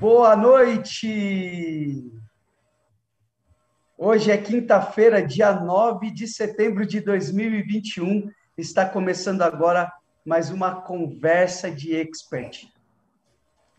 Boa 0.00 0.36
noite! 0.36 2.08
Hoje 3.98 4.30
é 4.30 4.38
quinta-feira, 4.38 5.20
dia 5.20 5.52
9 5.52 6.12
de 6.12 6.28
setembro 6.28 6.86
de 6.86 7.00
2021. 7.00 8.30
Está 8.56 8.88
começando 8.88 9.42
agora 9.42 9.92
mais 10.24 10.50
uma 10.50 10.82
conversa 10.82 11.68
de 11.68 11.96
expert. 11.96 12.68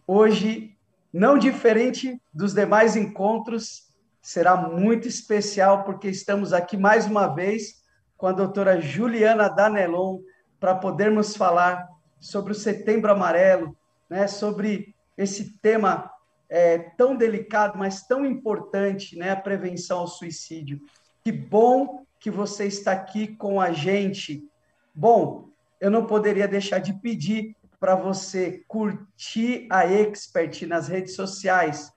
Hoje, 0.05 0.75
não 1.13 1.37
diferente 1.37 2.21
dos 2.33 2.53
demais 2.53 2.97
encontros, 2.97 3.87
será 4.21 4.57
muito 4.57 5.07
especial 5.07 5.85
porque 5.85 6.09
estamos 6.09 6.51
aqui 6.51 6.75
mais 6.75 7.05
uma 7.05 7.27
vez 7.27 7.81
com 8.17 8.27
a 8.27 8.33
doutora 8.33 8.81
Juliana 8.81 9.47
Danelon 9.47 10.19
para 10.59 10.75
podermos 10.75 11.37
falar 11.37 11.87
sobre 12.19 12.51
o 12.51 12.55
Setembro 12.55 13.09
Amarelo, 13.09 13.73
né, 14.09 14.27
sobre 14.27 14.93
esse 15.19 15.57
tema 15.61 16.09
é, 16.47 16.77
tão 16.77 17.13
delicado, 17.13 17.77
mas 17.77 18.07
tão 18.07 18.25
importante, 18.25 19.17
né, 19.17 19.31
a 19.31 19.35
prevenção 19.35 19.99
ao 19.99 20.07
suicídio. 20.07 20.79
Que 21.21 21.31
bom 21.31 22.05
que 22.17 22.31
você 22.31 22.65
está 22.65 22.93
aqui 22.93 23.27
com 23.27 23.59
a 23.59 23.73
gente. 23.73 24.47
Bom, 24.95 25.49
eu 25.79 25.91
não 25.91 26.05
poderia 26.05 26.47
deixar 26.47 26.79
de 26.79 26.93
pedir 26.93 27.53
para 27.81 27.95
você 27.95 28.63
curtir 28.65 29.67
a 29.69 29.85
Expert 29.85 30.65
nas 30.65 30.87
redes 30.87 31.15
sociais. 31.15 31.91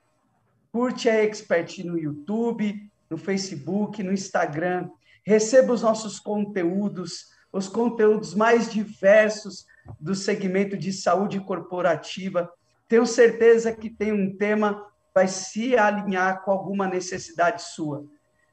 Curte 0.69 1.09
a 1.09 1.23
Expert 1.23 1.79
no 1.85 1.97
YouTube, 1.97 2.91
no 3.09 3.17
Facebook, 3.17 4.03
no 4.03 4.11
Instagram. 4.11 4.89
Receba 5.25 5.71
os 5.71 5.81
nossos 5.81 6.19
conteúdos, 6.19 7.29
os 7.53 7.69
conteúdos 7.69 8.35
mais 8.35 8.69
diversos 8.69 9.65
do 9.97 10.13
segmento 10.13 10.77
de 10.77 10.91
saúde 10.91 11.39
corporativa 11.39 12.51
tenho 12.93 13.07
certeza 13.07 13.73
que 13.73 13.89
tem 13.89 14.11
um 14.13 14.37
tema 14.37 14.85
vai 15.15 15.27
se 15.27 15.75
alinhar 15.75 16.43
com 16.43 16.51
alguma 16.51 16.87
necessidade 16.87 17.63
sua. 17.63 18.05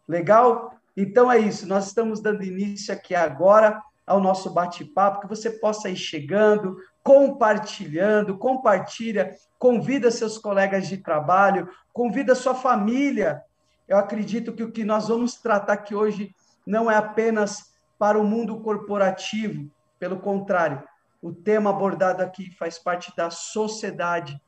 Legal? 0.08 0.72
Então 0.96 1.30
é 1.30 1.38
isso. 1.38 1.68
Nós 1.68 1.88
estamos 1.88 2.22
dando 2.22 2.42
início 2.42 2.94
aqui 2.94 3.14
agora 3.14 3.82
ao 4.06 4.18
nosso 4.18 4.48
bate-papo, 4.48 5.20
que 5.20 5.28
você 5.28 5.50
possa 5.50 5.90
ir 5.90 5.96
chegando, 5.96 6.78
compartilhando, 7.02 8.38
compartilha, 8.38 9.34
convida 9.58 10.10
seus 10.10 10.38
colegas 10.38 10.88
de 10.88 10.96
trabalho, 10.96 11.68
convida 11.92 12.34
sua 12.34 12.54
família. 12.54 13.42
Eu 13.86 13.98
acredito 13.98 14.54
que 14.54 14.62
o 14.62 14.72
que 14.72 14.84
nós 14.84 15.08
vamos 15.08 15.34
tratar 15.34 15.74
aqui 15.74 15.94
hoje 15.94 16.34
não 16.66 16.90
é 16.90 16.96
apenas 16.96 17.74
para 17.98 18.18
o 18.18 18.24
mundo 18.24 18.58
corporativo, 18.60 19.70
pelo 19.98 20.18
contrário, 20.18 20.82
o 21.22 21.32
tema 21.32 21.70
abordado 21.70 22.22
aqui 22.22 22.50
faz 22.56 22.78
parte 22.78 23.14
da 23.16 23.30
sociedade, 23.30 24.40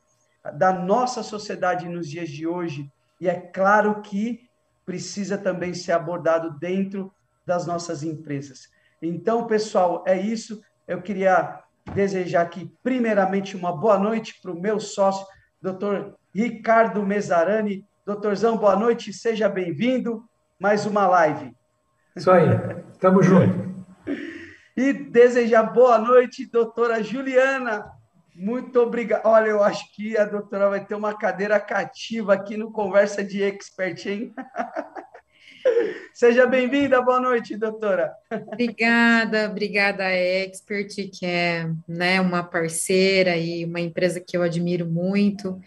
da 0.55 0.73
nossa 0.73 1.23
sociedade 1.23 1.89
nos 1.89 2.09
dias 2.09 2.28
de 2.28 2.47
hoje, 2.47 2.91
e 3.20 3.28
é 3.28 3.34
claro 3.34 4.01
que 4.01 4.48
precisa 4.84 5.39
também 5.39 5.75
ser 5.75 5.93
abordado 5.93 6.59
dentro 6.59 7.12
das 7.47 7.67
nossas 7.67 8.03
empresas. 8.03 8.69
Então, 9.00 9.47
pessoal, 9.47 10.03
é 10.06 10.19
isso. 10.19 10.61
Eu 10.87 11.03
queria 11.03 11.61
desejar 11.95 12.43
aqui, 12.43 12.73
primeiramente, 12.83 13.56
uma 13.56 13.77
boa 13.77 13.98
noite 13.98 14.41
para 14.41 14.50
o 14.50 14.61
meu 14.61 14.81
sócio, 14.81 15.27
doutor 15.61 16.17
Ricardo 16.34 17.05
Mesarani. 17.05 17.87
Doutorzão, 18.05 18.56
boa 18.56 18.75
noite, 18.75 19.12
seja 19.12 19.48
bem-vindo. 19.48 20.25
Mais 20.59 20.87
uma 20.87 21.06
live. 21.06 21.55
Isso 22.17 22.31
aí, 22.31 22.47
tamo 22.98 23.23
junto 23.23 23.72
e 24.83 24.92
desejar 24.92 25.62
boa 25.62 25.97
noite, 25.97 26.44
doutora 26.44 27.02
Juliana. 27.02 27.86
Muito 28.34 28.80
obrigado. 28.80 29.25
Olha, 29.27 29.50
eu 29.50 29.62
acho 29.62 29.84
que 29.94 30.16
a 30.19 30.25
doutora 30.25 30.69
vai 30.69 30.84
ter 30.84 30.97
uma 30.97 31.16
cadeira 31.16 31.61
cativa 31.61 32.34
aqui 32.34 32.56
no 32.56 32.72
Conversa 32.72 33.22
de 33.22 33.42
Expert, 33.42 34.05
hein? 34.06 34.34
Seja 36.12 36.47
bem-vinda, 36.47 37.00
boa 37.00 37.20
noite, 37.20 37.56
doutora. 37.56 38.12
Obrigada, 38.48 39.48
obrigada 39.48 40.10
Expert, 40.10 40.93
que 41.12 41.25
é 41.25 41.70
né, 41.87 42.20
uma 42.20 42.43
parceira 42.43 43.37
e 43.37 43.64
uma 43.64 43.81
empresa 43.81 44.19
que 44.20 44.37
eu 44.37 44.43
admiro 44.43 44.84
muito 44.84 45.60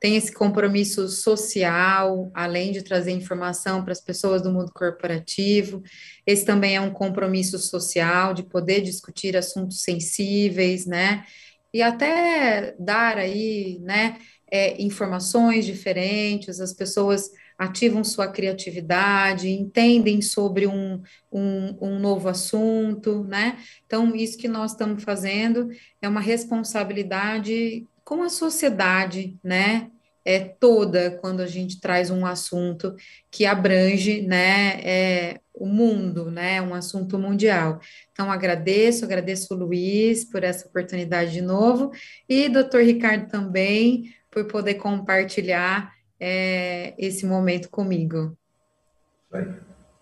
tem 0.00 0.16
esse 0.16 0.32
compromisso 0.32 1.06
social, 1.08 2.30
além 2.32 2.72
de 2.72 2.82
trazer 2.82 3.10
informação 3.10 3.84
para 3.84 3.92
as 3.92 4.00
pessoas 4.00 4.40
do 4.40 4.50
mundo 4.50 4.72
corporativo. 4.74 5.82
Esse 6.26 6.44
também 6.44 6.74
é 6.74 6.80
um 6.80 6.90
compromisso 6.90 7.58
social 7.58 8.32
de 8.32 8.42
poder 8.42 8.80
discutir 8.80 9.36
assuntos 9.36 9.82
sensíveis, 9.82 10.86
né? 10.86 11.24
E 11.72 11.82
até 11.82 12.74
dar 12.78 13.18
aí, 13.18 13.78
né, 13.82 14.16
é, 14.50 14.82
informações 14.82 15.64
diferentes, 15.64 16.60
as 16.60 16.72
pessoas 16.72 17.30
ativam 17.56 18.02
sua 18.02 18.26
criatividade, 18.26 19.50
entendem 19.50 20.22
sobre 20.22 20.66
um, 20.66 21.02
um, 21.30 21.76
um, 21.78 21.98
novo 21.98 22.28
assunto, 22.28 23.22
né? 23.24 23.58
Então, 23.84 24.16
isso 24.16 24.38
que 24.38 24.48
nós 24.48 24.72
estamos 24.72 25.04
fazendo 25.04 25.68
é 26.00 26.08
uma 26.08 26.22
responsabilidade 26.22 27.86
com 28.10 28.24
a 28.24 28.28
sociedade, 28.28 29.38
né, 29.40 29.88
é 30.24 30.40
toda 30.40 31.12
quando 31.18 31.42
a 31.42 31.46
gente 31.46 31.80
traz 31.80 32.10
um 32.10 32.26
assunto 32.26 32.96
que 33.30 33.46
abrange, 33.46 34.22
né, 34.22 34.80
é, 34.82 35.40
o 35.54 35.64
mundo, 35.64 36.28
né, 36.28 36.60
um 36.60 36.74
assunto 36.74 37.16
mundial. 37.16 37.78
Então, 38.10 38.28
agradeço, 38.28 39.04
agradeço 39.04 39.54
o 39.54 39.56
Luiz 39.56 40.24
por 40.24 40.42
essa 40.42 40.66
oportunidade 40.66 41.30
de 41.30 41.40
novo 41.40 41.92
e 42.28 42.48
doutor 42.48 42.82
Ricardo 42.82 43.28
também 43.28 44.12
por 44.28 44.44
poder 44.46 44.74
compartilhar 44.74 45.94
é, 46.18 46.94
esse 46.98 47.24
momento 47.24 47.70
comigo. 47.70 48.36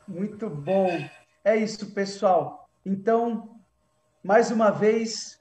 Muito 0.08 0.48
bom. 0.48 0.88
É 1.44 1.54
isso, 1.58 1.92
pessoal. 1.92 2.70
Então, 2.86 3.60
mais 4.24 4.50
uma 4.50 4.70
vez, 4.70 5.38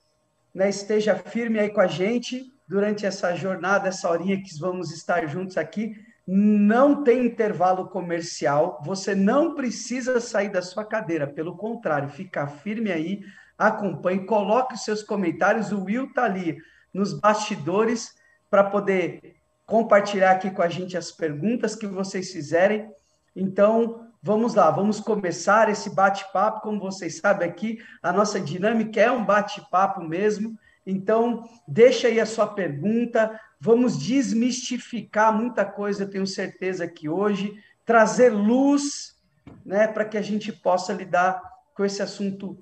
né, 0.53 0.67
esteja 0.67 1.15
firme 1.15 1.59
aí 1.59 1.69
com 1.69 1.79
a 1.79 1.87
gente 1.87 2.56
durante 2.67 3.05
essa 3.05 3.33
jornada, 3.35 3.87
essa 3.87 4.09
horinha 4.09 4.41
que 4.41 4.59
vamos 4.59 4.91
estar 4.91 5.25
juntos 5.27 5.57
aqui. 5.57 5.95
Não 6.27 7.03
tem 7.03 7.25
intervalo 7.25 7.87
comercial, 7.87 8.81
você 8.83 9.15
não 9.15 9.55
precisa 9.55 10.19
sair 10.19 10.49
da 10.49 10.61
sua 10.61 10.83
cadeira, 10.83 11.25
pelo 11.25 11.55
contrário, 11.55 12.09
fica 12.09 12.45
firme 12.47 12.91
aí, 12.91 13.21
acompanhe, 13.57 14.25
coloque 14.25 14.73
os 14.73 14.83
seus 14.83 15.01
comentários. 15.01 15.71
O 15.71 15.85
Will 15.85 16.05
está 16.05 16.25
ali 16.25 16.57
nos 16.93 17.17
bastidores 17.17 18.13
para 18.49 18.63
poder 18.63 19.37
compartilhar 19.65 20.31
aqui 20.31 20.51
com 20.51 20.61
a 20.61 20.67
gente 20.67 20.97
as 20.97 21.11
perguntas 21.11 21.75
que 21.75 21.87
vocês 21.87 22.31
fizerem. 22.31 22.89
Então, 23.33 24.07
Vamos 24.27 24.55
lá, 24.55 24.69
vamos 24.71 24.99
começar 24.99 25.69
esse 25.69 25.93
bate-papo. 25.93 26.61
Como 26.61 26.81
vocês 26.81 27.17
sabem 27.19 27.47
aqui, 27.47 27.77
a 28.01 28.11
nossa 28.11 28.39
dinâmica 28.39 28.99
é 28.99 29.09
um 29.09 29.23
bate-papo 29.23 30.01
mesmo. 30.01 30.57
Então, 30.89 31.49
deixa 31.67 32.07
aí 32.07 32.17
a 32.17 32.25
sua 32.25 32.47
pergunta. 32.47 33.37
Vamos 33.59 33.97
desmistificar 33.97 35.35
muita 35.35 35.65
coisa, 35.65 36.03
eu 36.03 36.09
tenho 36.09 36.25
certeza 36.25 36.87
que 36.87 37.09
hoje, 37.09 37.53
trazer 37.85 38.29
luz 38.29 39.17
né, 39.65 39.85
para 39.85 40.05
que 40.05 40.17
a 40.17 40.21
gente 40.21 40.53
possa 40.53 40.93
lidar 40.93 41.41
com 41.73 41.83
esse 41.83 42.01
assunto 42.01 42.57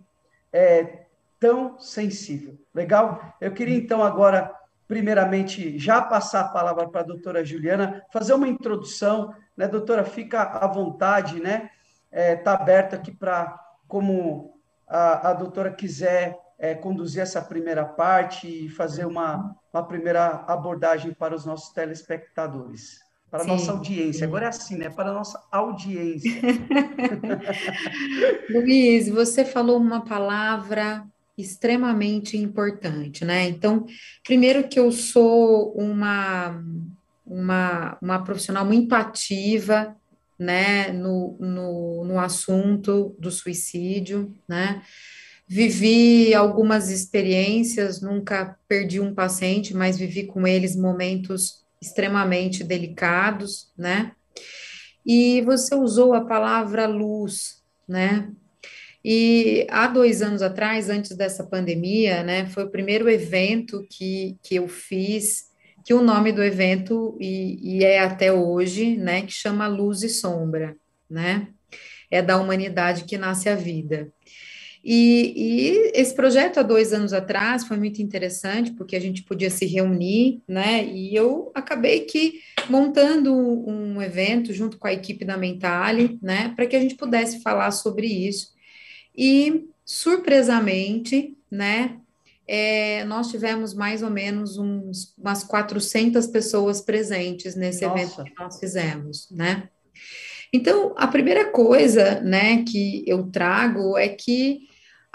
é, 0.51 1.05
tão 1.39 1.77
sensível. 1.77 2.57
Legal? 2.73 3.35
Eu 3.39 3.51
queria, 3.51 3.77
então, 3.77 4.01
agora, 4.01 4.51
primeiramente, 4.87 5.77
já 5.77 6.01
passar 6.01 6.41
a 6.41 6.49
palavra 6.49 6.89
para 6.89 7.01
a 7.01 7.05
doutora 7.05 7.45
Juliana, 7.45 8.03
fazer 8.11 8.33
uma 8.33 8.47
introdução 8.47 9.35
né, 9.55 9.67
doutora? 9.67 10.03
Fica 10.03 10.41
à 10.41 10.67
vontade, 10.67 11.39
né? 11.39 11.69
Está 12.11 12.19
é, 12.19 12.35
tá 12.35 12.53
aberto 12.53 12.95
aqui 12.95 13.11
para, 13.11 13.59
como 13.87 14.59
a, 14.87 15.29
a 15.29 15.33
doutora 15.33 15.71
quiser 15.71 16.39
é, 16.57 16.73
conduzir 16.73 17.21
essa 17.21 17.41
primeira 17.41 17.85
parte 17.85 18.47
e 18.47 18.69
fazer 18.69 19.05
uma, 19.05 19.55
uma 19.73 19.83
primeira 19.83 20.45
abordagem 20.47 21.13
para 21.13 21.35
os 21.35 21.45
nossos 21.45 21.73
telespectadores. 21.73 23.03
Para 23.29 23.43
a 23.43 23.47
nossa 23.47 23.71
audiência. 23.71 24.25
Agora 24.25 24.45
é 24.45 24.49
assim, 24.49 24.77
né? 24.77 24.89
Para 24.89 25.09
a 25.09 25.13
nossa 25.13 25.43
audiência. 25.51 26.31
Luiz, 28.49 29.09
você 29.09 29.43
falou 29.43 29.77
uma 29.77 30.05
palavra 30.05 31.05
extremamente 31.37 32.37
importante, 32.37 33.25
né? 33.25 33.49
Então, 33.49 33.85
primeiro 34.23 34.69
que 34.69 34.79
eu 34.79 34.89
sou 34.91 35.73
uma 35.73 36.63
uma, 37.25 37.97
uma 38.01 38.23
profissional 38.23 38.65
muito 38.65 38.93
ativa, 38.93 39.95
né, 40.37 40.91
no, 40.91 41.37
no, 41.39 42.05
no 42.05 42.19
assunto 42.19 43.15
do 43.17 43.31
suicídio, 43.31 44.33
né, 44.47 44.81
vivi 45.47 46.33
algumas 46.33 46.89
experiências, 46.89 48.01
nunca 48.01 48.57
perdi 48.67 48.99
um 48.99 49.13
paciente, 49.13 49.75
mas 49.75 49.97
vivi 49.97 50.23
com 50.23 50.47
eles 50.47 50.75
momentos 50.75 51.63
extremamente 51.81 52.63
delicados, 52.63 53.71
né, 53.77 54.11
e 55.05 55.41
você 55.41 55.75
usou 55.75 56.13
a 56.13 56.25
palavra 56.25 56.87
luz, 56.87 57.61
né, 57.87 58.31
e 59.03 59.67
há 59.69 59.85
dois 59.87 60.23
anos 60.23 60.41
atrás, 60.41 60.89
antes 60.89 61.15
dessa 61.15 61.43
pandemia, 61.43 62.23
né, 62.23 62.47
foi 62.47 62.63
o 62.63 62.71
primeiro 62.71 63.07
evento 63.07 63.85
que, 63.89 64.35
que 64.41 64.55
eu 64.55 64.67
fiz 64.67 65.53
que 65.85 65.93
o 65.93 66.01
nome 66.01 66.31
do 66.31 66.43
evento, 66.43 67.15
e, 67.21 67.77
e 67.77 67.83
é 67.83 67.99
até 67.99 68.33
hoje, 68.33 68.97
né, 68.97 69.21
que 69.21 69.31
chama 69.31 69.67
Luz 69.67 70.01
e 70.01 70.09
Sombra, 70.09 70.75
né? 71.07 71.47
É 72.09 72.23
da 72.23 72.37
humanidade 72.37 73.03
que 73.03 73.19
nasce 73.19 73.47
a 73.47 73.55
vida. 73.55 74.11
E, 74.87 75.33
e, 75.35 75.91
esse 75.99 76.13
projeto 76.13 76.59
há 76.59 76.63
dois 76.63 76.93
anos 76.93 77.11
atrás 77.11 77.65
foi 77.65 77.75
muito 77.75 78.03
interessante, 78.03 78.71
porque 78.71 78.95
a 78.95 78.99
gente 78.99 79.23
podia 79.23 79.49
se 79.49 79.65
reunir, 79.65 80.43
né? 80.47 80.85
E 80.85 81.15
eu 81.15 81.51
acabei 81.55 82.01
que 82.01 82.39
montando 82.69 83.33
um 83.33 83.99
evento 83.99 84.53
junto 84.53 84.77
com 84.77 84.85
a 84.85 84.93
equipe 84.93 85.25
da 85.25 85.37
Mentale, 85.37 86.19
né? 86.21 86.53
Para 86.55 86.67
que 86.67 86.75
a 86.75 86.79
gente 86.79 86.93
pudesse 86.93 87.41
falar 87.41 87.71
sobre 87.71 88.05
isso. 88.05 88.53
E, 89.17 89.65
surpresamente, 89.83 91.35
né? 91.49 91.97
É, 92.47 93.03
nós 93.05 93.31
tivemos 93.31 93.73
mais 93.73 94.03
ou 94.03 94.11
menos 94.11 94.55
uns, 94.59 95.15
umas 95.17 95.43
400 95.43 96.27
pessoas 96.27 96.79
presentes 96.79 97.55
nesse 97.55 97.83
Nossa. 97.83 97.99
evento 97.99 98.23
que 98.23 98.39
nós 98.39 98.59
fizemos, 98.59 99.27
né? 99.31 99.67
Então, 100.53 100.93
a 100.95 101.07
primeira 101.07 101.49
coisa, 101.49 102.21
né, 102.21 102.63
que 102.63 103.03
eu 103.07 103.23
trago 103.31 103.97
é 103.97 104.09
que 104.09 104.59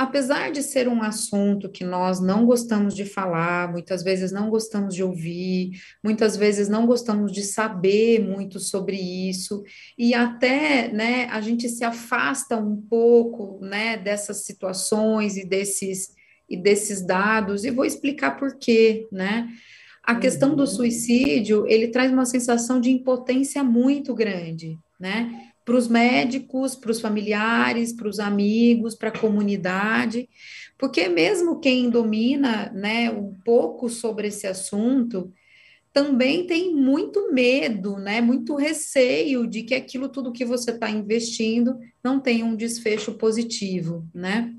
apesar 0.00 0.50
de 0.50 0.62
ser 0.62 0.88
um 0.88 1.02
assunto 1.02 1.68
que 1.68 1.84
nós 1.84 2.22
não 2.22 2.46
gostamos 2.46 2.94
de 2.94 3.04
falar, 3.04 3.70
muitas 3.70 4.02
vezes 4.02 4.32
não 4.32 4.48
gostamos 4.48 4.94
de 4.94 5.02
ouvir, 5.02 5.72
muitas 6.02 6.38
vezes 6.38 6.70
não 6.70 6.86
gostamos 6.86 7.30
de 7.30 7.42
saber 7.42 8.18
muito 8.18 8.58
sobre 8.58 8.96
isso, 8.96 9.62
e 9.98 10.14
até, 10.14 10.90
né, 10.90 11.26
a 11.26 11.42
gente 11.42 11.68
se 11.68 11.84
afasta 11.84 12.56
um 12.56 12.80
pouco, 12.80 13.62
né, 13.62 13.98
dessas 13.98 14.38
situações 14.46 15.36
e 15.36 15.46
desses 15.46 16.18
e 16.48 16.56
desses 16.56 17.04
dados, 17.04 17.64
e 17.66 17.70
vou 17.70 17.84
explicar 17.84 18.36
por 18.36 18.56
quê, 18.58 19.06
né? 19.12 19.48
A 20.02 20.16
questão 20.16 20.56
do 20.56 20.62
uhum. 20.62 20.66
suicídio, 20.66 21.64
ele 21.68 21.88
traz 21.88 22.10
uma 22.10 22.24
sensação 22.24 22.80
de 22.80 22.90
impotência 22.90 23.62
muito 23.62 24.12
grande, 24.14 24.76
né? 24.98 25.49
Para 25.70 25.78
os 25.78 25.86
médicos, 25.86 26.74
para 26.74 26.90
os 26.90 27.00
familiares, 27.00 27.92
para 27.92 28.08
os 28.08 28.18
amigos, 28.18 28.96
para 28.96 29.10
a 29.10 29.16
comunidade, 29.16 30.28
porque 30.76 31.08
mesmo 31.08 31.60
quem 31.60 31.88
domina 31.88 32.72
né, 32.74 33.08
um 33.08 33.32
pouco 33.44 33.88
sobre 33.88 34.26
esse 34.26 34.48
assunto 34.48 35.32
também 35.92 36.44
tem 36.44 36.74
muito 36.74 37.32
medo, 37.32 37.98
né, 37.98 38.20
muito 38.20 38.56
receio 38.56 39.46
de 39.46 39.62
que 39.62 39.72
aquilo 39.72 40.08
tudo 40.08 40.32
que 40.32 40.44
você 40.44 40.72
está 40.72 40.90
investindo 40.90 41.78
não 42.02 42.18
tenha 42.18 42.44
um 42.44 42.56
desfecho 42.56 43.14
positivo, 43.14 44.04
né? 44.12 44.52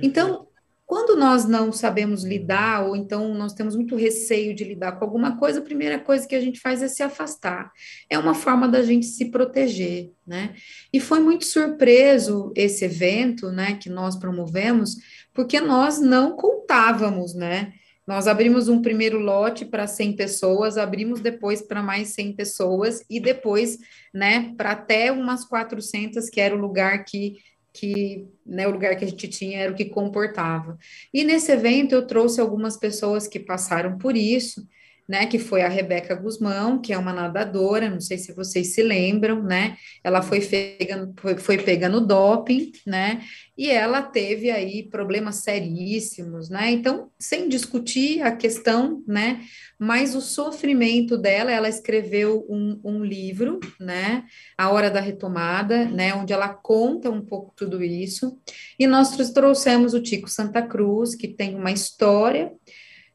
Então, 0.00 0.46
quando 0.86 1.16
nós 1.16 1.46
não 1.46 1.72
sabemos 1.72 2.24
lidar, 2.24 2.86
ou 2.86 2.94
então 2.94 3.32
nós 3.34 3.54
temos 3.54 3.74
muito 3.74 3.96
receio 3.96 4.54
de 4.54 4.64
lidar 4.64 4.92
com 4.92 5.04
alguma 5.04 5.38
coisa, 5.38 5.58
a 5.58 5.64
primeira 5.64 5.98
coisa 5.98 6.26
que 6.26 6.34
a 6.34 6.40
gente 6.40 6.60
faz 6.60 6.82
é 6.82 6.88
se 6.88 7.02
afastar. 7.02 7.72
É 8.10 8.18
uma 8.18 8.34
forma 8.34 8.68
da 8.68 8.82
gente 8.82 9.06
se 9.06 9.30
proteger, 9.30 10.10
né? 10.26 10.54
E 10.92 11.00
foi 11.00 11.20
muito 11.20 11.46
surpreso 11.46 12.52
esse 12.54 12.84
evento, 12.84 13.50
né, 13.50 13.78
que 13.80 13.88
nós 13.88 14.16
promovemos, 14.16 14.96
porque 15.32 15.60
nós 15.60 15.98
não 15.98 16.36
contávamos, 16.36 17.34
né? 17.34 17.72
Nós 18.06 18.28
abrimos 18.28 18.68
um 18.68 18.82
primeiro 18.82 19.18
lote 19.18 19.64
para 19.64 19.86
100 19.86 20.14
pessoas, 20.14 20.76
abrimos 20.76 21.20
depois 21.20 21.62
para 21.62 21.82
mais 21.82 22.08
100 22.08 22.36
pessoas 22.36 23.02
e 23.08 23.18
depois, 23.18 23.78
né, 24.12 24.52
para 24.58 24.72
até 24.72 25.10
umas 25.10 25.46
400, 25.46 26.28
que 26.28 26.40
era 26.40 26.54
o 26.54 26.60
lugar 26.60 27.02
que 27.04 27.36
que 27.74 28.28
né, 28.46 28.68
o 28.68 28.70
lugar 28.70 28.96
que 28.96 29.04
a 29.04 29.08
gente 29.08 29.26
tinha 29.26 29.58
era 29.58 29.72
o 29.72 29.74
que 29.74 29.86
comportava. 29.86 30.78
E 31.12 31.24
nesse 31.24 31.50
evento 31.50 31.92
eu 31.92 32.06
trouxe 32.06 32.40
algumas 32.40 32.76
pessoas 32.76 33.26
que 33.26 33.40
passaram 33.40 33.98
por 33.98 34.16
isso, 34.16 34.64
né, 35.08 35.26
que 35.26 35.38
foi 35.38 35.62
a 35.62 35.68
Rebeca 35.68 36.14
Guzmão, 36.14 36.80
que 36.80 36.92
é 36.92 36.98
uma 36.98 37.12
nadadora, 37.12 37.90
não 37.90 38.00
sei 38.00 38.16
se 38.16 38.32
vocês 38.32 38.74
se 38.74 38.82
lembram, 38.82 39.42
né, 39.42 39.76
ela 40.02 40.22
foi 40.22 40.40
pegando, 40.40 41.14
foi, 41.20 41.36
foi 41.36 41.58
pegando 41.58 42.00
doping, 42.00 42.72
né, 42.86 43.22
e 43.56 43.70
ela 43.70 44.02
teve 44.02 44.50
aí 44.50 44.82
problemas 44.88 45.36
seríssimos, 45.36 46.48
né, 46.48 46.70
então, 46.70 47.10
sem 47.18 47.48
discutir 47.48 48.22
a 48.22 48.34
questão, 48.34 49.02
né, 49.06 49.42
mas 49.78 50.14
o 50.14 50.20
sofrimento 50.22 51.18
dela, 51.18 51.52
ela 51.52 51.68
escreveu 51.68 52.46
um, 52.48 52.80
um 52.82 53.04
livro, 53.04 53.60
né, 53.78 54.24
A 54.56 54.70
Hora 54.70 54.90
da 54.90 55.00
Retomada, 55.00 55.84
né, 55.84 56.14
onde 56.14 56.32
ela 56.32 56.48
conta 56.48 57.10
um 57.10 57.20
pouco 57.20 57.52
tudo 57.54 57.84
isso, 57.84 58.38
e 58.78 58.86
nós 58.86 59.14
trouxemos 59.32 59.92
o 59.92 60.00
Tico 60.00 60.30
Santa 60.30 60.62
Cruz, 60.62 61.14
que 61.14 61.28
tem 61.28 61.54
uma 61.54 61.70
história, 61.70 62.50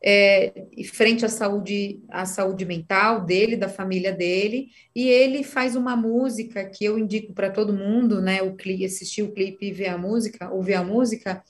é, 0.02 0.66
frente 0.94 1.26
à 1.26 1.30
saúde, 1.30 2.02
à 2.10 2.26
saúde 2.26 2.66
mental 2.66 3.26
dele, 3.26 3.58
da 3.58 3.68
família 3.68 4.14
dele, 4.14 4.70
e 4.96 5.08
ele 5.08 5.44
faz 5.44 5.76
uma 5.76 5.96
música 5.96 6.64
que 6.66 6.86
eu 6.86 6.98
indico 6.98 7.34
para 7.34 7.50
todo 7.50 7.74
mundo, 7.74 8.22
né? 8.22 8.42
O 8.42 8.56
assistir 8.86 9.24
o 9.24 9.32
clipe 9.32 9.68
e 9.68 9.72
ver 9.72 9.90
a 9.90 9.98
música, 9.98 10.50
ouvir 10.52 10.76
a 10.76 10.84
música, 10.84 11.44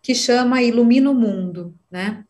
que 0.00 0.14
chama 0.14 0.62
Ilumina 0.62 1.10
o 1.10 1.14
Mundo, 1.14 1.74
né? 1.90 2.24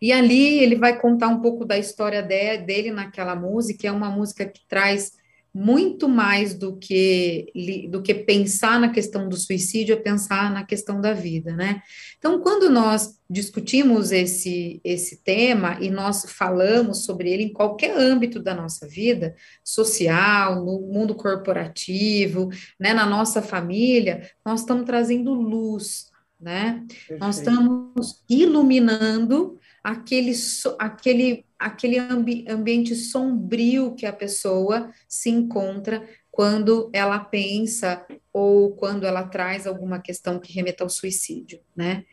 E 0.00 0.12
ali 0.12 0.58
ele 0.58 0.76
vai 0.76 0.98
contar 0.98 1.28
um 1.28 1.40
pouco 1.40 1.64
da 1.64 1.76
história 1.76 2.22
de, 2.22 2.58
dele 2.58 2.90
naquela 2.90 3.34
música, 3.34 3.88
é 3.88 3.92
uma 3.92 4.08
música 4.08 4.46
que 4.46 4.60
traz 4.66 5.17
muito 5.58 6.08
mais 6.08 6.54
do 6.54 6.76
que 6.76 7.50
do 7.90 8.00
que 8.00 8.14
pensar 8.14 8.78
na 8.78 8.90
questão 8.90 9.28
do 9.28 9.36
suicídio, 9.36 9.92
é 9.92 9.96
pensar 9.96 10.52
na 10.52 10.64
questão 10.64 11.00
da 11.00 11.12
vida, 11.12 11.52
né? 11.52 11.82
Então, 12.16 12.40
quando 12.40 12.70
nós 12.70 13.18
discutimos 13.28 14.12
esse 14.12 14.80
esse 14.84 15.20
tema 15.24 15.76
e 15.80 15.90
nós 15.90 16.24
falamos 16.28 17.04
sobre 17.04 17.32
ele 17.32 17.42
em 17.42 17.52
qualquer 17.52 17.90
âmbito 17.98 18.38
da 18.40 18.54
nossa 18.54 18.86
vida, 18.86 19.34
social, 19.64 20.64
no 20.64 20.80
mundo 20.80 21.12
corporativo, 21.16 22.50
né, 22.78 22.94
na 22.94 23.04
nossa 23.04 23.42
família, 23.42 24.30
nós 24.46 24.60
estamos 24.60 24.86
trazendo 24.86 25.34
luz, 25.34 26.06
né? 26.40 26.84
Perfeito. 26.86 27.20
Nós 27.20 27.38
estamos 27.38 28.22
iluminando 28.30 29.57
aquele 29.82 30.32
aquele 30.78 31.44
aquele 31.58 31.98
ambi 31.98 32.44
ambiente 32.48 32.94
sombrio 32.94 33.94
que 33.94 34.06
a 34.06 34.12
pessoa 34.12 34.92
se 35.08 35.30
encontra 35.30 36.06
quando 36.30 36.88
ela 36.92 37.18
pensa 37.18 38.06
ou 38.32 38.76
quando 38.76 39.04
ela 39.04 39.24
traz 39.24 39.66
alguma 39.66 39.98
questão 40.00 40.38
que 40.38 40.52
remeta 40.52 40.84
ao 40.84 40.90
suicídio, 40.90 41.60
né? 41.74 42.04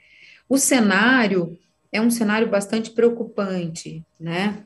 O 0.50 0.58
cenário 0.58 1.58
é 1.92 2.02
um 2.02 2.10
cenário 2.10 2.50
bastante 2.50 2.92
preocupante, 2.92 4.04
né? 4.20 4.66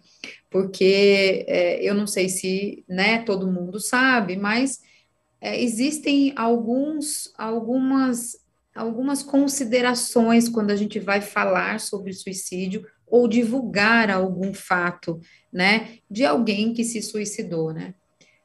Porque 0.49 1.45
é, 1.47 1.83
eu 1.83 1.93
não 1.93 2.07
sei 2.07 2.27
se, 2.29 2.83
né, 2.87 3.19
todo 3.23 3.51
mundo 3.51 3.79
sabe, 3.79 4.35
mas 4.35 4.81
é, 5.41 5.61
existem 5.61 6.33
alguns, 6.35 7.31
algumas, 7.37 8.37
algumas 8.79 9.21
considerações 9.21 10.47
quando 10.47 10.71
a 10.71 10.75
gente 10.75 10.99
vai 10.99 11.19
falar 11.19 11.81
sobre 11.81 12.13
suicídio 12.13 12.87
ou 13.05 13.27
divulgar 13.27 14.09
algum 14.09 14.53
fato, 14.53 15.19
né, 15.51 15.97
de 16.09 16.23
alguém 16.23 16.73
que 16.73 16.85
se 16.85 17.01
suicidou, 17.01 17.73
né? 17.73 17.93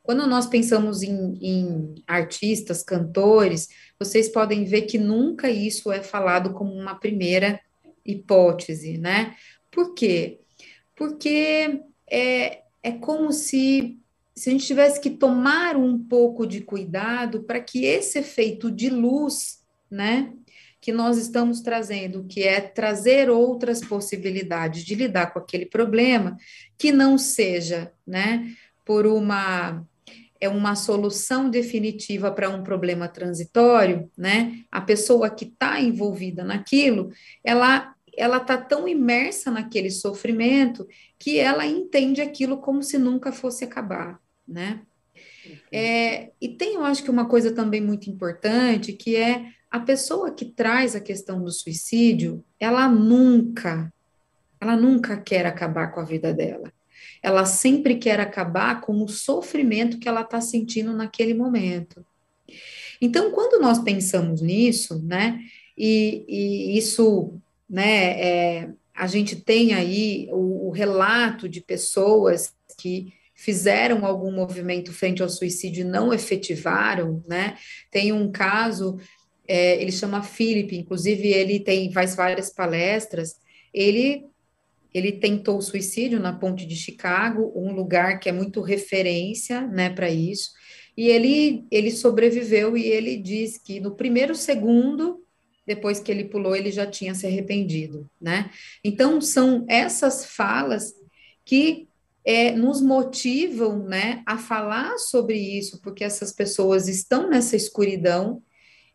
Quando 0.03 0.27
nós 0.27 0.47
pensamos 0.47 1.03
em, 1.03 1.39
em, 1.41 1.95
artistas, 2.07 2.83
cantores, 2.83 3.69
vocês 3.99 4.29
podem 4.29 4.65
ver 4.65 4.83
que 4.83 4.99
nunca 4.99 5.49
isso 5.49 5.91
é 5.91 6.03
falado 6.03 6.53
como 6.53 6.75
uma 6.75 6.95
primeira 6.95 7.61
hipótese, 8.05 8.99
né? 8.99 9.35
Por 9.71 9.95
quê? 9.95 10.41
Porque 10.97 11.81
é, 12.11 12.63
é 12.83 12.93
como 12.93 13.33
se, 13.33 13.99
se 14.35 14.51
a 14.51 14.53
gente 14.53 14.67
tivesse 14.67 15.01
que 15.01 15.11
tomar 15.11 15.77
um 15.77 15.99
pouco 15.99 16.47
de 16.47 16.61
cuidado 16.61 17.45
para 17.45 17.61
que 17.61 17.85
esse 17.85 18.19
efeito 18.19 18.71
de 18.71 18.91
luz, 18.91 19.64
né, 19.95 20.33
que 20.81 20.93
nós 20.93 21.17
estamos 21.17 21.63
trazendo, 21.63 22.25
que 22.25 22.43
é 22.43 22.61
trazer 22.61 23.31
outras 23.31 23.81
possibilidades 23.81 24.85
de 24.85 24.95
lidar 24.95 25.33
com 25.33 25.39
aquele 25.39 25.65
problema, 25.65 26.37
que 26.77 26.93
não 26.93 27.17
seja, 27.17 27.93
né, 28.07 28.53
por 28.85 29.07
uma 29.07 29.83
é 30.41 30.49
uma 30.49 30.75
solução 30.75 31.49
definitiva 31.49 32.31
para 32.31 32.51
um 32.51 32.63
problema 32.63 33.09
transitório, 33.09 34.11
né? 34.15 34.59
A 34.71 34.79
pessoa 34.79 35.31
que 35.31 35.47
está 35.47 35.81
envolvida 35.81 36.45
naquilo, 36.45 37.11
ela 37.43 37.95
ela 38.17 38.37
está 38.37 38.59
tão 38.59 38.87
imersa 38.87 39.51
naquele 39.51 39.91
sofrimento 39.91 40.87
que 41.19 41.39
ela 41.39 41.65
entende 41.65 42.21
aquilo 42.21 42.59
como 42.59 42.83
se 42.83 42.99
nunca 42.99 43.33
fosse 43.33 43.65
acabar, 43.65 44.21
né? 44.47 44.83
É, 45.73 46.31
e 46.41 46.49
tem, 46.49 46.75
eu 46.75 46.85
acho 46.85 47.03
que 47.03 47.11
uma 47.11 47.27
coisa 47.27 47.53
também 47.53 47.81
muito 47.81 48.09
importante, 48.11 48.93
que 48.93 49.17
é 49.17 49.47
a 49.75 49.81
pessoa 49.81 50.33
que 50.33 50.45
traz 50.45 50.95
a 50.95 51.01
questão 51.01 51.43
do 51.43 51.51
suicídio, 51.51 52.45
ela 52.61 52.89
nunca, 52.89 53.93
ela 54.61 54.77
nunca 54.77 55.17
quer 55.17 55.45
acabar 55.47 55.89
com 55.89 55.99
a 55.99 56.05
vida 56.05 56.33
dela. 56.33 56.73
Ela 57.21 57.45
sempre 57.45 57.97
quer 57.97 58.21
acabar 58.21 58.81
com 58.81 59.03
o 59.03 59.09
sofrimento 59.09 59.99
que 59.99 60.09
ela 60.09 60.21
está 60.21 60.41
sentindo 60.41 60.93
naquele 60.93 61.35
momento. 61.35 62.07
Então, 63.01 63.33
quando 63.33 63.61
nós 63.61 63.81
pensamos 63.81 64.41
nisso, 64.41 65.03
né, 65.03 65.41
e, 65.77 66.25
e 66.29 66.79
isso, 66.79 67.35
né, 67.69 68.21
é, 68.21 68.71
a 68.95 69.09
gente 69.09 69.35
tem 69.35 69.75
aí 69.75 70.29
o, 70.31 70.69
o 70.69 70.71
relato 70.71 71.49
de 71.49 71.61
pessoas 71.61 72.55
que 72.79 73.13
fizeram 73.35 74.07
algum 74.07 74.31
movimento 74.31 74.93
frente 74.93 75.21
ao 75.21 75.29
suicídio 75.29 75.81
e 75.81 75.89
não 75.89 76.15
efetivaram, 76.15 77.25
né? 77.27 77.59
Tem 77.91 78.13
um 78.13 78.31
caso, 78.31 78.97
é, 79.47 79.81
ele 79.81 79.93
chama 79.93 80.23
Felipe, 80.23 80.77
inclusive 80.77 81.29
ele 81.29 81.61
tem 81.61 81.93
faz 81.93 82.15
várias 82.15 82.51
palestras. 82.51 83.37
Ele 83.73 84.25
ele 84.93 85.11
tentou 85.11 85.61
suicídio 85.61 86.21
na 86.21 86.33
ponte 86.33 86.65
de 86.65 86.77
Chicago, 86.77 87.53
um 87.57 87.73
lugar 87.73 88.21
que 88.21 88.29
é 88.29 88.33
muito 88.33 88.61
referência, 88.61 89.67
né, 89.67 89.91
para 89.91 90.09
isso. 90.09 90.51
E 90.97 91.09
ele 91.09 91.65
ele 91.71 91.91
sobreviveu 91.91 92.77
e 92.77 92.87
ele 92.87 93.17
diz 93.17 93.59
que 93.59 93.81
no 93.81 93.97
primeiro 93.97 94.35
segundo 94.35 95.25
depois 95.67 95.99
que 95.99 96.13
ele 96.13 96.25
pulou, 96.25 96.55
ele 96.55 96.71
já 96.71 96.87
tinha 96.87 97.15
se 97.15 97.27
arrependido, 97.27 98.09
né? 98.21 98.51
Então, 98.85 99.21
são 99.21 99.65
essas 99.69 100.27
falas 100.27 100.93
que 101.45 101.89
é, 102.25 102.53
nos 102.53 102.81
motivam, 102.81 103.85
né, 103.85 104.23
a 104.27 104.39
falar 104.39 104.97
sobre 104.99 105.37
isso, 105.37 105.81
porque 105.83 106.05
essas 106.05 106.33
pessoas 106.33 106.89
estão 106.89 107.29
nessa 107.29 107.55
escuridão 107.57 108.43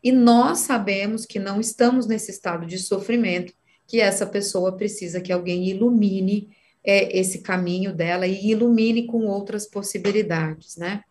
e 0.02 0.10
nós 0.12 0.60
sabemos 0.60 1.26
que 1.26 1.38
não 1.38 1.60
estamos 1.60 2.06
nesse 2.06 2.30
estado 2.30 2.66
de 2.66 2.78
sofrimento, 2.78 3.52
que 3.86 4.00
essa 4.00 4.26
pessoa 4.26 4.76
precisa 4.76 5.20
que 5.20 5.32
alguém 5.32 5.68
ilumine 5.68 6.48
é, 6.84 7.18
esse 7.18 7.40
caminho 7.40 7.92
dela 7.92 8.26
e 8.26 8.50
ilumine 8.50 9.06
com 9.06 9.26
outras 9.26 9.66
possibilidades, 9.66 10.76
né? 10.76 11.02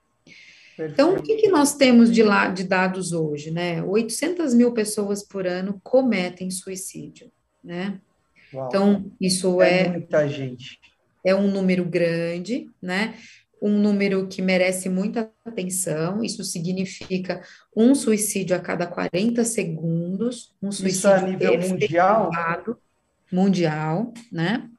Então, 0.80 1.16
o 1.16 1.22
que, 1.22 1.36
que 1.36 1.50
nós 1.50 1.76
temos 1.76 2.10
de, 2.10 2.24
lá, 2.24 2.48
de 2.48 2.64
dados 2.64 3.12
hoje, 3.12 3.52
né? 3.52 3.84
800 3.84 4.54
mil 4.54 4.72
pessoas 4.72 5.22
por 5.22 5.46
ano 5.46 5.80
cometem 5.84 6.50
suicídio, 6.50 7.30
né? 7.62 8.00
Uau. 8.54 8.68
Então, 8.68 9.12
isso 9.20 9.62
é, 9.62 9.82
é 9.82 9.90
muita 9.90 10.28
gente. 10.28 10.80
É 11.24 11.36
um 11.36 11.52
número 11.52 11.84
grande, 11.84 12.70
né? 12.82 13.16
Um 13.62 13.78
número 13.78 14.28
que 14.28 14.42
merece 14.42 14.90
muita 14.90 15.30
atenção. 15.46 16.24
Isso 16.24 16.44
significa 16.44 17.42
um 17.76 17.94
suicídio 17.94 18.56
a 18.56 18.60
cada 18.60 18.88
40 18.88 19.44
segundos, 19.44 20.54
um 20.62 20.72
suicídio 20.72 20.98
isso 20.98 21.08
a 21.08 21.22
nível 21.22 21.60
mundial, 21.60 22.32
mundial, 23.32 24.14
né? 24.32 24.70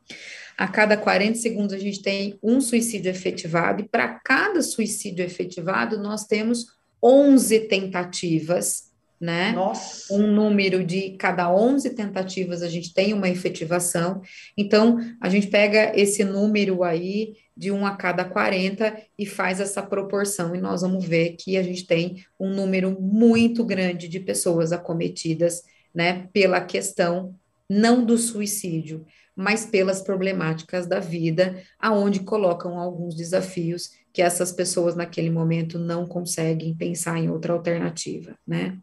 a 0.60 0.68
cada 0.68 0.94
40 0.94 1.36
segundos 1.36 1.72
a 1.72 1.78
gente 1.78 2.02
tem 2.02 2.38
um 2.42 2.60
suicídio 2.60 3.10
efetivado, 3.10 3.80
e 3.80 3.88
para 3.88 4.20
cada 4.22 4.60
suicídio 4.60 5.24
efetivado, 5.24 5.98
nós 5.98 6.26
temos 6.26 6.66
11 7.02 7.60
tentativas, 7.60 8.89
né? 9.20 9.52
Nossa. 9.52 10.14
Um 10.14 10.26
número 10.26 10.82
de 10.82 11.10
cada 11.18 11.52
11 11.54 11.90
tentativas 11.90 12.62
a 12.62 12.68
gente 12.68 12.94
tem 12.94 13.12
uma 13.12 13.28
efetivação. 13.28 14.22
Então, 14.56 14.98
a 15.20 15.28
gente 15.28 15.48
pega 15.48 15.92
esse 15.94 16.24
número 16.24 16.82
aí 16.82 17.34
de 17.54 17.70
1 17.70 17.84
a 17.84 17.94
cada 17.94 18.24
40 18.24 18.96
e 19.18 19.26
faz 19.26 19.60
essa 19.60 19.82
proporção, 19.82 20.54
e 20.54 20.60
nós 20.60 20.80
vamos 20.80 21.04
ver 21.04 21.36
que 21.38 21.58
a 21.58 21.62
gente 21.62 21.86
tem 21.86 22.24
um 22.38 22.48
número 22.48 22.98
muito 22.98 23.62
grande 23.64 24.08
de 24.08 24.18
pessoas 24.18 24.72
acometidas, 24.72 25.62
né, 25.94 26.28
pela 26.32 26.60
questão 26.62 27.34
não 27.68 28.04
do 28.04 28.16
suicídio, 28.16 29.04
mas 29.36 29.66
pelas 29.66 30.00
problemáticas 30.00 30.86
da 30.86 30.98
vida, 30.98 31.62
aonde 31.78 32.20
colocam 32.20 32.78
alguns 32.78 33.14
desafios 33.14 33.90
que 34.12 34.22
essas 34.22 34.52
pessoas 34.52 34.96
naquele 34.96 35.30
momento 35.30 35.78
não 35.78 36.06
conseguem 36.06 36.74
pensar 36.74 37.18
em 37.18 37.30
outra 37.30 37.52
alternativa, 37.52 38.36
né? 38.46 38.78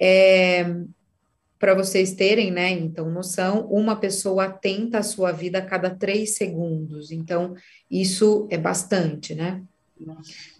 É, 0.00 0.64
Para 1.58 1.74
vocês 1.74 2.12
terem, 2.12 2.52
né, 2.52 2.70
então, 2.70 3.10
noção, 3.10 3.66
uma 3.66 3.96
pessoa 3.96 4.44
atenta 4.44 4.98
à 4.98 5.02
sua 5.02 5.32
vida 5.32 5.58
a 5.58 5.66
cada 5.66 5.90
três 5.90 6.36
segundos, 6.36 7.10
então, 7.10 7.54
isso 7.90 8.46
é 8.50 8.56
bastante, 8.56 9.34
né? 9.34 9.62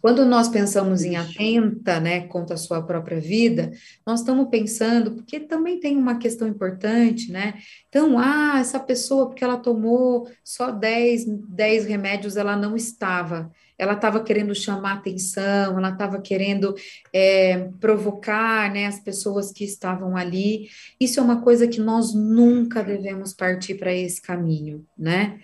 Quando 0.01 0.25
nós 0.25 0.49
pensamos 0.49 1.03
em 1.03 1.17
atenta, 1.17 2.01
né, 2.01 2.27
contra 2.27 2.55
a 2.55 2.59
sua 2.59 2.83
própria 2.83 3.21
vida, 3.21 3.71
nós 4.07 4.21
estamos 4.21 4.49
pensando, 4.49 5.13
porque 5.15 5.39
também 5.41 5.79
tem 5.79 5.97
uma 5.97 6.19
questão 6.19 6.49
importante, 6.49 7.31
né? 7.31 7.55
Então, 7.89 8.19
ah, 8.19 8.59
essa 8.59 8.81
pessoa, 8.81 9.29
porque 9.29 9.45
ela 9.45 9.57
tomou 9.57 10.29
só 10.43 10.71
10, 10.73 11.27
10 11.49 11.85
remédios, 11.87 12.37
ela 12.37 12.57
não 12.57 12.77
estava. 12.77 13.51
Ela 13.79 13.93
estava 13.93 14.23
querendo 14.23 14.55
chamar 14.55 14.95
atenção, 14.95 15.79
ela 15.79 15.91
estava 15.91 16.21
querendo 16.21 16.75
é, 17.13 17.69
provocar 17.81 18.73
né, 18.73 18.87
as 18.87 18.99
pessoas 18.99 19.53
que 19.53 19.65
estavam 19.65 20.17
ali. 20.17 20.69
Isso 21.01 21.21
é 21.21 21.23
uma 21.23 21.41
coisa 21.43 21.69
que 21.69 21.81
nós 21.81 22.13
nunca 22.13 22.83
devemos 22.83 23.33
partir 23.33 23.75
para 23.75 23.95
esse 23.95 24.21
caminho, 24.21 24.85
né? 24.97 25.39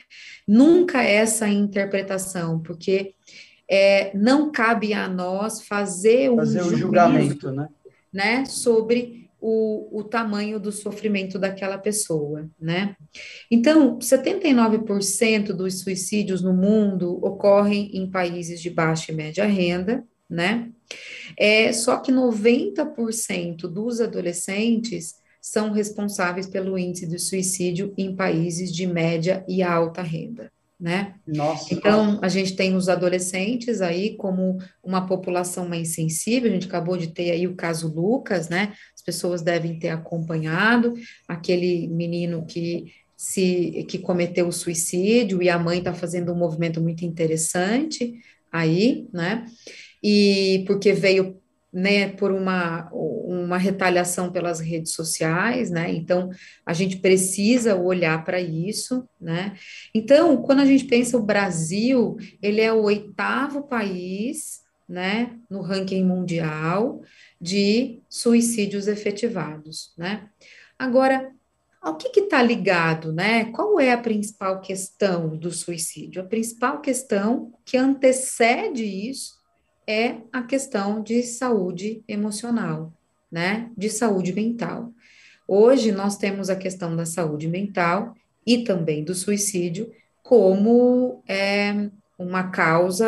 Nunca 0.46 1.02
essa 1.02 1.48
interpretação, 1.48 2.60
porque 2.60 3.14
é, 3.70 4.10
não 4.16 4.50
cabe 4.50 4.92
a 4.92 5.08
nós 5.08 5.62
fazer 5.62 6.30
um 6.30 6.36
fazer 6.36 6.62
o 6.62 6.76
julgamento, 6.76 7.50
né? 7.50 7.68
né, 8.12 8.44
sobre 8.44 9.23
o, 9.46 10.00
o 10.00 10.02
tamanho 10.02 10.58
do 10.58 10.72
sofrimento 10.72 11.38
daquela 11.38 11.76
pessoa, 11.76 12.48
né? 12.58 12.96
Então, 13.50 13.98
79% 13.98 15.52
dos 15.52 15.80
suicídios 15.80 16.40
no 16.40 16.54
mundo 16.54 17.22
ocorrem 17.22 17.94
em 17.94 18.10
países 18.10 18.58
de 18.58 18.70
baixa 18.70 19.12
e 19.12 19.14
média 19.14 19.44
renda, 19.44 20.02
né? 20.30 20.70
É, 21.38 21.70
só 21.74 21.98
que 21.98 22.10
90% 22.10 23.68
dos 23.68 24.00
adolescentes 24.00 25.16
são 25.42 25.72
responsáveis 25.72 26.46
pelo 26.46 26.78
índice 26.78 27.06
de 27.06 27.18
suicídio 27.18 27.92
em 27.98 28.16
países 28.16 28.72
de 28.72 28.86
média 28.86 29.44
e 29.46 29.62
alta 29.62 30.00
renda 30.00 30.50
né? 30.84 31.14
Nossa. 31.26 31.72
Então, 31.72 32.18
a 32.20 32.28
gente 32.28 32.56
tem 32.56 32.74
os 32.74 32.88
adolescentes 32.90 33.80
aí 33.80 34.16
como 34.16 34.58
uma 34.82 35.06
população 35.06 35.68
mais 35.68 35.94
sensível, 35.94 36.50
a 36.50 36.52
gente 36.52 36.66
acabou 36.66 36.96
de 36.96 37.08
ter 37.08 37.30
aí 37.30 37.46
o 37.46 37.54
caso 37.54 37.88
Lucas, 37.88 38.48
né? 38.48 38.74
As 39.04 39.14
pessoas 39.14 39.42
devem 39.42 39.78
ter 39.78 39.90
acompanhado 39.90 40.94
aquele 41.28 41.86
menino 41.88 42.46
que 42.46 42.92
se 43.14 43.84
que 43.86 43.98
cometeu 43.98 44.48
o 44.48 44.52
suicídio 44.52 45.42
e 45.42 45.50
a 45.50 45.58
mãe 45.58 45.78
está 45.78 45.92
fazendo 45.92 46.32
um 46.32 46.36
movimento 46.36 46.80
muito 46.80 47.04
interessante 47.04 48.14
aí, 48.50 49.06
né? 49.12 49.44
E 50.02 50.64
porque 50.66 50.94
veio 50.94 51.38
né, 51.70 52.08
por 52.08 52.30
uma, 52.30 52.88
uma 52.92 53.58
retaliação 53.58 54.30
pelas 54.30 54.60
redes 54.60 54.92
sociais, 54.92 55.70
né? 55.70 55.92
Então, 55.92 56.30
a 56.64 56.72
gente 56.72 56.98
precisa 56.98 57.74
olhar 57.74 58.24
para 58.24 58.40
isso, 58.40 59.06
né? 59.20 59.54
Então, 59.92 60.36
quando 60.36 60.60
a 60.60 60.66
gente 60.66 60.84
pensa 60.84 61.18
o 61.18 61.22
Brasil, 61.22 62.16
ele 62.40 62.60
é 62.60 62.72
o 62.72 62.84
oitavo 62.84 63.64
país, 63.64 64.62
né, 64.88 65.30
no 65.50 65.62
ranking 65.62 66.04
mundial 66.04 67.00
de 67.44 68.00
suicídios 68.08 68.88
efetivados, 68.88 69.92
né? 69.98 70.30
Agora, 70.78 71.30
ao 71.78 71.94
que 71.94 72.18
está 72.18 72.42
ligado, 72.42 73.12
né? 73.12 73.44
Qual 73.52 73.78
é 73.78 73.92
a 73.92 73.98
principal 73.98 74.62
questão 74.62 75.36
do 75.36 75.50
suicídio? 75.50 76.22
A 76.22 76.24
principal 76.24 76.80
questão 76.80 77.52
que 77.62 77.76
antecede 77.76 78.82
isso 78.82 79.34
é 79.86 80.16
a 80.32 80.42
questão 80.42 81.02
de 81.02 81.22
saúde 81.22 82.02
emocional, 82.08 82.90
né? 83.30 83.70
De 83.76 83.90
saúde 83.90 84.32
mental. 84.32 84.90
Hoje 85.46 85.92
nós 85.92 86.16
temos 86.16 86.48
a 86.48 86.56
questão 86.56 86.96
da 86.96 87.04
saúde 87.04 87.46
mental 87.46 88.14
e 88.46 88.64
também 88.64 89.04
do 89.04 89.14
suicídio 89.14 89.92
como 90.22 91.22
é, 91.28 91.90
uma 92.18 92.44
causa 92.44 93.06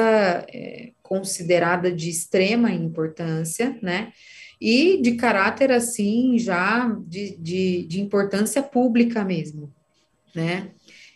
é, 0.52 0.92
considerada 1.06 1.92
de 1.92 2.10
extrema 2.10 2.72
importância, 2.72 3.78
né? 3.80 4.12
E 4.60 5.00
de 5.00 5.14
caráter 5.16 5.70
assim 5.70 6.38
já 6.38 6.88
de, 7.06 7.36
de, 7.36 7.86
de 7.86 8.00
importância 8.00 8.62
pública 8.62 9.24
mesmo, 9.24 9.72
né? 10.34 10.72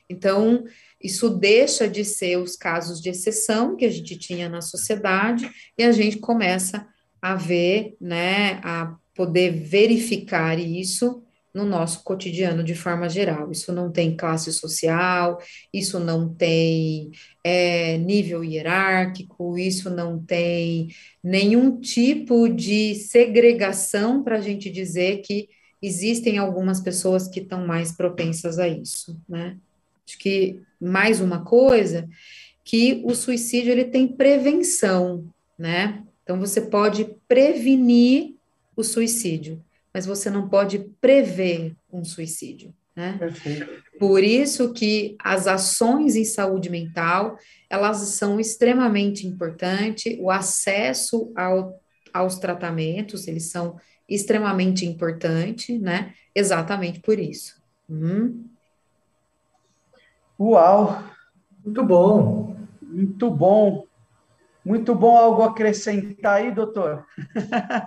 Então, 0.09 0.65
isso 1.03 1.31
deixa 1.31 1.89
de 1.89 2.05
ser 2.05 2.37
os 2.37 2.57
casos 2.57 3.01
de 3.01 3.11
exceção 3.11 3.77
que 3.77 3.85
a 3.85 3.91
gente 3.91 4.17
tinha 4.17 4.49
na 4.49 4.61
sociedade 4.61 5.51
e 5.79 5.83
a 5.83 5.93
gente 5.93 6.19
começa 6.19 6.87
a 7.23 7.35
ver, 7.35 7.97
né, 8.01 8.61
a 8.63 8.97
poder 9.15 9.51
verificar 9.51 10.59
isso 10.59 11.23
no 11.55 11.65
nosso 11.65 12.05
cotidiano 12.05 12.63
de 12.63 12.75
forma 12.75 13.09
geral. 13.09 13.51
Isso 13.51 13.73
não 13.73 13.91
tem 13.91 14.17
classe 14.17 14.53
social, 14.53 15.39
isso 15.73 15.99
não 15.99 16.33
tem 16.33 17.11
é, 17.43 17.99
nível 17.99 18.45
hierárquico, 18.45 19.59
isso 19.59 19.91
não 19.91 20.19
tem 20.19 20.89
nenhum 21.23 21.81
tipo 21.81 22.49
de 22.49 22.95
segregação 22.95 24.23
para 24.23 24.37
a 24.37 24.41
gente 24.41 24.71
dizer 24.71 25.23
que 25.23 25.49
existem 25.83 26.39
algumas 26.39 26.81
pessoas 26.81 27.27
que 27.27 27.41
estão 27.41 27.67
mais 27.67 27.93
propensas 27.93 28.59
a 28.59 28.69
isso, 28.69 29.19
né? 29.29 29.57
Acho 30.07 30.19
que 30.19 30.61
mais 30.81 31.21
uma 31.21 31.45
coisa 31.45 32.09
que 32.65 33.01
o 33.05 33.15
suicídio 33.15 33.73
ele 33.73 33.85
tem 33.85 34.07
prevenção, 34.07 35.25
né? 35.59 36.03
Então 36.23 36.39
você 36.39 36.61
pode 36.61 37.17
prevenir 37.27 38.35
o 38.77 38.85
suicídio, 38.85 39.63
mas 39.93 40.07
você 40.07 40.31
não 40.31 40.49
pode 40.49 40.79
prever 41.01 41.75
um 41.93 42.05
suicídio, 42.05 42.75
Né? 42.95 43.19
Por 43.99 44.23
isso 44.23 44.73
que 44.73 45.17
as 45.23 45.47
ações 45.47 46.17
em 46.17 46.25
saúde 46.25 46.69
mental, 46.71 47.37
elas 47.69 47.99
são 47.99 48.41
extremamente 48.41 49.27
importantes, 49.27 50.17
o 50.21 50.31
acesso 50.31 51.33
ao, 51.37 51.81
aos 52.13 52.39
tratamentos, 52.39 53.29
eles 53.29 53.51
são 53.51 53.77
extremamente 54.09 54.85
importantes, 54.85 55.81
né? 55.81 56.15
Exatamente 56.35 57.01
por 57.01 57.19
isso. 57.19 57.61
Hum. 57.89 58.45
Uau! 60.39 61.05
Muito 61.65 61.85
bom. 61.85 62.57
Muito 62.83 63.31
bom. 63.31 63.87
Muito 64.65 64.95
bom 64.95 65.17
algo 65.17 65.43
acrescentar 65.43 66.37
aí, 66.37 66.51
doutor? 66.51 67.07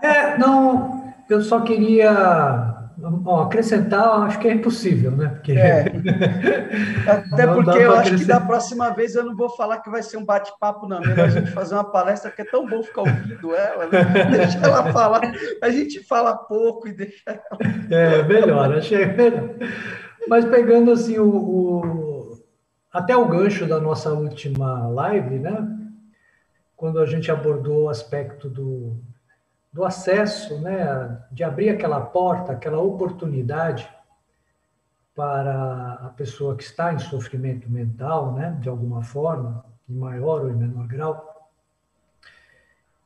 É, 0.02 0.38
não, 0.38 1.13
eu 1.34 1.42
só 1.42 1.62
queria 1.62 2.74
Bom, 2.96 3.42
acrescentar, 3.42 4.22
acho 4.22 4.40
que 4.40 4.48
é 4.48 4.54
impossível, 4.54 5.12
né? 5.12 5.30
Porque... 5.30 5.52
É. 5.54 5.86
Até 7.34 7.48
porque 7.48 7.78
eu 7.80 7.94
acho 7.94 8.18
que 8.18 8.26
da 8.26 8.40
próxima 8.40 8.92
vez 8.92 9.16
eu 9.16 9.26
não 9.26 9.36
vou 9.36 9.50
falar 9.50 9.80
que 9.80 9.90
vai 9.90 10.04
ser 10.04 10.18
um 10.18 10.26
bate-papo, 10.26 10.88
não. 10.88 11.02
Melhor 11.02 11.26
a 11.26 11.30
gente 11.30 11.52
fazer 11.52 11.74
uma 11.74 11.84
palestra, 11.84 12.32
que 12.32 12.44
é 12.44 12.46
tão 12.46 12.66
bom 12.68 12.84
ficar 12.84 13.02
ouvindo 13.02 13.56
ela, 13.56 13.88
né? 13.88 14.04
deixa 14.32 14.60
ela 14.60 14.92
falar. 14.94 15.22
A 15.62 15.70
gente 15.70 16.04
fala 16.04 16.36
pouco 16.36 16.88
e 16.88 16.94
deixa 16.94 17.24
ela. 17.28 17.60
É, 17.90 18.24
melhor, 18.24 18.78
achei 18.78 19.06
melhor. 19.06 19.50
Mas 20.28 20.46
pegando 20.46 20.92
assim 20.92 21.18
o, 21.18 21.28
o, 21.28 22.44
até 22.92 23.18
o 23.18 23.28
gancho 23.28 23.66
da 23.66 23.82
nossa 23.82 24.14
última 24.14 24.88
live, 24.88 25.40
né? 25.40 25.68
Quando 26.76 27.00
a 27.00 27.06
gente 27.06 27.32
abordou 27.32 27.84
o 27.84 27.90
aspecto 27.90 28.50
do 28.50 29.02
do 29.74 29.84
acesso, 29.84 30.62
né, 30.62 31.20
de 31.32 31.44
abrir 31.44 31.70
aquela 31.70 32.00
porta, 32.00 32.52
aquela 32.52 32.80
oportunidade 32.80 33.90
para 35.16 35.94
a 35.94 36.10
pessoa 36.10 36.56
que 36.56 36.64
está 36.64 36.94
em 36.94 37.00
sofrimento 37.00 37.70
mental, 37.70 38.34
né, 38.34 38.56
de 38.62 38.70
alguma 38.70 39.02
forma, 39.02 39.66
em 39.90 39.96
maior 39.96 40.42
ou 40.42 40.52
em 40.52 40.56
menor 40.56 40.88
grau, 40.88 41.52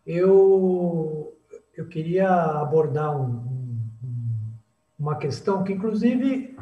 eu, 0.05 1.37
eu 1.75 1.87
queria 1.87 2.29
abordar 2.29 3.15
um, 3.15 3.25
um, 4.03 4.53
uma 4.99 5.15
questão 5.15 5.63
que, 5.63 5.73
inclusive, 5.73 6.57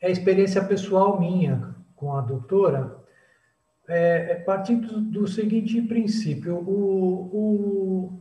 é 0.00 0.10
experiência 0.10 0.64
pessoal 0.64 1.18
minha 1.18 1.74
com 1.96 2.16
a 2.16 2.20
doutora, 2.20 2.96
é, 3.88 4.32
é 4.32 4.34
partindo 4.36 4.88
do, 4.88 5.00
do 5.00 5.28
seguinte 5.28 5.80
princípio: 5.82 6.56
o, 6.56 7.30
o 7.32 8.17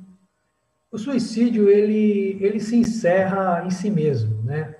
o 0.92 0.98
suicídio 0.98 1.70
ele, 1.70 2.38
ele 2.42 2.60
se 2.60 2.76
encerra 2.76 3.64
em 3.66 3.70
si 3.70 3.90
mesmo, 3.90 4.42
né? 4.44 4.76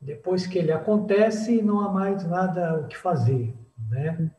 Depois 0.00 0.46
que 0.46 0.58
ele 0.58 0.72
acontece, 0.72 1.60
não 1.60 1.80
há 1.80 1.92
mais 1.92 2.24
nada 2.24 2.80
o 2.80 2.86
que 2.86 2.96
fazer, 2.96 3.54
né? 3.90 4.30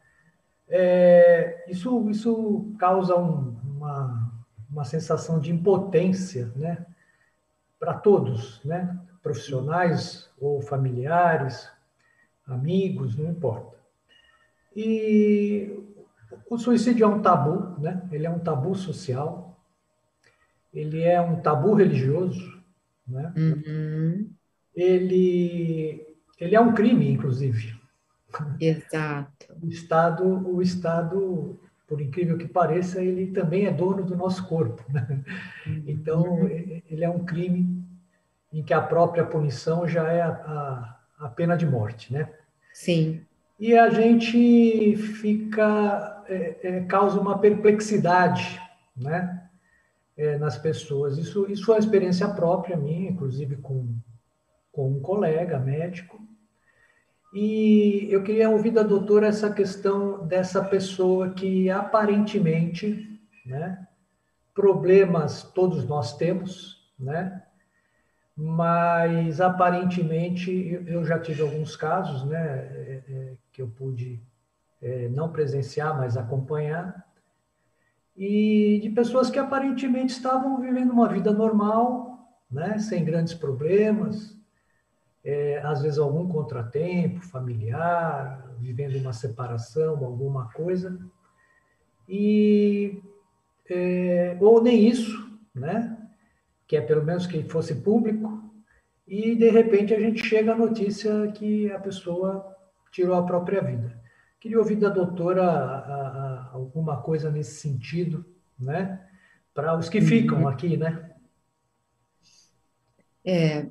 É, 0.67 1.65
isso, 1.67 2.09
isso 2.09 2.73
causa 2.77 3.15
um, 3.15 3.55
uma, 3.63 4.31
uma 4.69 4.83
sensação 4.83 5.39
de 5.39 5.51
impotência, 5.51 6.51
né? 6.55 6.85
Para 7.79 7.93
todos, 7.93 8.63
né? 8.63 8.97
Profissionais 9.21 10.29
ou 10.39 10.61
familiares, 10.61 11.69
amigos, 12.47 13.15
não 13.15 13.29
importa. 13.29 13.77
E 14.75 15.83
o 16.49 16.57
suicídio 16.57 17.03
é 17.03 17.07
um 17.07 17.21
tabu, 17.21 17.79
né? 17.79 18.07
Ele 18.11 18.25
é 18.25 18.29
um 18.29 18.39
tabu 18.39 18.75
social, 18.75 19.48
ele 20.73 21.01
é 21.01 21.19
um 21.19 21.41
tabu 21.41 21.73
religioso, 21.73 22.61
né? 23.07 23.33
Uhum. 23.35 24.29
Ele, 24.75 26.05
ele 26.39 26.55
é 26.55 26.59
um 26.59 26.73
crime, 26.73 27.11
inclusive. 27.11 27.77
Exato. 28.59 29.47
O 29.61 29.67
Estado, 29.67 30.23
o 30.47 30.61
Estado, 30.61 31.59
por 31.87 31.99
incrível 31.99 32.37
que 32.37 32.47
pareça, 32.47 33.01
ele 33.01 33.27
também 33.27 33.65
é 33.65 33.71
dono 33.71 34.03
do 34.03 34.15
nosso 34.15 34.47
corpo. 34.47 34.83
Né? 34.91 35.23
Uhum. 35.65 35.83
Então, 35.87 36.47
ele 36.47 37.03
é 37.03 37.09
um 37.09 37.25
crime 37.25 37.83
em 38.53 38.63
que 38.63 38.73
a 38.73 38.81
própria 38.81 39.25
punição 39.25 39.87
já 39.87 40.07
é 40.11 40.21
a, 40.21 40.29
a, 40.29 41.25
a 41.25 41.29
pena 41.29 41.55
de 41.57 41.65
morte, 41.65 42.13
né? 42.13 42.29
Sim. 42.73 43.21
E 43.59 43.77
a 43.77 43.89
gente 43.89 44.95
fica, 44.95 46.23
é, 46.27 46.55
é, 46.63 46.79
causa 46.81 47.19
uma 47.19 47.37
perplexidade, 47.37 48.59
né? 48.95 49.48
É, 50.19 50.37
nas 50.37 50.57
pessoas. 50.57 51.17
Isso, 51.17 51.49
isso 51.49 51.71
é 51.71 51.75
uma 51.75 51.79
experiência 51.79 52.27
própria 52.27 52.75
minha, 52.75 53.09
inclusive 53.09 53.55
com, 53.55 53.95
com 54.69 54.91
um 54.91 54.99
colega 54.99 55.57
médico. 55.57 56.19
E 57.33 58.07
eu 58.11 58.21
queria 58.21 58.49
ouvir 58.49 58.71
da 58.71 58.83
doutora 58.83 59.27
essa 59.27 59.49
questão 59.49 60.27
dessa 60.27 60.61
pessoa 60.63 61.29
que 61.29 61.69
aparentemente, 61.69 63.17
né, 63.45 63.87
problemas 64.53 65.43
todos 65.43 65.85
nós 65.85 66.17
temos, 66.17 66.91
né, 66.99 67.43
mas 68.35 69.39
aparentemente 69.39 70.51
eu 70.85 71.05
já 71.05 71.19
tive 71.19 71.41
alguns 71.41 71.75
casos, 71.75 72.25
né, 72.25 72.41
é, 72.41 73.03
é, 73.07 73.33
que 73.53 73.61
eu 73.61 73.67
pude 73.69 74.21
é, 74.81 75.07
não 75.09 75.31
presenciar, 75.31 75.95
mas 75.95 76.17
acompanhar, 76.17 77.05
e 78.19 78.81
de 78.81 78.89
pessoas 78.89 79.29
que 79.29 79.39
aparentemente 79.39 80.11
estavam 80.11 80.59
vivendo 80.59 80.91
uma 80.91 81.07
vida 81.07 81.31
normal, 81.31 82.29
né, 82.51 82.77
sem 82.77 83.05
grandes 83.05 83.33
problemas, 83.33 84.37
é, 85.23 85.61
às 85.63 85.81
vezes 85.81 85.97
algum 85.97 86.27
contratempo 86.27 87.21
familiar, 87.21 88.45
vivendo 88.59 88.97
uma 88.97 89.13
separação, 89.13 90.03
alguma 90.03 90.51
coisa, 90.51 90.99
e 92.09 93.01
é, 93.69 94.37
ou 94.41 94.61
nem 94.61 94.85
isso, 94.89 95.31
né, 95.55 95.97
que 96.67 96.75
é 96.75 96.81
pelo 96.81 97.05
menos 97.05 97.25
que 97.25 97.41
fosse 97.43 97.73
público, 97.75 98.43
e 99.07 99.33
de 99.33 99.49
repente 99.49 99.93
a 99.93 99.99
gente 99.99 100.25
chega 100.25 100.51
à 100.51 100.57
notícia 100.57 101.31
que 101.31 101.71
a 101.71 101.79
pessoa 101.79 102.53
tirou 102.91 103.15
a 103.15 103.25
própria 103.25 103.61
vida. 103.61 103.97
Queria 104.39 104.57
ouvir 104.57 104.77
da 104.77 104.89
doutora 104.89 105.43
a, 105.43 105.77
a, 105.77 106.49
alguma 106.53 107.01
coisa 107.01 107.29
nesse 107.29 107.59
sentido, 107.59 108.25
né? 108.57 109.05
Para 109.53 109.77
os 109.77 109.89
que 109.89 109.99
ficam 109.99 110.43
uhum. 110.43 110.47
aqui, 110.47 110.77
né? 110.77 111.11
É, 113.25 113.67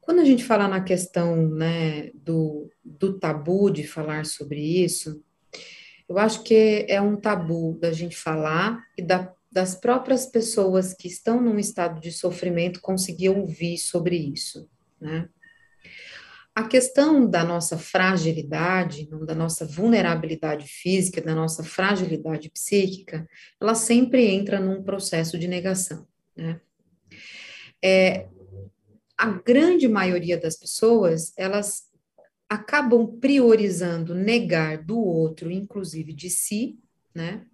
quando 0.00 0.20
a 0.20 0.24
gente 0.24 0.44
fala 0.44 0.68
na 0.68 0.80
questão 0.80 1.48
né, 1.48 2.10
do, 2.14 2.70
do 2.84 3.18
tabu 3.18 3.70
de 3.70 3.86
falar 3.86 4.24
sobre 4.24 4.60
isso, 4.60 5.22
eu 6.08 6.16
acho 6.16 6.42
que 6.44 6.86
é 6.88 7.00
um 7.00 7.16
tabu 7.16 7.76
da 7.80 7.92
gente 7.92 8.16
falar 8.16 8.82
e 8.96 9.02
da, 9.02 9.34
das 9.50 9.74
próprias 9.74 10.24
pessoas 10.24 10.94
que 10.94 11.08
estão 11.08 11.40
num 11.40 11.58
estado 11.58 12.00
de 12.00 12.12
sofrimento 12.12 12.80
conseguir 12.80 13.30
ouvir 13.30 13.76
sobre 13.78 14.16
isso, 14.16 14.68
né? 15.00 15.28
A 16.56 16.64
questão 16.64 17.28
da 17.28 17.44
nossa 17.44 17.76
fragilidade, 17.76 19.06
da 19.26 19.34
nossa 19.34 19.66
vulnerabilidade 19.66 20.66
física, 20.66 21.20
da 21.20 21.34
nossa 21.34 21.62
fragilidade 21.62 22.48
psíquica, 22.48 23.28
ela 23.60 23.74
sempre 23.74 24.24
entra 24.24 24.58
num 24.58 24.82
processo 24.82 25.38
de 25.38 25.46
negação, 25.46 26.08
né? 26.34 26.58
É, 27.84 28.26
a 29.18 29.32
grande 29.32 29.86
maioria 29.86 30.40
das 30.40 30.56
pessoas, 30.56 31.34
elas 31.36 31.90
acabam 32.48 33.06
priorizando 33.20 34.14
negar 34.14 34.82
do 34.82 34.98
outro, 34.98 35.50
inclusive 35.50 36.14
de 36.14 36.30
si, 36.30 36.78
né? 37.14 37.44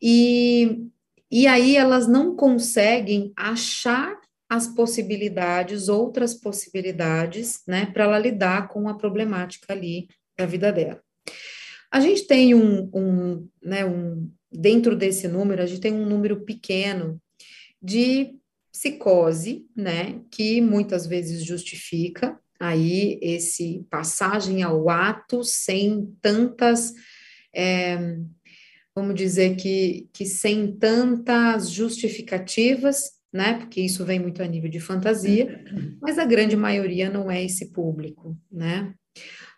E, 0.00 0.88
e 1.30 1.46
aí 1.46 1.76
elas 1.76 2.08
não 2.08 2.34
conseguem 2.34 3.34
achar 3.36 4.18
as 4.54 4.68
possibilidades, 4.68 5.88
outras 5.88 6.32
possibilidades, 6.32 7.62
né, 7.66 7.86
para 7.86 8.04
ela 8.04 8.18
lidar 8.18 8.68
com 8.68 8.88
a 8.88 8.94
problemática 8.94 9.72
ali 9.72 10.06
da 10.38 10.46
vida 10.46 10.72
dela. 10.72 11.02
A 11.90 11.98
gente 11.98 12.26
tem 12.26 12.54
um, 12.54 12.88
um, 12.94 13.48
né, 13.62 13.84
um, 13.84 14.30
dentro 14.50 14.94
desse 14.94 15.26
número, 15.26 15.60
a 15.60 15.66
gente 15.66 15.80
tem 15.80 15.92
um 15.92 16.06
número 16.06 16.44
pequeno 16.44 17.20
de 17.82 18.36
psicose, 18.70 19.66
né, 19.76 20.20
que 20.30 20.60
muitas 20.60 21.04
vezes 21.04 21.44
justifica 21.44 22.38
aí 22.60 23.18
esse 23.20 23.84
passagem 23.90 24.62
ao 24.62 24.88
ato 24.88 25.42
sem 25.42 26.14
tantas, 26.22 26.94
é, 27.52 28.18
vamos 28.94 29.16
dizer 29.16 29.56
que, 29.56 30.08
que 30.12 30.24
sem 30.24 30.76
tantas 30.76 31.70
justificativas, 31.70 33.13
né? 33.34 33.54
Porque 33.54 33.80
isso 33.80 34.04
vem 34.04 34.20
muito 34.20 34.40
a 34.40 34.46
nível 34.46 34.70
de 34.70 34.78
fantasia, 34.78 35.64
mas 36.00 36.20
a 36.20 36.24
grande 36.24 36.56
maioria 36.56 37.10
não 37.10 37.28
é 37.28 37.42
esse 37.42 37.72
público, 37.72 38.38
né? 38.48 38.94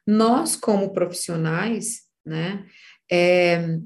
Nós, 0.07 0.57
como 0.57 0.95
profissionais, 0.95 2.05
né? 2.25 2.65
É, 3.12 3.79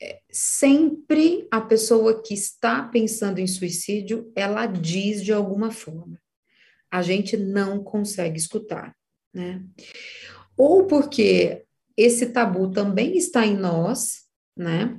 é, 0.00 0.20
sempre 0.30 1.46
a 1.50 1.60
pessoa 1.60 2.22
que 2.22 2.32
está 2.32 2.84
pensando 2.84 3.38
em 3.38 3.46
suicídio, 3.46 4.32
ela 4.34 4.64
diz 4.64 5.22
de 5.22 5.32
alguma 5.32 5.70
forma. 5.70 6.18
A 6.90 7.02
gente 7.02 7.36
não 7.36 7.84
consegue 7.84 8.38
escutar, 8.38 8.96
né? 9.34 9.62
Ou 10.56 10.86
porque 10.86 11.64
esse 11.94 12.26
tabu 12.30 12.70
também 12.70 13.18
está 13.18 13.44
em 13.44 13.56
nós, 13.56 14.24
né? 14.56 14.98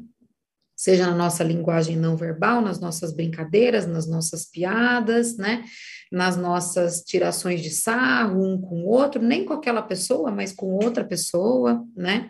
Seja 0.78 1.08
na 1.08 1.16
nossa 1.16 1.44
linguagem 1.44 1.98
não 1.98 2.16
verbal, 2.16 2.62
nas 2.62 2.80
nossas 2.80 3.12
brincadeiras, 3.12 3.88
nas 3.88 4.08
nossas 4.08 4.46
piadas, 4.46 5.36
né? 5.36 5.66
Nas 6.12 6.38
nossas 6.38 7.02
tirações 7.02 7.64
de 7.64 7.72
sarro 7.72 8.46
um 8.46 8.62
com 8.62 8.84
o 8.84 8.86
outro, 8.86 9.20
nem 9.20 9.44
com 9.44 9.54
aquela 9.54 9.82
pessoa, 9.82 10.30
mas 10.30 10.54
com 10.54 10.68
outra 10.68 11.04
pessoa, 11.04 11.84
né? 11.96 12.30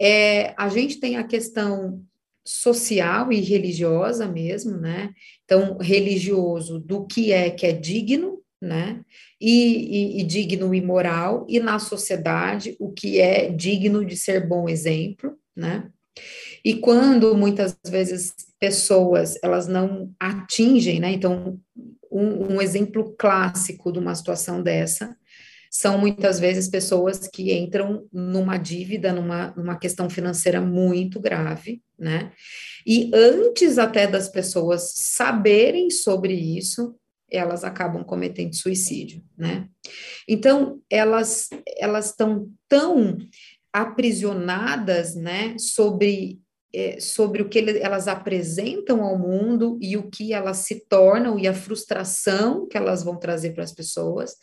É, 0.00 0.52
a 0.58 0.68
gente 0.68 0.98
tem 0.98 1.16
a 1.16 1.22
questão 1.22 2.02
social 2.44 3.32
e 3.32 3.40
religiosa 3.40 4.26
mesmo, 4.26 4.76
né? 4.76 5.14
Então, 5.44 5.78
religioso 5.78 6.80
do 6.80 7.06
que 7.06 7.32
é 7.32 7.50
que 7.50 7.66
é 7.66 7.72
digno, 7.72 8.42
né? 8.60 9.00
E, 9.40 10.16
e, 10.16 10.20
e, 10.20 10.24
digno 10.24 10.74
e 10.74 10.80
moral, 10.80 11.46
e 11.48 11.60
na 11.60 11.78
sociedade, 11.78 12.74
o 12.80 12.90
que 12.90 13.20
é 13.20 13.48
digno 13.48 14.04
de 14.04 14.16
ser 14.16 14.44
bom 14.44 14.68
exemplo, 14.68 15.38
né? 15.54 15.88
E 16.64 16.74
quando 16.76 17.36
muitas 17.36 17.76
vezes 17.86 18.34
pessoas 18.58 19.38
elas 19.42 19.68
não 19.68 20.10
atingem, 20.18 20.98
né? 20.98 21.12
Então, 21.12 21.60
um, 22.10 22.54
um 22.54 22.62
exemplo 22.62 23.14
clássico 23.18 23.92
de 23.92 23.98
uma 23.98 24.14
situação 24.14 24.62
dessa 24.62 25.14
são 25.70 25.98
muitas 25.98 26.38
vezes 26.38 26.68
pessoas 26.68 27.26
que 27.26 27.52
entram 27.52 28.06
numa 28.12 28.56
dívida, 28.56 29.12
numa, 29.12 29.52
numa 29.56 29.76
questão 29.76 30.08
financeira 30.08 30.60
muito 30.60 31.20
grave, 31.20 31.82
né? 31.98 32.32
E 32.86 33.10
antes 33.12 33.76
até 33.76 34.06
das 34.06 34.28
pessoas 34.28 34.92
saberem 34.94 35.90
sobre 35.90 36.32
isso, 36.32 36.94
elas 37.28 37.64
acabam 37.64 38.04
cometendo 38.04 38.54
suicídio, 38.54 39.22
né? 39.36 39.68
Então, 40.28 40.80
elas 40.88 41.48
elas 41.76 42.10
estão 42.10 42.48
tão 42.68 43.18
aprisionadas, 43.72 45.16
né, 45.16 45.58
sobre 45.58 46.38
é, 46.74 47.00
sobre 47.00 47.40
o 47.40 47.48
que 47.48 47.58
elas 47.80 48.08
apresentam 48.08 49.02
ao 49.02 49.18
mundo 49.18 49.78
e 49.80 49.96
o 49.96 50.10
que 50.10 50.32
elas 50.32 50.58
se 50.58 50.86
tornam 50.88 51.38
e 51.38 51.46
a 51.46 51.54
frustração 51.54 52.66
que 52.66 52.76
elas 52.76 53.02
vão 53.04 53.16
trazer 53.16 53.52
para 53.52 53.64
as 53.64 53.72
pessoas 53.72 54.36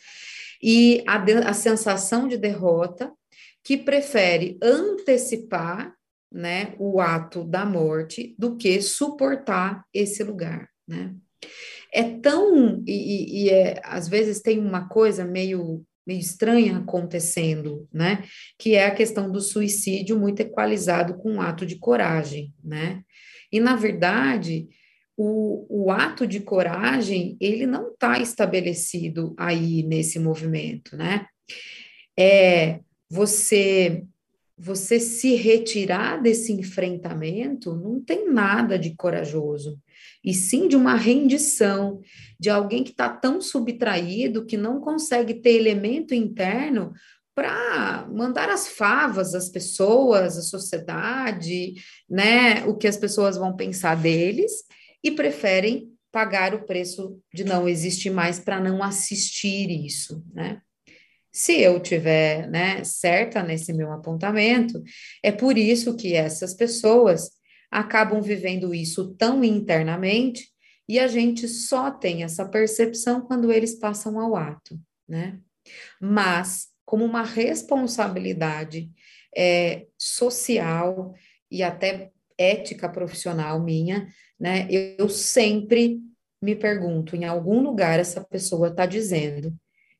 e 0.62 1.02
a, 1.06 1.18
de, 1.18 1.32
a 1.32 1.52
sensação 1.52 2.28
de 2.28 2.38
derrota 2.38 3.12
que 3.64 3.76
prefere 3.76 4.58
antecipar 4.62 5.94
né, 6.32 6.74
o 6.78 7.00
ato 7.00 7.44
da 7.44 7.66
morte 7.66 8.34
do 8.38 8.56
que 8.56 8.80
suportar 8.80 9.84
esse 9.92 10.24
lugar, 10.24 10.68
né? 10.88 11.14
É 11.92 12.02
tão 12.02 12.82
e, 12.86 13.44
e 13.44 13.50
é, 13.50 13.78
às 13.84 14.08
vezes 14.08 14.40
tem 14.40 14.58
uma 14.58 14.88
coisa 14.88 15.26
meio 15.26 15.84
meio 16.06 16.20
estranha 16.20 16.78
acontecendo, 16.78 17.88
né? 17.92 18.24
Que 18.58 18.74
é 18.74 18.86
a 18.86 18.94
questão 18.94 19.30
do 19.30 19.40
suicídio 19.40 20.18
muito 20.18 20.40
equalizado 20.40 21.14
com 21.14 21.32
um 21.32 21.40
ato 21.40 21.64
de 21.64 21.76
coragem, 21.76 22.52
né? 22.62 23.02
E 23.50 23.60
na 23.60 23.76
verdade 23.76 24.68
o, 25.16 25.84
o 25.84 25.90
ato 25.90 26.26
de 26.26 26.40
coragem 26.40 27.36
ele 27.40 27.66
não 27.66 27.92
está 27.92 28.18
estabelecido 28.18 29.34
aí 29.38 29.82
nesse 29.82 30.18
movimento, 30.18 30.96
né? 30.96 31.26
É 32.18 32.80
você 33.08 34.04
você 34.64 35.00
se 35.00 35.34
retirar 35.34 36.22
desse 36.22 36.52
enfrentamento 36.52 37.74
não 37.74 38.00
tem 38.00 38.30
nada 38.30 38.78
de 38.78 38.94
corajoso, 38.94 39.76
e 40.24 40.32
sim 40.32 40.68
de 40.68 40.76
uma 40.76 40.94
rendição, 40.94 42.00
de 42.42 42.50
alguém 42.50 42.82
que 42.82 42.90
está 42.90 43.08
tão 43.08 43.40
subtraído 43.40 44.44
que 44.44 44.56
não 44.56 44.80
consegue 44.80 45.34
ter 45.34 45.52
elemento 45.52 46.12
interno 46.12 46.92
para 47.36 48.04
mandar 48.12 48.48
as 48.50 48.66
favas 48.66 49.32
às 49.32 49.48
pessoas, 49.48 50.36
à 50.36 50.42
sociedade, 50.42 51.74
né, 52.10 52.64
o 52.66 52.76
que 52.76 52.88
as 52.88 52.96
pessoas 52.96 53.36
vão 53.36 53.54
pensar 53.54 53.94
deles, 53.94 54.50
e 55.04 55.12
preferem 55.12 55.88
pagar 56.10 56.52
o 56.52 56.66
preço 56.66 57.16
de 57.32 57.44
não 57.44 57.68
existir 57.68 58.10
mais 58.10 58.40
para 58.40 58.58
não 58.58 58.82
assistir 58.82 59.70
isso, 59.70 60.24
né? 60.34 60.60
Se 61.30 61.60
eu 61.60 61.78
tiver, 61.78 62.50
né, 62.50 62.82
certa 62.82 63.40
nesse 63.40 63.72
meu 63.72 63.92
apontamento, 63.92 64.82
é 65.22 65.30
por 65.30 65.56
isso 65.56 65.96
que 65.96 66.12
essas 66.14 66.54
pessoas 66.54 67.30
acabam 67.70 68.20
vivendo 68.20 68.74
isso 68.74 69.14
tão 69.14 69.44
internamente 69.44 70.51
e 70.92 70.98
a 70.98 71.08
gente 71.08 71.48
só 71.48 71.90
tem 71.90 72.22
essa 72.22 72.46
percepção 72.46 73.22
quando 73.22 73.50
eles 73.50 73.74
passam 73.74 74.20
ao 74.20 74.36
ato, 74.36 74.78
né? 75.08 75.40
Mas 75.98 76.68
como 76.84 77.02
uma 77.02 77.22
responsabilidade 77.22 78.92
é, 79.34 79.86
social 79.96 81.14
e 81.50 81.62
até 81.62 82.12
ética 82.36 82.90
profissional 82.90 83.58
minha, 83.62 84.06
né? 84.38 84.68
Eu, 84.68 85.06
eu 85.06 85.08
sempre 85.08 85.98
me 86.42 86.54
pergunto, 86.54 87.16
em 87.16 87.24
algum 87.24 87.62
lugar 87.62 87.98
essa 87.98 88.22
pessoa 88.22 88.68
está 88.68 88.84
dizendo 88.84 89.50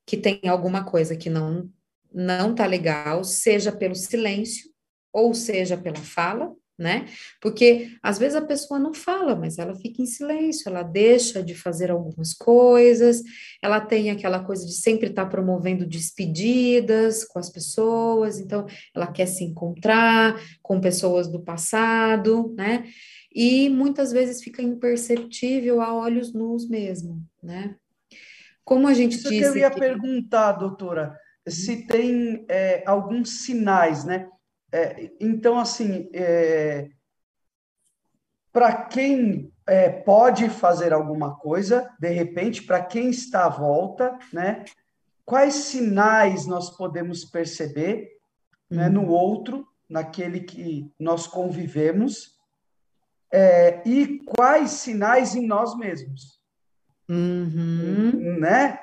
que 0.05 0.19
tem 0.19 0.43
alguma 0.47 0.85
coisa 0.85 1.17
que 1.17 1.31
não 1.31 1.71
não 2.13 2.55
tá 2.55 2.67
legal, 2.67 3.25
seja 3.25 3.73
pelo 3.73 3.95
silêncio 3.95 4.71
ou 5.11 5.33
seja 5.33 5.75
pela 5.75 5.97
fala, 5.97 6.55
né? 6.79 7.07
Porque 7.41 7.91
às 8.03 8.19
vezes 8.19 8.37
a 8.37 8.45
pessoa 8.45 8.81
não 8.81 8.95
fala, 8.95 9.37
mas 9.37 9.59
ela 9.59 9.75
fica 9.75 10.03
em 10.03 10.07
silêncio, 10.07 10.69
ela 10.69 10.83
deixa 10.83 11.43
de 11.43 11.55
fazer 11.55 11.91
algumas 11.91 12.33
coisas, 12.35 13.23
ela 13.63 13.81
tem 13.81 14.11
aquela 14.11 14.43
coisa 14.43 14.67
de 14.67 14.73
sempre 14.73 15.09
estar 15.09 15.25
tá 15.25 15.31
promovendo 15.31 15.87
despedidas 15.87 17.25
com 17.25 17.39
as 17.39 17.51
pessoas, 17.51 18.39
então 18.39 18.67
ela 18.95 19.07
quer 19.07 19.27
se 19.27 19.45
encontrar 19.45 20.41
com 20.63 20.81
pessoas 20.81 21.29
do 21.29 21.41
passado, 21.43 22.55
né? 22.57 22.85
E 23.35 23.69
muitas 23.69 24.13
vezes 24.13 24.43
fica 24.43 24.63
imperceptível 24.63 25.81
a 25.81 25.95
olhos 25.95 26.33
nus 26.33 26.69
mesmo, 26.69 27.23
né? 27.43 27.77
Como 28.65 28.87
a 28.87 28.95
gente 28.95 29.17
Isso 29.17 29.29
disse. 29.29 29.41
Que 29.41 29.47
eu 29.47 29.57
ia 29.57 29.71
que... 29.71 29.81
perguntar, 29.81 30.53
doutora, 30.53 31.17
se 31.49 31.87
tem 31.87 32.45
é, 32.49 32.83
alguns 32.87 33.45
sinais, 33.45 34.05
né? 34.05 34.29
É, 34.73 35.11
então, 35.21 35.59
assim, 35.59 36.09
é, 36.15 36.89
para 38.51 38.85
quem 38.85 39.53
é, 39.67 39.91
pode 39.91 40.49
fazer 40.49 40.93
alguma 40.93 41.37
coisa, 41.37 41.95
de 42.01 42.09
repente, 42.09 42.63
para 42.63 42.83
quem 42.83 43.11
está 43.11 43.45
à 43.45 43.51
volta, 43.51 44.19
né? 44.33 44.65
Quais 45.25 45.55
sinais 45.55 46.47
nós 46.47 46.71
podemos 46.71 47.25
perceber 47.25 48.09
né, 48.71 48.89
no 48.89 49.03
uhum. 49.03 49.11
outro, 49.11 49.69
naquele 49.89 50.41
que 50.41 50.91
nós 50.99 51.27
convivemos, 51.27 52.33
é, 53.31 53.83
e 53.87 54.19
quais 54.25 54.71
sinais 54.71 55.35
em 55.35 55.47
nós 55.47 55.77
mesmos? 55.77 56.41
Uhum. 57.09 58.39
Né? 58.41 58.79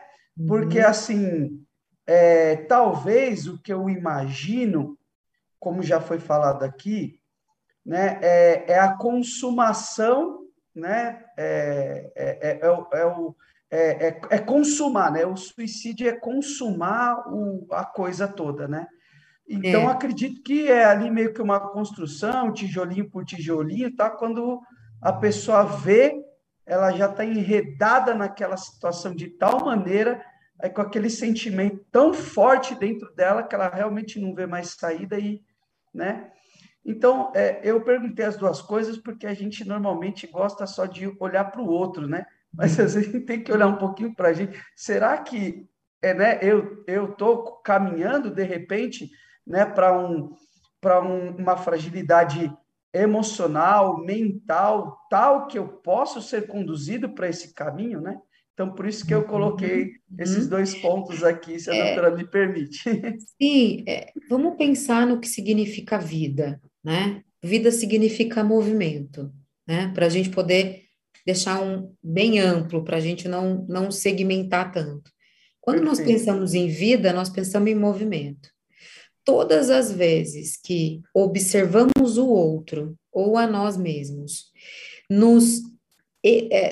Porque, 0.48 0.80
uhum. 0.80 0.88
assim, 0.88 1.66
é, 2.08 2.56
talvez 2.56 3.48
o 3.48 3.62
que 3.62 3.74
eu 3.74 3.90
imagino 3.90 4.99
como 5.60 5.84
já 5.84 6.00
foi 6.00 6.20
falado 6.20 6.64
aqui, 6.64 7.20
né, 7.86 8.20
é, 8.22 8.74
é 8.74 8.80
a 8.80 8.96
consumação, 8.96 10.46
né, 10.76 11.24
é, 11.38 12.12
é, 12.16 12.50
é, 12.50 12.60
é 12.62 13.06
o, 13.06 13.36
é, 13.72 14.08
é, 14.08 14.22
é, 14.30 14.38
consumar, 14.40 15.12
né, 15.12 15.26
o 15.26 15.36
suicídio 15.36 16.08
é 16.08 16.14
consumar 16.14 17.28
o, 17.28 17.68
a 17.72 17.84
coisa 17.84 18.28
toda, 18.28 18.68
né, 18.68 18.88
então 19.48 19.90
acredito 19.90 20.44
que 20.44 20.68
é 20.68 20.86
ali 20.86 21.10
meio 21.10 21.34
que 21.34 21.42
uma 21.42 21.60
construção, 21.60 22.54
tijolinho 22.54 23.10
por 23.10 23.26
tijolinho, 23.26 23.96
tá, 23.96 24.10
quando 24.10 24.62
a 25.02 25.12
pessoa 25.12 25.64
vê, 25.64 26.24
ela 26.66 26.92
já 26.92 27.10
está 27.10 27.26
enredada 27.26 28.14
naquela 28.14 28.56
situação 28.56 29.16
de 29.16 29.28
tal 29.28 29.66
maneira 29.66 30.24
aí 30.60 30.70
com 30.70 30.82
aquele 30.82 31.10
sentimento 31.10 31.84
tão 31.92 32.14
forte 32.14 32.76
dentro 32.76 33.12
dela 33.16 33.42
que 33.42 33.56
ela 33.56 33.70
realmente 33.70 34.20
não 34.20 34.36
vê 34.36 34.46
mais 34.46 34.76
saída 34.78 35.18
e 35.18 35.42
né? 35.94 36.32
Então, 36.86 37.32
é, 37.36 37.60
eu 37.64 37.82
perguntei 37.82 38.26
as 38.26 38.38
duas 38.38 38.62
coisas 38.62 38.98
porque 38.98 39.28
a 39.28 39.34
gente 39.34 39.64
normalmente 39.66 40.26
gosta 40.28 40.66
só 40.66 40.86
de 40.86 41.16
olhar 41.20 41.46
para 41.46 41.62
o 41.62 41.68
outro, 41.68 42.08
né? 42.08 42.26
Mas 42.52 42.80
às 42.80 42.96
vezes 42.96 43.26
tem 43.26 43.44
que 43.44 43.52
olhar 43.52 43.68
um 43.68 43.78
pouquinho 43.78 44.14
para 44.16 44.30
a 44.30 44.34
gente. 44.34 44.60
Será 44.76 45.18
que 45.18 45.70
é, 46.02 46.14
né, 46.14 46.40
eu 46.42 47.12
estou 47.12 47.58
caminhando, 47.58 48.32
de 48.32 48.44
repente, 48.44 49.12
né, 49.46 49.66
para 49.66 49.98
um, 49.98 50.34
um, 50.84 51.30
uma 51.38 51.58
fragilidade 51.58 52.52
emocional, 52.94 54.00
mental, 54.00 54.98
tal 55.10 55.48
que 55.48 55.60
eu 55.60 55.68
posso 55.68 56.22
ser 56.22 56.48
conduzido 56.48 57.10
para 57.10 57.28
esse 57.28 57.54
caminho, 57.54 58.02
né? 58.02 58.20
Então, 58.60 58.76
por 58.76 58.86
isso 58.86 59.08
que 59.08 59.14
eu 59.16 59.24
coloquei 59.24 59.84
uhum. 59.84 60.18
esses 60.20 60.46
dois 60.46 60.76
pontos 60.76 61.24
aqui, 61.24 61.58
se 61.58 61.70
a 61.70 61.74
é, 61.74 61.96
doutora 61.96 62.18
me 62.18 62.28
permite. 62.28 62.84
Sim, 63.42 63.86
é, 63.88 64.12
vamos 64.30 64.58
pensar 64.58 65.08
no 65.08 65.18
que 65.18 65.30
significa 65.30 65.98
vida, 65.98 66.60
né? 66.84 67.24
Vida 67.42 67.72
significa 67.72 68.44
movimento, 68.44 69.32
né? 69.66 69.90
Para 69.96 70.08
a 70.08 70.10
gente 70.10 70.30
poder 70.30 70.82
deixar 71.26 71.64
um 71.64 71.94
bem 72.04 72.42
amplo, 72.42 72.84
para 72.84 72.98
a 72.98 73.00
gente 73.00 73.30
não, 73.30 73.66
não 73.70 73.90
segmentar 73.90 74.74
tanto. 74.74 75.10
Quando 75.62 75.78
Perfeito. 75.78 75.98
nós 75.98 76.06
pensamos 76.06 76.54
em 76.54 76.68
vida, 76.68 77.14
nós 77.14 77.30
pensamos 77.30 77.72
em 77.72 77.76
movimento. 77.76 78.50
Todas 79.24 79.70
as 79.70 79.90
vezes 79.90 80.60
que 80.62 81.00
observamos 81.16 82.18
o 82.18 82.28
outro 82.28 82.94
ou 83.10 83.38
a 83.38 83.48
nós 83.48 83.78
mesmos, 83.78 84.52
nos, 85.10 85.62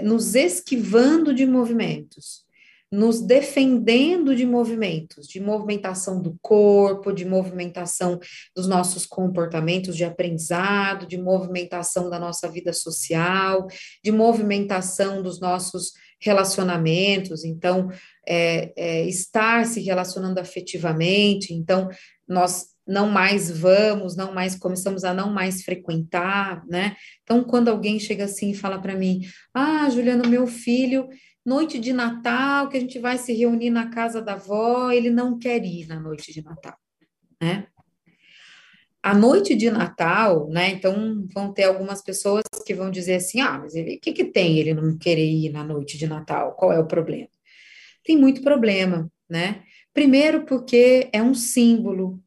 nos 0.04 0.36
esquivando 0.36 1.34
de 1.34 1.46
movimentos, 1.46 2.46
nos 2.92 3.22
defendendo 3.22 4.34
de 4.36 4.46
movimentos, 4.46 5.28
de 5.28 5.42
movimentação 5.42 6.22
do 6.22 6.38
corpo, 6.42 7.12
de 7.12 7.26
movimentação 7.26 8.20
dos 8.56 8.68
nossos 8.68 9.06
comportamentos 9.06 9.96
de 9.96 10.06
aprendizado, 10.06 11.06
de 11.06 11.18
movimentação 11.18 12.10
da 12.10 12.18
nossa 12.18 12.50
vida 12.50 12.72
social, 12.72 13.68
de 14.04 14.12
movimentação 14.12 15.22
dos 15.22 15.40
nossos 15.40 15.92
relacionamentos, 16.20 17.44
então, 17.44 17.90
é, 18.28 18.74
é, 18.76 19.08
estar 19.08 19.66
se 19.66 19.82
relacionando 19.82 20.40
afetivamente, 20.40 21.54
então, 21.54 21.90
nós 22.28 22.77
não 22.88 23.10
mais 23.10 23.52
vamos, 23.52 24.16
não 24.16 24.34
mais 24.34 24.56
começamos 24.56 25.04
a 25.04 25.14
não 25.14 25.32
mais 25.32 25.64
frequentar, 25.64 26.66
né? 26.68 26.96
Então, 27.24 27.44
quando 27.44 27.68
alguém 27.70 28.00
chega 28.00 28.26
assim 28.26 28.52
e 28.52 28.56
fala 28.56 28.80
para 28.80 28.96
mim, 28.96 29.22
ah, 29.54 29.90
Juliana, 29.90 30.28
meu 30.28 30.48
filho, 30.48 31.10
noite 31.46 31.80
de 31.80 31.94
Natal, 31.94 32.70
que 32.70 32.78
a 32.78 32.80
gente 32.80 33.00
vai 33.00 33.18
se 33.18 33.34
reunir 33.34 33.70
na 33.70 33.90
casa 33.90 34.22
da 34.22 34.34
avó, 34.34 34.92
ele 34.92 35.10
não 35.10 35.38
quer 35.38 35.64
ir 35.64 35.88
na 35.88 36.00
noite 36.00 36.34
de 36.34 36.44
Natal, 36.44 36.78
né? 37.42 37.68
A 39.02 39.14
noite 39.14 39.56
de 39.56 39.72
Natal, 39.72 40.50
né? 40.50 40.70
Então, 40.72 41.26
vão 41.34 41.54
ter 41.54 41.64
algumas 41.64 42.02
pessoas 42.02 42.44
que 42.66 42.74
vão 42.74 42.92
dizer 42.92 43.16
assim: 43.16 43.40
ah, 43.40 43.60
mas 43.60 43.76
ele, 43.76 43.96
o 43.96 44.00
que, 44.02 44.12
que 44.12 44.26
tem 44.26 44.60
ele 44.60 44.74
não 44.74 44.98
querer 44.98 45.26
ir 45.26 45.50
na 45.50 45.64
noite 45.64 45.98
de 45.98 46.06
Natal? 46.08 46.54
Qual 46.56 46.74
é 46.74 46.80
o 46.80 46.88
problema? 46.88 47.30
Tem 48.04 48.18
muito 48.18 48.42
problema, 48.42 49.10
né? 49.30 49.64
Primeiro, 49.94 50.46
porque 50.46 51.10
é 51.14 51.24
um 51.24 51.34
símbolo. 51.34 52.22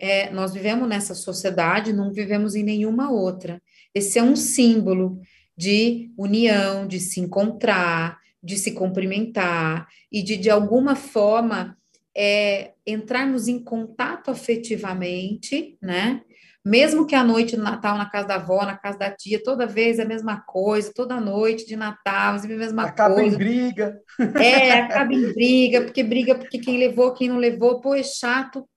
É, 0.00 0.30
nós 0.30 0.54
vivemos 0.54 0.88
nessa 0.88 1.14
sociedade, 1.14 1.92
não 1.92 2.10
vivemos 2.10 2.54
em 2.54 2.62
nenhuma 2.62 3.10
outra. 3.10 3.60
Esse 3.94 4.18
é 4.18 4.22
um 4.22 4.34
símbolo 4.34 5.20
de 5.56 6.10
união, 6.16 6.86
de 6.86 6.98
se 6.98 7.20
encontrar, 7.20 8.18
de 8.42 8.56
se 8.56 8.72
cumprimentar 8.72 9.86
e 10.10 10.22
de, 10.22 10.38
de 10.38 10.48
alguma 10.48 10.96
forma, 10.96 11.76
é, 12.16 12.72
entrarmos 12.86 13.46
em 13.46 13.62
contato 13.62 14.30
afetivamente, 14.30 15.76
né? 15.82 16.22
Mesmo 16.64 17.06
que 17.06 17.14
a 17.14 17.24
noite 17.24 17.56
do 17.56 17.62
Natal 17.62 17.96
na 17.96 18.08
casa 18.08 18.28
da 18.28 18.34
avó, 18.34 18.64
na 18.66 18.76
casa 18.76 18.98
da 18.98 19.10
tia, 19.10 19.42
toda 19.42 19.66
vez 19.66 19.98
é 19.98 20.02
a 20.02 20.08
mesma 20.08 20.40
coisa, 20.40 20.92
toda 20.94 21.18
noite 21.18 21.66
de 21.66 21.74
Natal, 21.74 22.36
a 22.36 22.46
mesma 22.46 22.84
acaba 22.84 23.14
coisa. 23.14 23.34
Acaba 23.34 23.42
em 23.42 23.54
briga. 23.54 24.00
É, 24.38 24.72
acaba 24.72 25.12
em 25.12 25.32
briga, 25.32 25.82
porque 25.82 26.02
briga 26.02 26.34
porque 26.34 26.58
quem 26.58 26.78
levou, 26.78 27.14
quem 27.14 27.30
não 27.30 27.38
levou, 27.38 27.80
pô, 27.80 27.94
é 27.94 28.02
chato. 28.02 28.68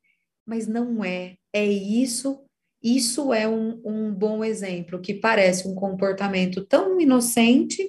Mas 0.45 0.67
não 0.67 1.03
é. 1.03 1.35
É 1.53 1.65
isso, 1.65 2.43
isso 2.81 3.33
é 3.33 3.47
um, 3.47 3.81
um 3.85 4.13
bom 4.13 4.43
exemplo, 4.43 4.99
que 4.99 5.13
parece 5.13 5.67
um 5.67 5.75
comportamento 5.75 6.65
tão 6.65 6.99
inocente, 6.99 7.87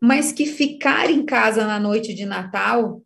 mas 0.00 0.32
que 0.32 0.46
ficar 0.46 1.10
em 1.10 1.24
casa 1.24 1.66
na 1.66 1.80
noite 1.80 2.12
de 2.12 2.26
Natal 2.26 3.02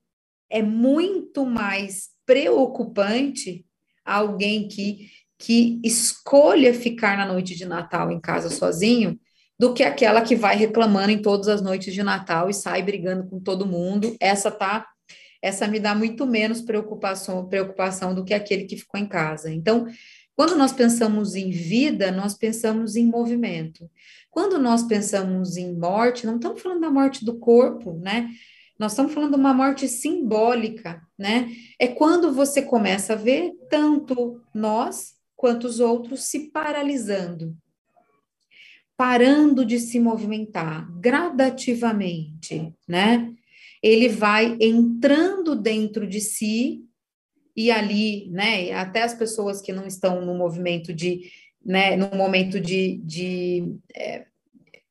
é 0.51 0.63
muito 0.63 1.45
mais 1.45 2.09
preocupante 2.27 3.65
alguém 4.05 4.67
que, 4.67 5.11
que 5.39 5.81
escolha 5.85 6.75
ficar 6.75 7.17
na 7.17 7.27
noite 7.27 7.55
de 7.55 7.65
Natal 7.65 8.11
em 8.11 8.21
casa 8.21 8.49
sozinho 8.49 9.19
do 9.59 9.75
que 9.75 9.83
aquela 9.83 10.23
que 10.23 10.37
vai 10.37 10.57
reclamando 10.57 11.11
em 11.11 11.21
todas 11.21 11.49
as 11.49 11.61
noites 11.61 11.93
de 11.93 12.03
Natal 12.03 12.49
e 12.49 12.55
sai 12.55 12.83
brigando 12.83 13.29
com 13.29 13.41
todo 13.41 13.67
mundo. 13.67 14.17
Essa 14.21 14.51
tá 14.51 14.87
essa 15.41 15.67
me 15.69 15.79
dá 15.79 15.95
muito 15.95 16.27
menos 16.27 16.61
preocupação, 16.61 17.47
preocupação 17.49 18.15
do 18.15 18.25
que 18.25 18.35
aquele 18.35 18.65
que 18.65 18.77
ficou 18.77 19.01
em 19.01 19.07
casa. 19.07 19.53
Então, 19.53 19.87
quando 20.35 20.57
nós 20.57 20.73
pensamos 20.73 21.35
em 21.35 21.51
vida, 21.51 22.13
nós 22.13 22.35
pensamos 22.35 22.97
em 22.97 23.07
movimento. 23.07 23.91
Quando 24.31 24.59
nós 24.59 24.83
pensamos 24.85 25.57
em 25.57 25.77
morte, 25.77 26.27
não 26.27 26.37
estamos 26.37 26.63
falando 26.63 26.81
da 26.81 26.91
morte 26.91 27.25
do 27.25 27.39
corpo, 27.39 27.95
né? 27.95 28.31
Nós 28.79 28.93
estamos 28.93 29.13
falando 29.13 29.33
de 29.33 29.41
uma 29.41 29.53
morte 29.53 29.89
simbólica, 29.89 31.03
né? 31.19 31.51
É 31.79 31.89
quando 31.89 32.33
você 32.33 32.63
começa 32.63 33.15
a 33.15 33.17
ver 33.17 33.53
tanto 33.69 34.41
nós 34.55 35.15
quanto 35.35 35.67
os 35.67 35.81
outros 35.81 36.25
se 36.25 36.51
paralisando, 36.51 37.57
parando 38.97 39.65
de 39.65 39.81
se 39.81 39.99
movimentar 39.99 40.89
gradativamente, 41.01 42.73
né? 42.87 43.33
Ele 43.83 44.09
vai 44.09 44.57
entrando 44.61 45.55
dentro 45.55 46.07
de 46.07 46.21
si 46.21 46.81
e 47.57 47.71
ali, 47.71 48.29
né? 48.31 48.73
Até 48.73 49.03
as 49.03 49.15
pessoas 49.15 49.61
que 49.61 49.73
não 49.73 49.87
estão 49.87 50.25
no 50.25 50.35
movimento 50.35 50.93
de, 50.93 51.31
né? 51.65 51.97
No 51.97 52.17
momento 52.17 52.61
de, 52.61 53.01
de 53.05 53.75
é, 53.95 54.27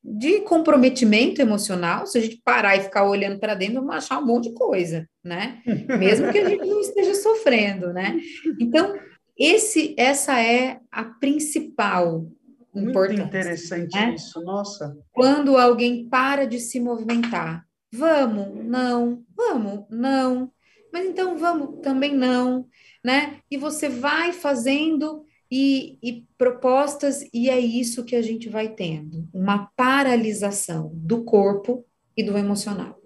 de 0.09 0.39
comprometimento 0.41 1.41
emocional, 1.41 2.07
se 2.07 2.17
a 2.17 2.21
gente 2.21 2.41
parar 2.41 2.77
e 2.77 2.83
ficar 2.83 3.03
olhando 3.03 3.39
para 3.39 3.55
dentro, 3.55 3.75
vamos 3.75 3.93
achar 3.93 4.19
um 4.19 4.25
monte 4.25 4.47
de 4.47 4.55
coisa, 4.55 5.05
né? 5.21 5.61
Mesmo 5.99 6.31
que 6.31 6.37
a 6.37 6.47
gente 6.47 6.65
não 6.65 6.79
esteja 6.79 7.13
sofrendo, 7.13 7.91
né? 7.91 8.17
Então, 8.57 8.95
esse, 9.37 9.93
essa 9.97 10.41
é 10.41 10.79
a 10.89 11.03
principal 11.03 12.25
importância. 12.73 13.17
Muito 13.17 13.27
interessante 13.27 13.95
né? 13.95 14.15
isso, 14.15 14.41
nossa. 14.41 14.97
Quando 15.11 15.57
alguém 15.57 16.07
para 16.07 16.45
de 16.45 16.59
se 16.61 16.79
movimentar, 16.79 17.66
vamos, 17.91 18.65
não, 18.65 19.23
vamos, 19.35 19.85
não, 19.89 20.51
mas 20.91 21.05
então 21.05 21.37
vamos, 21.37 21.81
também 21.81 22.15
não, 22.15 22.67
né? 23.03 23.39
E 23.49 23.57
você 23.57 23.89
vai 23.89 24.33
fazendo 24.33 25.25
e, 25.49 25.97
e, 26.01 26.27
propostas, 26.37 27.21
e 27.33 27.49
é 27.49 27.59
isso 27.59 28.03
que 28.03 28.15
a 28.15 28.21
gente 28.21 28.49
vai 28.49 28.69
tendo: 28.69 29.27
uma 29.33 29.67
paralisação 29.75 30.91
do 30.93 31.23
corpo 31.23 31.85
e 32.15 32.23
do 32.23 32.37
emocional. 32.37 32.99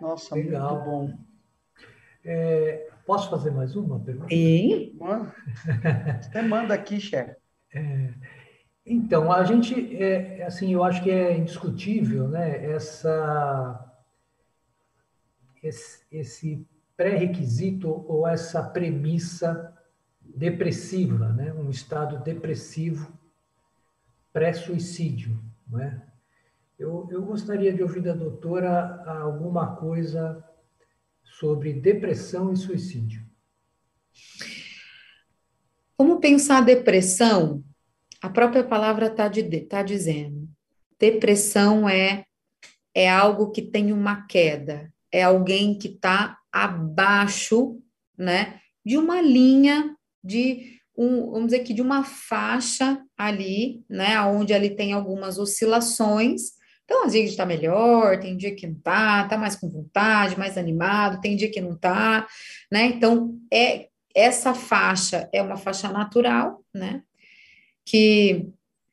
Nossa, 0.00 0.34
Legal. 0.34 0.74
muito 0.74 0.84
bom. 0.84 1.18
É, 2.24 2.90
posso 3.06 3.30
fazer 3.30 3.50
mais 3.50 3.76
uma 3.76 4.00
pergunta? 4.00 4.28
Sim. 4.28 4.98
Você 6.20 6.42
manda 6.42 6.74
aqui, 6.74 7.00
chefe. 7.00 7.36
É, 7.72 8.14
então, 8.86 9.32
a 9.32 9.44
gente, 9.44 9.96
é, 9.96 10.44
assim, 10.44 10.72
eu 10.72 10.84
acho 10.84 11.02
que 11.02 11.10
é 11.10 11.36
indiscutível, 11.36 12.28
né, 12.28 12.72
essa, 12.72 13.92
esse, 15.62 16.04
esse 16.12 16.66
pré-requisito 16.96 18.04
ou 18.08 18.26
essa 18.26 18.62
premissa 18.62 19.72
depressiva, 20.20 21.28
né? 21.30 21.52
um 21.52 21.70
estado 21.70 22.22
depressivo 22.22 23.12
pré-suicídio. 24.32 25.38
Não 25.66 25.80
é? 25.80 26.02
eu, 26.78 27.08
eu 27.10 27.22
gostaria 27.22 27.72
de 27.72 27.82
ouvir 27.82 28.02
da 28.02 28.12
doutora 28.12 29.02
alguma 29.06 29.76
coisa 29.76 30.44
sobre 31.22 31.72
depressão 31.72 32.52
e 32.52 32.56
suicídio. 32.56 33.24
Como 35.96 36.20
pensar 36.20 36.60
depressão? 36.62 37.62
A 38.24 38.30
própria 38.30 38.64
palavra 38.64 39.08
está 39.08 39.30
tá 39.68 39.82
dizendo. 39.82 40.48
Depressão 40.98 41.86
é, 41.86 42.24
é 42.94 43.06
algo 43.06 43.50
que 43.50 43.60
tem 43.60 43.92
uma 43.92 44.26
queda, 44.26 44.90
é 45.12 45.22
alguém 45.22 45.76
que 45.78 45.88
está 45.88 46.38
abaixo 46.50 47.78
né, 48.16 48.60
de 48.82 48.96
uma 48.96 49.20
linha 49.20 49.94
de 50.24 50.80
um, 50.96 51.32
vamos 51.32 51.48
dizer 51.48 51.64
que 51.64 51.74
de 51.74 51.82
uma 51.82 52.02
faixa 52.02 52.98
ali, 53.14 53.84
né, 53.90 54.18
onde 54.22 54.54
ali 54.54 54.70
tem 54.70 54.94
algumas 54.94 55.38
oscilações. 55.38 56.52
Então, 56.86 57.04
às 57.04 57.12
vezes 57.12 57.32
está 57.32 57.44
melhor, 57.44 58.18
tem 58.20 58.38
dia 58.38 58.56
que 58.56 58.66
não 58.66 58.76
tá, 58.76 59.28
tá 59.28 59.36
mais 59.36 59.54
com 59.54 59.68
vontade, 59.68 60.38
mais 60.38 60.56
animado, 60.56 61.20
tem 61.20 61.36
dia 61.36 61.50
que 61.50 61.60
não 61.60 61.76
tá, 61.76 62.26
né? 62.72 62.86
Então, 62.86 63.38
é 63.52 63.88
essa 64.14 64.54
faixa 64.54 65.28
é 65.30 65.42
uma 65.42 65.58
faixa 65.58 65.90
natural, 65.90 66.64
né? 66.72 67.02
Que 67.84 68.48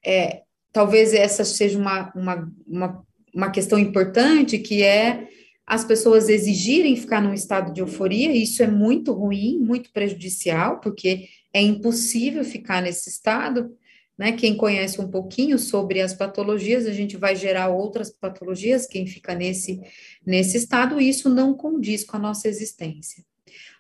é, 0.06 0.42
talvez 0.72 1.14
essa 1.14 1.44
seja 1.44 1.78
uma, 1.78 2.12
uma, 2.16 2.52
uma, 2.68 3.06
uma 3.34 3.50
questão 3.50 3.78
importante, 3.78 4.58
que 4.60 4.84
é 4.84 5.28
as 5.66 5.86
pessoas 5.86 6.28
exigirem 6.28 6.98
ficar 6.98 7.22
num 7.22 7.34
estado 7.34 7.74
de 7.74 7.82
euforia, 7.82 8.34
isso 8.34 8.62
é 8.62 8.68
muito 8.68 9.14
ruim, 9.14 9.58
muito 9.60 9.92
prejudicial, 9.92 10.82
porque 10.82 11.30
é 11.54 11.62
impossível 11.62 12.44
ficar 12.44 12.82
nesse 12.82 13.10
estado. 13.10 13.72
Né? 14.18 14.34
Quem 14.34 14.56
conhece 14.58 15.00
um 15.00 15.10
pouquinho 15.10 15.58
sobre 15.58 16.02
as 16.02 16.14
patologias, 16.14 16.86
a 16.86 16.92
gente 16.92 17.16
vai 17.16 17.36
gerar 17.36 17.70
outras 17.70 18.10
patologias, 18.10 18.86
quem 18.86 19.08
fica 19.08 19.34
nesse, 19.34 19.80
nesse 20.26 20.58
estado, 20.58 21.00
isso 21.00 21.30
não 21.30 21.54
condiz 21.54 22.04
com 22.04 22.18
a 22.18 22.20
nossa 22.20 22.48
existência. 22.48 23.24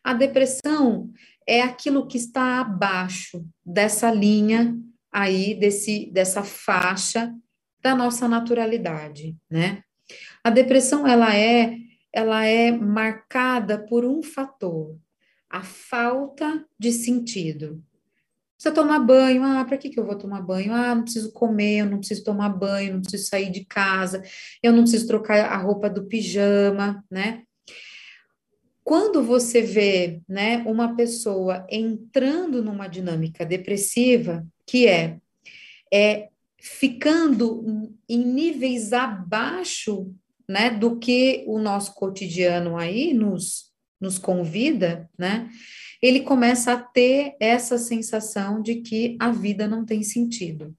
A 0.04 0.13
depressão 0.13 1.12
é 1.45 1.62
aquilo 1.62 2.08
que 2.08 2.17
está 2.17 2.62
abaixo 2.62 3.45
dessa 3.65 4.10
linha 4.12 4.80
aí, 5.12 5.54
desse, 5.54 6.10
dessa 6.12 6.43
faixa 6.43 7.34
da 7.82 7.95
nossa 7.95 8.28
naturalidade, 8.28 9.36
né? 9.50 9.84
A 10.43 10.50
depressão, 10.50 11.08
ela 11.08 11.36
é, 11.36 11.78
ela 12.13 12.45
é 12.45 12.71
marcada 12.71 13.80
por 13.80 14.06
um 14.06 14.21
fator, 14.21 14.97
a 15.50 15.63
falta 15.63 16.65
de 16.80 16.91
sentido. 16.91 17.84
Precisa 18.62 18.76
tomar 18.76 19.00
banho. 19.00 19.43
Ah, 19.43 19.65
para 19.65 19.76
que, 19.76 19.89
que 19.89 20.00
eu 20.00 20.06
vou 20.06 20.15
tomar 20.15 20.39
banho? 20.41 20.71
Ah, 20.71 20.93
não 20.93 21.02
preciso 21.02 21.32
comer, 21.32 21.80
eu 21.80 21.86
não 21.88 21.97
preciso 21.97 22.24
tomar 22.24 22.50
banho, 22.50 22.93
não 22.93 23.02
preciso 23.02 23.28
sair 23.28 23.50
de 23.50 23.65
casa, 23.65 24.21
eu 24.62 24.71
não 24.71 24.84
preciso 24.84 25.08
trocar 25.08 25.45
a 25.45 25.58
roupa 25.58 25.89
do 25.89 26.06
pijama, 26.06 27.04
né? 27.10 27.41
Quando 28.84 29.24
você 29.24 29.62
vê, 29.62 30.21
né, 30.28 30.58
uma 30.67 30.95
pessoa 30.95 31.65
entrando 31.69 32.63
numa 32.63 32.88
dinâmica 32.88 33.45
depressiva, 33.45 34.45
que 34.72 34.88
é, 34.88 35.18
é 35.94 36.30
ficando 36.58 37.94
em 38.08 38.24
níveis 38.24 38.94
abaixo, 38.94 40.16
né, 40.48 40.70
do 40.70 40.98
que 40.98 41.44
o 41.46 41.60
nosso 41.60 41.94
cotidiano 41.94 42.78
aí 42.78 43.14
nos, 43.14 43.70
nos 44.00 44.18
convida, 44.18 45.10
né? 45.20 45.50
ele 46.02 46.22
começa 46.22 46.72
a 46.72 46.78
ter 46.78 47.36
essa 47.38 47.78
sensação 47.78 48.62
de 48.62 48.76
que 48.76 49.18
a 49.20 49.30
vida 49.30 49.68
não 49.68 49.86
tem 49.86 50.04
sentido. 50.04 50.74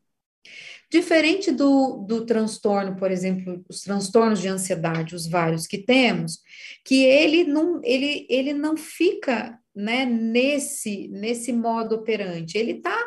Diferente 0.91 1.53
do, 1.53 1.99
do 2.09 2.25
transtorno, 2.25 2.97
por 2.97 3.11
exemplo, 3.11 3.63
os 3.69 3.83
transtornos 3.83 4.41
de 4.41 4.49
ansiedade, 4.49 5.15
os 5.15 5.27
vários 5.27 5.67
que 5.67 5.79
temos, 5.79 6.39
que 6.83 7.05
ele 7.05 7.45
não, 7.45 7.79
ele, 7.85 8.27
ele 8.31 8.55
não 8.55 8.75
fica 8.75 9.59
né, 9.75 10.07
nesse, 10.07 11.09
nesse 11.09 11.53
modo 11.53 11.97
operante, 11.97 12.57
ele 12.57 12.73
está 12.73 12.99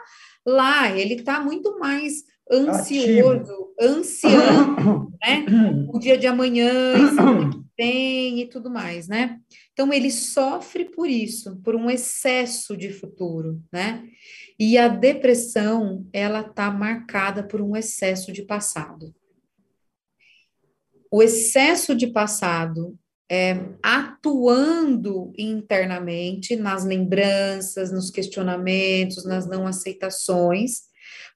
lá, 0.45 0.95
ele 0.95 1.15
está 1.15 1.39
muito 1.39 1.79
mais 1.79 2.23
ansioso, 2.51 3.41
Ativo. 3.41 3.75
ansiando, 3.81 5.13
né? 5.21 5.45
O 5.91 5.99
dia 5.99 6.17
de 6.17 6.27
amanhã, 6.27 6.93
que 7.51 7.65
tem 7.75 8.39
e 8.41 8.45
tudo 8.47 8.69
mais, 8.69 9.07
né? 9.07 9.39
Então 9.73 9.91
ele 9.91 10.11
sofre 10.11 10.85
por 10.85 11.09
isso, 11.09 11.57
por 11.63 11.75
um 11.75 11.89
excesso 11.89 12.77
de 12.77 12.91
futuro, 12.93 13.61
né? 13.71 14.07
E 14.59 14.77
a 14.77 14.87
depressão, 14.87 16.07
ela 16.13 16.43
tá 16.43 16.71
marcada 16.71 17.43
por 17.43 17.61
um 17.61 17.75
excesso 17.75 18.31
de 18.31 18.43
passado. 18.43 19.13
O 21.11 21.21
excesso 21.21 21.95
de 21.95 22.07
passado 22.07 22.97
é, 23.29 23.57
atuando 23.81 25.33
internamente 25.37 26.55
nas 26.55 26.85
lembranças, 26.85 27.91
nos 27.91 28.11
questionamentos, 28.11 29.25
nas 29.25 29.47
não 29.47 29.65
aceitações, 29.65 30.83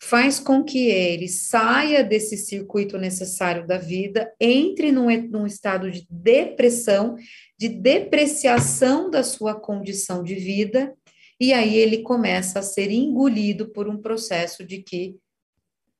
faz 0.01 0.39
com 0.39 0.63
que 0.63 0.87
ele 0.87 1.27
saia 1.27 2.03
desse 2.03 2.37
circuito 2.37 2.97
necessário 2.97 3.67
da 3.67 3.77
vida, 3.77 4.31
entre 4.39 4.91
num, 4.91 5.07
num 5.29 5.45
estado 5.45 5.91
de 5.91 6.07
depressão, 6.09 7.15
de 7.57 7.67
depreciação 7.67 9.09
da 9.09 9.23
sua 9.23 9.59
condição 9.59 10.23
de 10.23 10.35
vida, 10.35 10.95
e 11.39 11.53
aí 11.53 11.75
ele 11.75 11.99
começa 11.99 12.59
a 12.59 12.63
ser 12.63 12.91
engolido 12.91 13.69
por 13.69 13.87
um 13.87 13.97
processo 13.97 14.63
de 14.63 14.81
que 14.81 15.17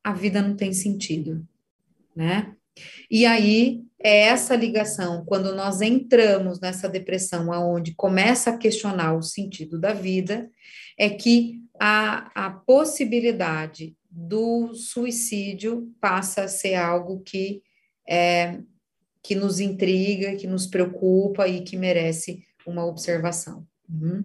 a 0.04 0.14
vida 0.14 0.42
não 0.42 0.56
tem 0.56 0.72
sentido, 0.74 1.46
né? 2.16 2.56
E 3.10 3.26
aí 3.26 3.84
é 4.02 4.28
essa 4.28 4.56
ligação, 4.56 5.26
quando 5.26 5.54
nós 5.54 5.82
entramos 5.82 6.60
nessa 6.60 6.88
depressão, 6.88 7.52
aonde 7.52 7.94
começa 7.96 8.52
a 8.52 8.58
questionar 8.58 9.16
o 9.16 9.22
sentido 9.22 9.80
da 9.80 9.94
vida, 9.94 10.50
é 10.98 11.10
que 11.10 11.62
a, 11.80 12.48
a 12.48 12.52
possibilidade 12.52 13.96
do 14.10 14.74
suicídio 14.74 15.94
passa 16.00 16.44
a 16.44 16.48
ser 16.48 16.76
algo 16.76 17.22
que 17.22 17.62
é, 18.08 18.60
que 19.22 19.36
nos 19.36 19.60
intriga, 19.60 20.36
que 20.36 20.48
nos 20.48 20.66
preocupa 20.66 21.48
e 21.48 21.62
que 21.62 21.78
merece 21.78 22.44
uma 22.66 22.86
observação. 22.86 23.68
Uhum. 23.88 24.24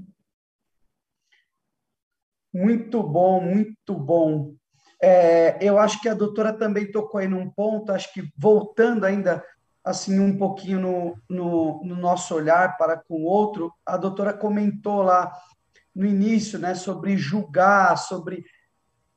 Muito 2.53 3.03
bom, 3.03 3.40
muito 3.43 3.95
bom. 3.95 4.55
É, 5.02 5.59
eu 5.61 5.78
acho 5.78 6.00
que 6.00 6.09
a 6.09 6.14
doutora 6.14 6.52
também 6.52 6.90
tocou 6.90 7.20
aí 7.20 7.28
num 7.28 7.50
ponto, 7.50 7.92
acho 7.92 8.12
que 8.12 8.28
voltando 8.37 9.04
ainda 9.04 9.44
assim 9.85 10.18
um 10.18 10.38
pouquinho 10.38 10.80
no, 10.80 11.18
no, 11.28 11.85
no 11.85 11.96
nosso 11.96 12.35
olhar 12.35 12.76
para 12.78 12.96
com 12.96 13.16
o 13.16 13.24
outro, 13.24 13.72
a 13.85 13.96
doutora 13.96 14.33
comentou 14.33 15.02
lá 15.02 15.30
no 15.94 16.07
início, 16.07 16.59
né, 16.59 16.74
sobre 16.74 17.16
julgar, 17.16 17.96
sobre 17.98 18.44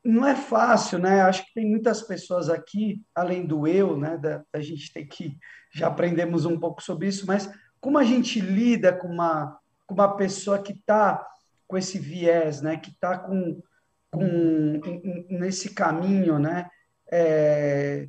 não 0.04 0.26
é 0.26 0.34
fácil, 0.34 0.98
né? 0.98 1.22
Acho 1.22 1.44
que 1.44 1.54
tem 1.54 1.68
muitas 1.68 2.00
pessoas 2.02 2.48
aqui, 2.48 3.02
além 3.14 3.44
do 3.44 3.66
eu, 3.66 3.96
né, 3.96 4.16
da, 4.16 4.42
a 4.52 4.60
gente 4.60 4.92
tem 4.92 5.06
que 5.06 5.36
já 5.72 5.88
aprendemos 5.88 6.46
um 6.46 6.58
pouco 6.58 6.82
sobre 6.82 7.08
isso, 7.08 7.26
mas 7.26 7.50
como 7.80 7.98
a 7.98 8.04
gente 8.04 8.40
lida 8.40 8.92
com 8.92 9.08
uma 9.08 9.58
com 9.86 9.94
uma 9.94 10.16
pessoa 10.16 10.58
que 10.58 10.72
está 10.72 11.26
com 11.66 11.76
esse 11.76 11.98
viés, 11.98 12.60
né, 12.60 12.76
que 12.76 12.90
está 12.90 13.18
com, 13.18 13.60
com 14.10 14.80
nesse 15.30 15.74
caminho, 15.74 16.38
né, 16.38 16.68
é, 17.10 18.06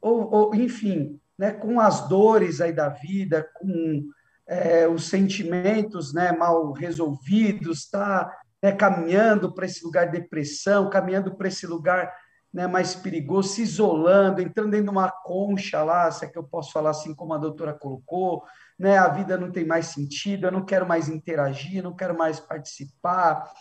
ou, 0.00 0.30
ou, 0.32 0.54
enfim, 0.54 1.20
né, 1.38 1.52
com 1.52 1.80
as 1.80 2.08
dores 2.08 2.60
aí 2.60 2.72
da 2.72 2.88
vida, 2.88 3.48
com 3.54 4.04
é, 4.46 4.88
os 4.88 5.08
sentimentos 5.08 6.12
né, 6.12 6.32
mal 6.32 6.72
resolvidos, 6.72 7.80
está 7.80 8.32
né, 8.62 8.72
caminhando 8.72 9.52
para 9.52 9.66
esse 9.66 9.84
lugar 9.84 10.06
de 10.06 10.20
depressão, 10.20 10.90
caminhando 10.90 11.36
para 11.36 11.48
esse 11.48 11.66
lugar 11.66 12.12
né, 12.52 12.66
mais 12.66 12.94
perigoso, 12.94 13.50
se 13.50 13.62
isolando, 13.62 14.40
entrando 14.40 14.70
dentro 14.70 14.86
de 14.86 14.90
uma 14.90 15.10
concha 15.10 15.82
lá, 15.82 16.10
se 16.10 16.24
é 16.24 16.28
que 16.28 16.38
eu 16.38 16.44
posso 16.44 16.72
falar 16.72 16.90
assim 16.90 17.14
como 17.14 17.34
a 17.34 17.38
doutora 17.38 17.74
colocou, 17.74 18.42
né, 18.78 18.96
a 18.96 19.08
vida 19.08 19.36
não 19.36 19.50
tem 19.50 19.66
mais 19.66 19.86
sentido, 19.86 20.46
eu 20.46 20.52
não 20.52 20.64
quero 20.64 20.86
mais 20.86 21.08
interagir, 21.08 21.82
não 21.82 21.94
quero 21.94 22.16
mais 22.16 22.40
participar, 22.40 23.52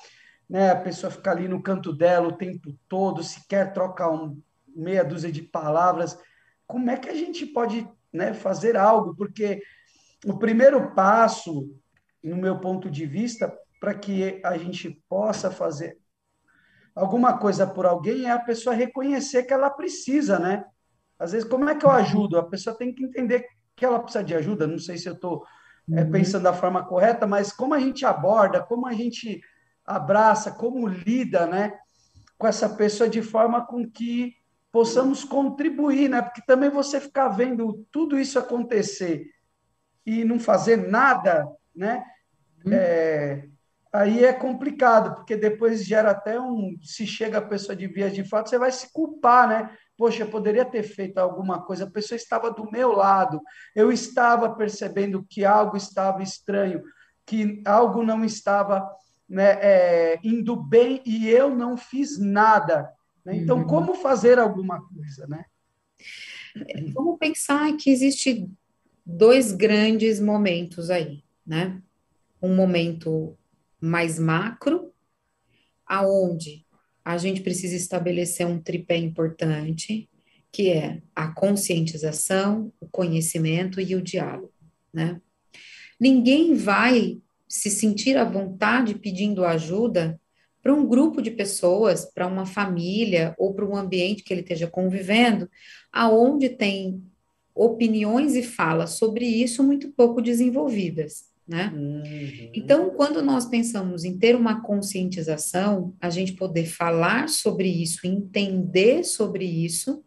né, 0.49 0.71
a 0.71 0.75
pessoa 0.75 1.12
fica 1.12 1.31
ali 1.31 1.47
no 1.47 1.62
canto 1.62 1.93
dela 1.93 2.27
o 2.27 2.38
tempo 2.38 2.73
todo, 2.88 3.23
sequer 3.23 3.73
troca 3.73 4.10
um, 4.10 4.41
meia 4.75 5.03
dúzia 5.03 5.31
de 5.31 5.41
palavras, 5.41 6.17
como 6.65 6.89
é 6.89 6.97
que 6.97 7.10
a 7.10 7.15
gente 7.15 7.45
pode 7.45 7.88
né, 8.12 8.33
fazer 8.33 8.77
algo? 8.77 9.15
Porque 9.15 9.62
o 10.25 10.38
primeiro 10.38 10.93
passo, 10.93 11.73
no 12.23 12.36
meu 12.36 12.60
ponto 12.60 12.89
de 12.89 13.05
vista, 13.05 13.53
para 13.79 13.93
que 13.93 14.41
a 14.43 14.57
gente 14.57 15.01
possa 15.07 15.51
fazer 15.51 15.97
alguma 16.95 17.38
coisa 17.38 17.65
por 17.67 17.86
alguém 17.86 18.25
é 18.25 18.31
a 18.31 18.39
pessoa 18.39 18.75
reconhecer 18.75 19.43
que 19.43 19.53
ela 19.53 19.69
precisa, 19.69 20.39
né? 20.39 20.65
Às 21.19 21.31
vezes, 21.31 21.47
como 21.47 21.69
é 21.69 21.75
que 21.75 21.86
eu 21.86 21.91
ajudo? 21.91 22.38
A 22.38 22.43
pessoa 22.43 22.75
tem 22.75 22.93
que 22.93 23.03
entender 23.03 23.45
que 23.75 23.86
ela 23.86 23.99
precisa 23.99 24.23
de 24.23 24.36
ajuda. 24.36 24.67
Não 24.67 24.79
sei 24.79 24.97
se 24.97 25.07
eu 25.07 25.13
estou 25.13 25.43
é, 25.91 26.01
uhum. 26.01 26.12
pensando 26.12 26.43
da 26.43 26.53
forma 26.53 26.83
correta, 26.83 27.27
mas 27.27 27.51
como 27.51 27.73
a 27.73 27.79
gente 27.79 28.05
aborda, 28.05 28.62
como 28.62 28.88
a 28.88 28.93
gente 28.93 29.41
abraça, 29.88 30.52
como 30.52 30.86
lida, 30.86 31.47
né, 31.47 31.73
com 32.38 32.45
essa 32.45 32.67
pessoa 32.67 33.10
de 33.10 33.21
forma 33.21 33.65
com 33.65 33.89
que 33.89 34.36
possamos 34.71 35.23
contribuir, 35.23 36.10
né? 36.10 36.21
Porque 36.21 36.41
também 36.45 36.69
você 36.69 37.00
ficar 37.00 37.30
vendo 37.30 37.86
tudo 37.91 38.19
isso 38.19 38.38
acontecer 38.38 39.26
e 40.06 40.23
não 40.23 40.39
fazer 40.39 40.78
nada, 40.88 41.47
né? 41.76 42.04
Hum. 42.65 42.71
É, 42.71 43.47
aí 43.91 44.23
é 44.23 44.34
complicado, 44.34 45.15
porque 45.15 45.36
depois 45.36 45.84
gera 45.84 46.12
até 46.12 46.39
um. 46.39 46.78
Se 46.84 47.08
chega 47.08 47.39
a 47.39 47.45
pessoa 47.45 47.76
de 47.76 47.88
vias 47.88 48.13
de 48.13 48.23
fato, 48.23 48.50
você 48.50 48.60
vai 48.60 48.71
se 48.71 48.91
culpar, 48.93 49.47
né? 49.47 49.76
Poxa, 49.97 50.23
eu 50.23 50.30
poderia 50.30 50.63
ter 50.63 50.84
feito 50.84 51.17
alguma 51.17 51.63
coisa, 51.63 51.86
a 51.86 51.89
pessoa 51.89 52.15
estava 52.15 52.52
do 52.52 52.69
meu 52.69 52.91
lado, 52.91 53.41
eu 53.76 53.91
estava 53.91 54.54
percebendo 54.56 55.26
que 55.28 55.43
algo 55.43 55.76
estava 55.76 56.21
estranho, 56.21 56.84
que 57.26 57.63
algo 57.65 58.04
não 58.04 58.23
estava 58.23 58.88
né, 59.28 59.58
é, 59.62 60.20
indo 60.24 60.56
bem 60.56 61.02
e 61.06 61.28
eu 61.30 61.54
não 61.54 61.76
fiz 61.76 62.18
nada. 62.18 62.92
Né? 63.26 63.38
Então, 63.38 63.60
uhum. 63.60 63.68
como 63.68 63.96
fazer 63.96 64.40
alguma 64.40 64.82
coisa, 64.88 65.28
né? 65.28 65.46
Vamos 66.94 67.20
pensar 67.20 67.76
que 67.78 67.90
existe 67.90 68.50
dois 69.06 69.52
grandes 69.52 70.19
momentos 70.19 70.90
aí, 70.90 71.23
né? 71.46 71.82
Um 72.42 72.56
momento 72.56 73.38
mais 73.80 74.17
macro, 74.17 74.92
aonde 75.86 76.65
a 77.06 77.17
gente 77.17 77.42
precisa 77.42 77.75
estabelecer 77.75 78.46
um 78.46 78.60
tripé 78.60 78.98
importante, 78.98 80.10
que 80.52 80.69
é 80.69 81.02
a 81.15 81.28
conscientização, 81.28 82.73
o 82.80 82.88
conhecimento 82.88 83.80
e 83.80 83.96
o 83.96 84.02
diálogo, 84.02 84.54
né? 84.92 85.21
Ninguém 86.00 86.54
vai 86.54 87.21
se 87.48 87.69
sentir 87.69 88.17
à 88.17 88.23
vontade 88.23 88.95
pedindo 88.95 89.45
ajuda 89.45 90.19
para 90.62 90.73
um 90.73 90.85
grupo 90.85 91.21
de 91.21 91.31
pessoas, 91.31 92.06
para 92.06 92.27
uma 92.27 92.45
família 92.45 93.33
ou 93.37 93.54
para 93.54 93.65
um 93.65 93.75
ambiente 93.75 94.23
que 94.23 94.33
ele 94.33 94.41
esteja 94.41 94.67
convivendo, 94.67 95.50
aonde 95.91 96.50
tem 96.50 97.02
opiniões 97.56 98.35
e 98.35 98.43
falas 98.43 98.91
sobre 98.91 99.25
isso 99.25 99.63
muito 99.63 99.91
pouco 99.91 100.21
desenvolvidas, 100.21 101.25
né? 101.48 101.71
Uhum. 101.73 102.52
Então, 102.54 102.89
quando 102.91 103.21
nós 103.21 103.45
pensamos 103.45 104.04
em 104.04 104.17
ter 104.17 104.35
uma 104.35 104.62
conscientização, 104.62 105.95
a 106.02 106.10
gente 106.10 106.33
poder 106.33 106.65
falar 106.65 107.29
sobre 107.29 107.69
isso, 107.69 108.06
entender 108.06 109.04
sobre 109.04 109.45
isso 109.45 110.04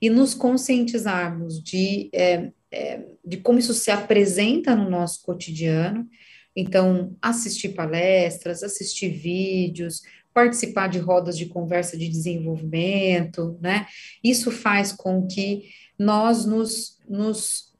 e 0.00 0.08
nos 0.08 0.34
conscientizarmos 0.34 1.62
de 1.62 2.08
é, 2.14 2.50
é, 2.70 3.04
de 3.24 3.36
como 3.38 3.58
isso 3.58 3.74
se 3.74 3.90
apresenta 3.90 4.74
no 4.74 4.88
nosso 4.88 5.22
cotidiano. 5.22 6.08
Então, 6.54 7.16
assistir 7.22 7.70
palestras, 7.70 8.62
assistir 8.62 9.10
vídeos, 9.10 10.02
participar 10.32 10.88
de 10.88 10.98
rodas 10.98 11.36
de 11.36 11.46
conversa 11.46 11.96
de 11.96 12.08
desenvolvimento, 12.08 13.58
né? 13.60 13.86
Isso 14.22 14.50
faz 14.50 14.92
com 14.92 15.26
que 15.26 15.70
nós 15.98 16.44
nos, 16.44 16.98
nos, 17.08 17.74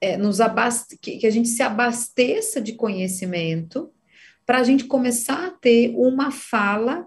é, 0.00 0.16
nos 0.16 0.40
abaste 0.40 0.98
que, 0.98 1.18
que 1.18 1.26
a 1.26 1.30
gente 1.30 1.48
se 1.48 1.62
abasteça 1.62 2.60
de 2.60 2.74
conhecimento 2.74 3.92
para 4.44 4.58
a 4.58 4.64
gente 4.64 4.84
começar 4.84 5.46
a 5.46 5.50
ter 5.50 5.92
uma 5.96 6.30
fala 6.30 7.06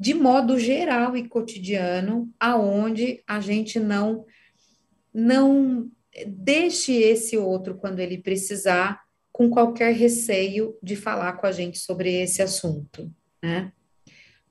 de 0.00 0.14
modo 0.14 0.58
geral 0.58 1.16
e 1.16 1.28
cotidiano, 1.28 2.32
aonde 2.38 3.22
a 3.26 3.40
gente 3.40 3.80
não 3.80 4.24
não 5.12 5.90
deixe 6.26 6.92
esse 6.92 7.36
outro 7.36 7.76
quando 7.76 7.98
ele 7.98 8.18
precisar 8.18 9.02
com 9.38 9.48
qualquer 9.48 9.94
receio 9.94 10.76
de 10.82 10.96
falar 10.96 11.34
com 11.34 11.46
a 11.46 11.52
gente 11.52 11.78
sobre 11.78 12.12
esse 12.12 12.42
assunto, 12.42 13.08
né? 13.40 13.72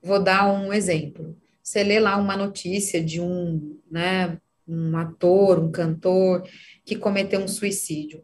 Vou 0.02 0.24
dar 0.24 0.50
um 0.50 0.72
exemplo. 0.72 1.36
Você 1.62 1.84
lê 1.84 2.00
lá 2.00 2.16
uma 2.16 2.38
notícia 2.38 3.04
de 3.04 3.20
um, 3.20 3.78
né, 3.92 4.40
um 4.66 4.96
ator, 4.96 5.60
um 5.60 5.70
cantor 5.70 6.48
que 6.86 6.96
cometeu 6.96 7.42
um 7.42 7.50
suicídio. 7.50 8.24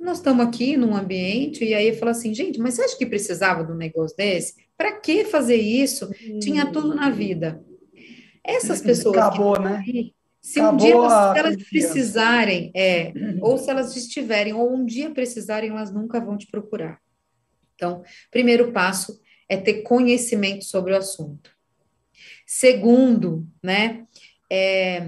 Nós 0.00 0.16
estamos 0.16 0.46
aqui 0.46 0.78
num 0.78 0.96
ambiente 0.96 1.62
e 1.62 1.74
aí 1.74 1.94
fala 1.94 2.12
assim, 2.12 2.32
gente, 2.32 2.58
mas 2.58 2.72
você 2.72 2.84
acha 2.84 2.96
que 2.96 3.04
precisava 3.04 3.62
de 3.62 3.70
um 3.70 3.76
negócio 3.76 4.16
desse? 4.16 4.54
Para 4.78 4.98
que 4.98 5.26
fazer 5.26 5.56
isso? 5.56 6.10
Hum. 6.26 6.38
Tinha 6.38 6.72
tudo 6.72 6.94
na 6.94 7.10
vida. 7.10 7.62
Essas 8.42 8.80
pessoas 8.80 9.18
acabou, 9.18 9.56
que 9.56 9.60
né? 9.60 9.84
Se 10.40 10.60
acabou 10.60 10.74
um 10.74 10.78
dia 10.78 10.94
elas, 10.94 11.36
elas 11.36 11.56
precisarem, 11.64 12.70
é, 12.74 13.12
ou 13.40 13.58
se 13.58 13.70
elas 13.70 13.96
estiverem, 13.96 14.52
ou 14.52 14.72
um 14.72 14.84
dia 14.84 15.10
precisarem, 15.10 15.70
elas 15.70 15.92
nunca 15.92 16.20
vão 16.20 16.38
te 16.38 16.46
procurar. 16.46 17.00
Então, 17.74 18.02
primeiro 18.30 18.72
passo 18.72 19.20
é 19.48 19.56
ter 19.56 19.82
conhecimento 19.82 20.64
sobre 20.64 20.92
o 20.92 20.96
assunto. 20.96 21.50
Segundo, 22.46 23.46
né, 23.62 24.06
é 24.50 25.06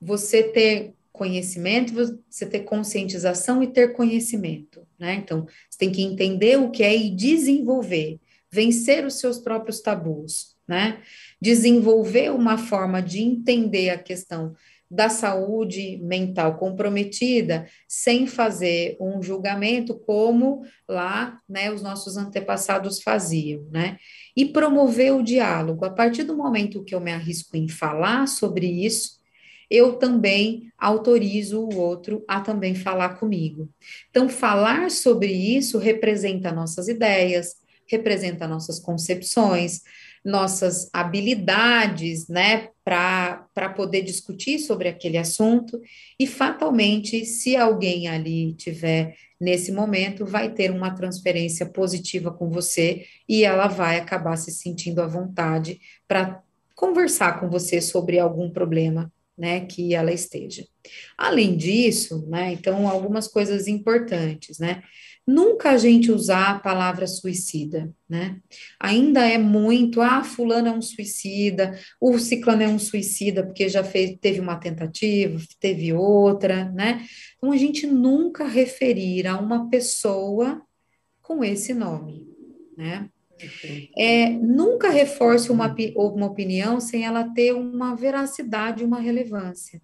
você 0.00 0.42
ter 0.42 0.94
conhecimento, 1.12 1.92
você 1.92 2.46
ter 2.46 2.60
conscientização 2.60 3.62
e 3.62 3.66
ter 3.66 3.92
conhecimento, 3.92 4.86
né? 4.96 5.14
Então, 5.14 5.46
você 5.68 5.78
tem 5.78 5.90
que 5.90 6.02
entender 6.02 6.56
o 6.56 6.70
que 6.70 6.84
é 6.84 6.96
e 6.96 7.10
desenvolver, 7.10 8.20
vencer 8.50 9.04
os 9.04 9.18
seus 9.18 9.38
próprios 9.38 9.80
tabus, 9.80 10.56
né? 10.68 10.98
Desenvolver 11.40 12.30
uma 12.30 12.58
forma 12.58 13.00
de 13.02 13.20
entender 13.20 13.90
a 13.90 13.98
questão 13.98 14.54
da 14.90 15.08
saúde 15.08 15.98
mental 16.02 16.56
comprometida 16.56 17.66
sem 17.86 18.26
fazer 18.26 18.96
um 18.98 19.22
julgamento 19.22 19.94
como 19.94 20.62
lá, 20.88 21.38
né, 21.46 21.70
os 21.70 21.82
nossos 21.82 22.16
antepassados 22.16 23.02
faziam, 23.02 23.66
né? 23.70 23.98
E 24.34 24.46
promover 24.46 25.12
o 25.12 25.22
diálogo. 25.22 25.84
A 25.84 25.90
partir 25.90 26.22
do 26.22 26.36
momento 26.36 26.84
que 26.84 26.94
eu 26.94 27.00
me 27.00 27.12
arrisco 27.12 27.56
em 27.56 27.68
falar 27.68 28.26
sobre 28.26 28.66
isso, 28.66 29.18
eu 29.70 29.94
também 29.94 30.72
autorizo 30.78 31.60
o 31.60 31.76
outro 31.76 32.24
a 32.26 32.40
também 32.40 32.74
falar 32.74 33.18
comigo. 33.18 33.68
Então, 34.08 34.28
falar 34.28 34.90
sobre 34.90 35.30
isso 35.30 35.76
representa 35.76 36.50
nossas 36.50 36.88
ideias, 36.88 37.56
representa 37.86 38.48
nossas 38.48 38.78
concepções, 38.78 39.82
nossas 40.28 40.90
habilidades, 40.92 42.28
né, 42.28 42.68
para 42.84 43.72
poder 43.74 44.02
discutir 44.02 44.58
sobre 44.58 44.88
aquele 44.88 45.16
assunto, 45.16 45.80
e 46.18 46.26
fatalmente, 46.26 47.24
se 47.24 47.56
alguém 47.56 48.08
ali 48.08 48.52
tiver 48.54 49.16
nesse 49.40 49.72
momento, 49.72 50.26
vai 50.26 50.52
ter 50.52 50.70
uma 50.70 50.94
transferência 50.94 51.64
positiva 51.64 52.30
com 52.30 52.50
você 52.50 53.06
e 53.28 53.44
ela 53.44 53.68
vai 53.68 53.98
acabar 53.98 54.36
se 54.36 54.50
sentindo 54.50 55.00
à 55.00 55.06
vontade 55.06 55.80
para 56.06 56.42
conversar 56.74 57.40
com 57.40 57.48
você 57.48 57.80
sobre 57.80 58.18
algum 58.18 58.50
problema 58.50 59.12
né, 59.36 59.60
que 59.60 59.94
ela 59.94 60.12
esteja. 60.12 60.66
Além 61.16 61.56
disso, 61.56 62.26
né, 62.28 62.52
então, 62.52 62.88
algumas 62.88 63.28
coisas 63.28 63.68
importantes, 63.68 64.58
né, 64.58 64.82
nunca 65.28 65.72
a 65.72 65.76
gente 65.76 66.10
usar 66.10 66.52
a 66.52 66.58
palavra 66.58 67.06
suicida, 67.06 67.94
né, 68.08 68.40
ainda 68.80 69.26
é 69.28 69.36
muito, 69.36 70.00
ah, 70.00 70.24
fulano 70.24 70.68
é 70.68 70.72
um 70.72 70.80
suicida, 70.80 71.78
o 72.00 72.18
ciclano 72.18 72.62
é 72.62 72.68
um 72.68 72.78
suicida 72.78 73.44
porque 73.44 73.68
já 73.68 73.84
fez, 73.84 74.16
teve 74.18 74.40
uma 74.40 74.56
tentativa, 74.56 75.38
teve 75.60 75.92
outra, 75.92 76.70
né, 76.70 77.06
então 77.36 77.52
a 77.52 77.58
gente 77.58 77.86
nunca 77.86 78.48
referir 78.48 79.26
a 79.26 79.38
uma 79.38 79.68
pessoa 79.68 80.62
com 81.20 81.44
esse 81.44 81.74
nome, 81.74 82.26
né, 82.74 83.10
é, 83.98 84.30
nunca 84.30 84.88
reforce 84.88 85.52
uma, 85.52 85.76
uma 85.94 86.26
opinião 86.26 86.80
sem 86.80 87.04
ela 87.04 87.24
ter 87.34 87.52
uma 87.52 87.94
veracidade, 87.94 88.82
uma 88.82 88.98
relevância. 88.98 89.80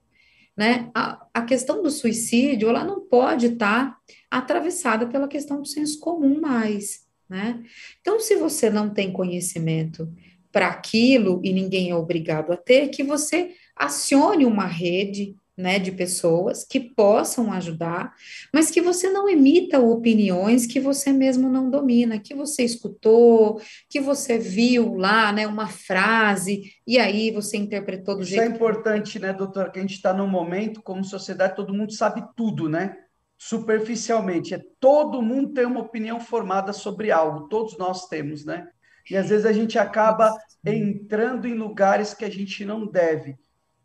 Né? 0.57 0.91
A, 0.95 1.27
a 1.35 1.43
questão 1.43 1.83
do 1.83 1.91
suicídio, 1.91 2.69
ela 2.69 2.85
não 2.85 3.01
pode 3.01 3.47
estar 3.47 3.91
tá 3.91 3.99
atravessada 4.31 5.07
pela 5.07 5.29
questão 5.29 5.61
do 5.61 5.67
senso 5.67 5.99
comum 5.99 6.41
mais, 6.41 7.05
né? 7.29 7.63
Então, 8.01 8.21
se 8.21 8.37
você 8.37 8.71
não 8.71 8.89
tem 8.89 9.13
conhecimento 9.13 10.09
para 10.53 10.69
aquilo 10.69 11.41
e 11.43 11.53
ninguém 11.53 11.91
é 11.91 11.97
obrigado 11.97 12.53
a 12.53 12.57
ter, 12.57 12.89
que 12.89 13.03
você 13.03 13.55
acione 13.75 14.47
uma 14.47 14.67
rede, 14.67 15.35
né, 15.57 15.79
de 15.79 15.93
pessoas 15.93 16.65
que 16.69 16.81
possam 16.81 17.53
ajudar, 17.53 18.13
mas 18.53 18.71
que 18.71 18.81
você 18.81 19.09
não 19.11 19.29
emita 19.29 19.79
opiniões 19.79 20.67
que 20.67 20.81
você 20.81 21.13
mesmo 21.13 21.49
não 21.49 21.71
domina, 21.71 22.19
que 22.19 22.35
você 22.35 22.65
escutou, 22.65 23.61
que 23.89 24.01
você 24.01 24.37
viu 24.37 24.95
lá, 24.95 25.33
né, 25.33 25.47
uma 25.47 25.69
frase, 25.69 26.73
e 26.87 26.99
aí 26.99 27.31
você 27.31 27.57
interpretou 27.57 28.17
do 28.17 28.23
Isso 28.23 28.31
jeito... 28.31 28.43
Isso 28.43 28.53
é 28.53 28.55
importante, 28.57 29.19
né, 29.19 29.33
doutora, 29.33 29.71
que 29.71 29.79
a 29.79 29.83
gente 29.83 29.95
está 29.95 30.13
num 30.13 30.27
momento, 30.27 30.83
como 30.83 31.05
sociedade, 31.05 31.55
todo 31.55 31.75
mundo 31.75 31.93
sabe 31.93 32.25
tudo, 32.37 32.69
né? 32.69 32.97
Superficialmente, 33.39 34.55
é 34.55 34.63
todo 34.81 35.21
mundo 35.23 35.53
tem 35.53 35.67
uma 35.67 35.81
opinião 35.81 36.19
formada 36.19 36.73
sobre 36.73 37.11
algo, 37.11 37.49
todos 37.49 37.77
nós 37.77 38.09
temos, 38.09 38.45
né? 38.45 38.69
E 39.11 39.17
às 39.17 39.29
vezes 39.29 39.45
a 39.45 39.53
gente 39.53 39.79
acaba 39.79 40.35
entrando 40.65 41.47
em 41.47 41.55
lugares 41.55 42.15
que 42.15 42.25
a 42.25 42.31
gente 42.31 42.65
não 42.65 42.87
deve. 42.87 43.37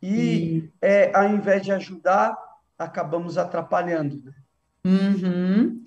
E, 0.02 0.70
é, 0.82 1.16
ao 1.16 1.30
invés 1.30 1.62
de 1.62 1.72
ajudar, 1.72 2.38
acabamos 2.78 3.38
atrapalhando. 3.38 4.24
Né? 4.24 4.34
Uhum. 4.86 5.84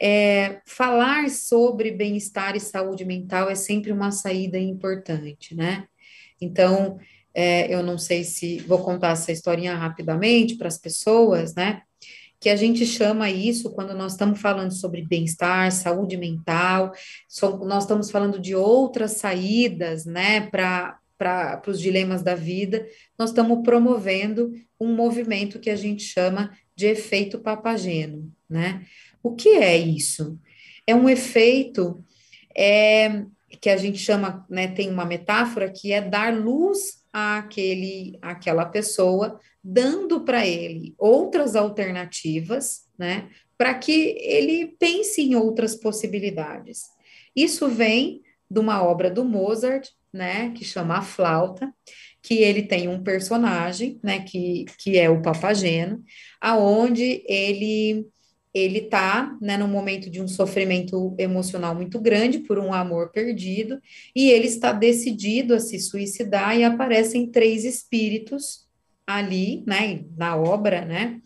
É, 0.00 0.60
falar 0.64 1.28
sobre 1.28 1.90
bem-estar 1.90 2.54
e 2.54 2.60
saúde 2.60 3.04
mental 3.04 3.50
é 3.50 3.54
sempre 3.56 3.90
uma 3.90 4.12
saída 4.12 4.56
importante, 4.56 5.56
né? 5.56 5.88
Então, 6.40 6.98
é, 7.34 7.72
eu 7.72 7.82
não 7.82 7.98
sei 7.98 8.22
se 8.22 8.58
vou 8.60 8.78
contar 8.82 9.10
essa 9.10 9.32
historinha 9.32 9.74
rapidamente 9.74 10.56
para 10.56 10.68
as 10.68 10.78
pessoas, 10.78 11.54
né? 11.54 11.82
Que 12.40 12.48
a 12.48 12.54
gente 12.54 12.86
chama 12.86 13.28
isso 13.28 13.72
quando 13.72 13.92
nós 13.92 14.12
estamos 14.12 14.40
falando 14.40 14.72
sobre 14.72 15.02
bem-estar, 15.02 15.72
saúde 15.72 16.16
mental, 16.16 16.92
so, 17.28 17.58
nós 17.64 17.82
estamos 17.82 18.08
falando 18.08 18.38
de 18.38 18.54
outras 18.54 19.12
saídas, 19.12 20.04
né, 20.04 20.42
para 20.42 20.96
para 21.18 21.60
os 21.66 21.80
dilemas 21.80 22.22
da 22.22 22.34
vida, 22.34 22.86
nós 23.18 23.30
estamos 23.30 23.62
promovendo 23.64 24.52
um 24.80 24.94
movimento 24.94 25.58
que 25.58 25.68
a 25.68 25.76
gente 25.76 26.04
chama 26.04 26.56
de 26.76 26.86
efeito 26.86 27.40
papageno, 27.40 28.32
né? 28.48 28.86
O 29.22 29.34
que 29.34 29.50
é 29.50 29.76
isso? 29.76 30.38
É 30.86 30.94
um 30.94 31.08
efeito 31.08 32.02
é, 32.56 33.24
que 33.60 33.68
a 33.68 33.76
gente 33.76 33.98
chama, 33.98 34.46
né, 34.48 34.68
tem 34.68 34.90
uma 34.90 35.04
metáfora 35.04 35.70
que 35.70 35.92
é 35.92 36.00
dar 36.00 36.34
luz 36.34 37.02
àquele, 37.12 38.18
àquela 38.22 38.64
pessoa, 38.64 39.40
dando 39.62 40.20
para 40.20 40.46
ele 40.46 40.94
outras 40.96 41.56
alternativas, 41.56 42.86
né, 42.96 43.28
para 43.56 43.74
que 43.74 44.16
ele 44.20 44.76
pense 44.78 45.20
em 45.20 45.34
outras 45.34 45.74
possibilidades. 45.74 46.84
Isso 47.34 47.68
vem 47.68 48.22
de 48.50 48.60
uma 48.60 48.82
obra 48.82 49.10
do 49.10 49.24
Mozart, 49.24 49.88
né, 50.12 50.52
que 50.52 50.64
chama 50.64 50.98
A 50.98 51.02
Flauta, 51.02 51.72
que 52.22 52.34
ele 52.34 52.62
tem 52.62 52.88
um 52.88 53.02
personagem, 53.02 53.98
né, 54.02 54.20
que, 54.20 54.64
que 54.78 54.98
é 54.98 55.08
o 55.08 55.22
Papageno, 55.22 56.02
aonde 56.40 57.22
ele 57.26 58.06
ele 58.54 58.80
tá, 58.80 59.36
né, 59.40 59.56
momento 59.58 60.10
de 60.10 60.22
um 60.22 60.26
sofrimento 60.26 61.14
emocional 61.18 61.74
muito 61.74 62.00
grande 62.00 62.40
por 62.40 62.58
um 62.58 62.72
amor 62.72 63.12
perdido, 63.12 63.78
e 64.16 64.30
ele 64.30 64.46
está 64.46 64.72
decidido 64.72 65.54
a 65.54 65.60
se 65.60 65.78
suicidar 65.78 66.56
e 66.56 66.64
aparecem 66.64 67.30
três 67.30 67.64
espíritos 67.64 68.66
ali, 69.06 69.62
né, 69.66 70.04
na 70.16 70.36
obra, 70.36 70.84
né, 70.84 71.20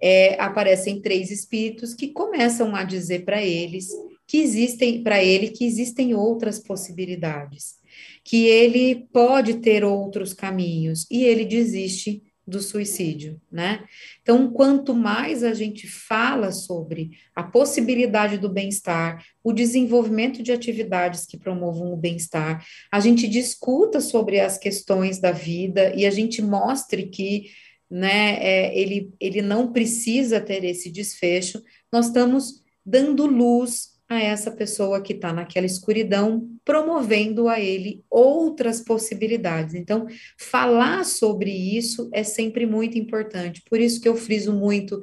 é, 0.00 0.40
aparecem 0.40 1.02
três 1.02 1.30
espíritos 1.30 1.92
que 1.92 2.08
começam 2.08 2.74
a 2.74 2.84
dizer 2.84 3.24
para 3.24 3.42
eles 3.42 3.88
que 4.26 4.38
existem 4.38 5.02
para 5.02 5.22
ele 5.22 5.48
que 5.48 5.64
existem 5.64 6.14
outras 6.14 6.58
possibilidades 6.58 7.79
que 8.24 8.46
ele 8.46 9.08
pode 9.12 9.54
ter 9.54 9.84
outros 9.84 10.32
caminhos 10.32 11.06
e 11.10 11.24
ele 11.24 11.44
desiste 11.44 12.22
do 12.50 12.60
suicídio, 12.60 13.40
né? 13.50 13.84
Então, 14.20 14.50
quanto 14.50 14.92
mais 14.92 15.44
a 15.44 15.54
gente 15.54 15.86
fala 15.86 16.50
sobre 16.50 17.12
a 17.34 17.42
possibilidade 17.42 18.36
do 18.36 18.48
bem-estar, 18.48 19.24
o 19.42 19.52
desenvolvimento 19.52 20.42
de 20.42 20.52
atividades 20.52 21.24
que 21.24 21.38
promovam 21.38 21.92
o 21.92 21.96
bem-estar, 21.96 22.66
a 22.92 23.00
gente 23.00 23.28
discuta 23.28 24.00
sobre 24.00 24.40
as 24.40 24.58
questões 24.58 25.20
da 25.20 25.30
vida 25.30 25.94
e 25.94 26.04
a 26.04 26.10
gente 26.10 26.42
mostre 26.42 27.06
que, 27.06 27.50
né, 27.88 28.36
é, 28.42 28.78
ele, 28.78 29.12
ele 29.20 29.40
não 29.40 29.72
precisa 29.72 30.40
ter 30.40 30.64
esse 30.64 30.90
desfecho, 30.90 31.62
nós 31.92 32.06
estamos 32.06 32.62
dando 32.84 33.26
luz 33.26 33.99
a 34.10 34.20
essa 34.20 34.50
pessoa 34.50 35.00
que 35.00 35.12
está 35.12 35.32
naquela 35.32 35.64
escuridão, 35.64 36.50
promovendo 36.64 37.48
a 37.48 37.60
ele 37.60 38.02
outras 38.10 38.80
possibilidades. 38.80 39.76
Então, 39.76 40.08
falar 40.36 41.04
sobre 41.04 41.52
isso 41.52 42.10
é 42.12 42.24
sempre 42.24 42.66
muito 42.66 42.98
importante. 42.98 43.62
Por 43.70 43.78
isso 43.78 44.00
que 44.00 44.08
eu 44.08 44.16
friso 44.16 44.52
muito 44.52 45.00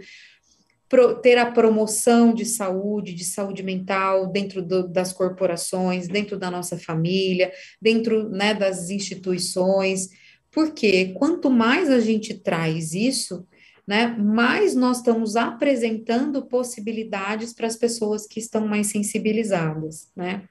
ter 1.21 1.37
a 1.37 1.49
promoção 1.49 2.33
de 2.33 2.45
saúde, 2.45 3.13
de 3.13 3.23
saúde 3.23 3.63
mental 3.63 4.27
dentro 4.27 4.61
do, 4.61 4.87
das 4.87 5.13
corporações, 5.13 6.09
dentro 6.09 6.37
da 6.37 6.51
nossa 6.51 6.77
família, 6.77 7.51
dentro 7.81 8.29
né, 8.29 8.53
das 8.53 8.89
instituições, 8.89 10.09
porque 10.51 11.13
quanto 11.13 11.49
mais 11.49 11.89
a 11.89 11.99
gente 12.01 12.33
traz 12.33 12.93
isso, 12.93 13.45
né, 13.87 14.07
mais 14.07 14.75
nós 14.75 14.97
estamos 14.97 15.37
apresentando 15.37 16.45
possibilidades 16.45 17.53
para 17.53 17.67
as 17.67 17.77
pessoas 17.77 18.27
que 18.27 18.39
estão 18.39 18.67
mais 18.67 18.87
sensibilizadas, 18.87 20.11
né? 20.15 20.43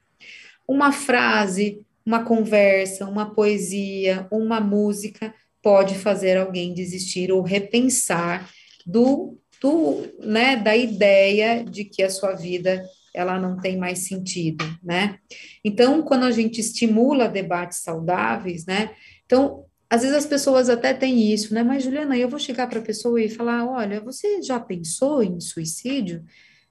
Uma 0.67 0.91
frase, 0.91 1.83
uma 2.05 2.25
conversa, 2.25 3.07
uma 3.07 3.35
poesia, 3.35 4.27
uma 4.31 4.61
música 4.61 5.35
pode 5.63 5.97
fazer 5.97 6.37
alguém 6.39 6.73
desistir 6.73 7.31
ou 7.31 7.43
repensar 7.43 8.49
do, 8.87 9.39
do 9.61 10.03
né, 10.21 10.57
da 10.57 10.77
ideia 10.77 11.65
de 11.65 11.85
que 11.85 12.03
a 12.03 12.11
sua 12.11 12.33
vida 12.33 12.83
ela 13.13 13.39
não 13.39 13.59
tem 13.59 13.77
mais 13.77 14.01
sentido, 14.01 14.65
né? 14.83 15.19
Então, 15.65 16.03
quando 16.03 16.25
a 16.25 16.31
gente 16.31 16.61
estimula 16.61 17.29
debates 17.29 17.79
saudáveis, 17.79 18.67
né? 18.67 18.91
Então, 19.25 19.66
às 19.89 20.03
vezes 20.03 20.17
as 20.17 20.27
pessoas 20.27 20.69
até 20.69 20.93
têm 20.93 21.33
isso, 21.33 21.55
né? 21.55 21.63
Mas, 21.63 21.85
Juliana, 21.85 22.17
eu 22.17 22.29
vou 22.29 22.39
chegar 22.39 22.67
para 22.67 22.81
a 22.81 22.83
pessoa 22.83 23.21
e 23.21 23.29
falar: 23.29 23.67
olha, 23.67 24.01
você 24.01 24.43
já 24.43 24.59
pensou 24.59 25.23
em 25.23 25.41
suicídio? 25.41 26.25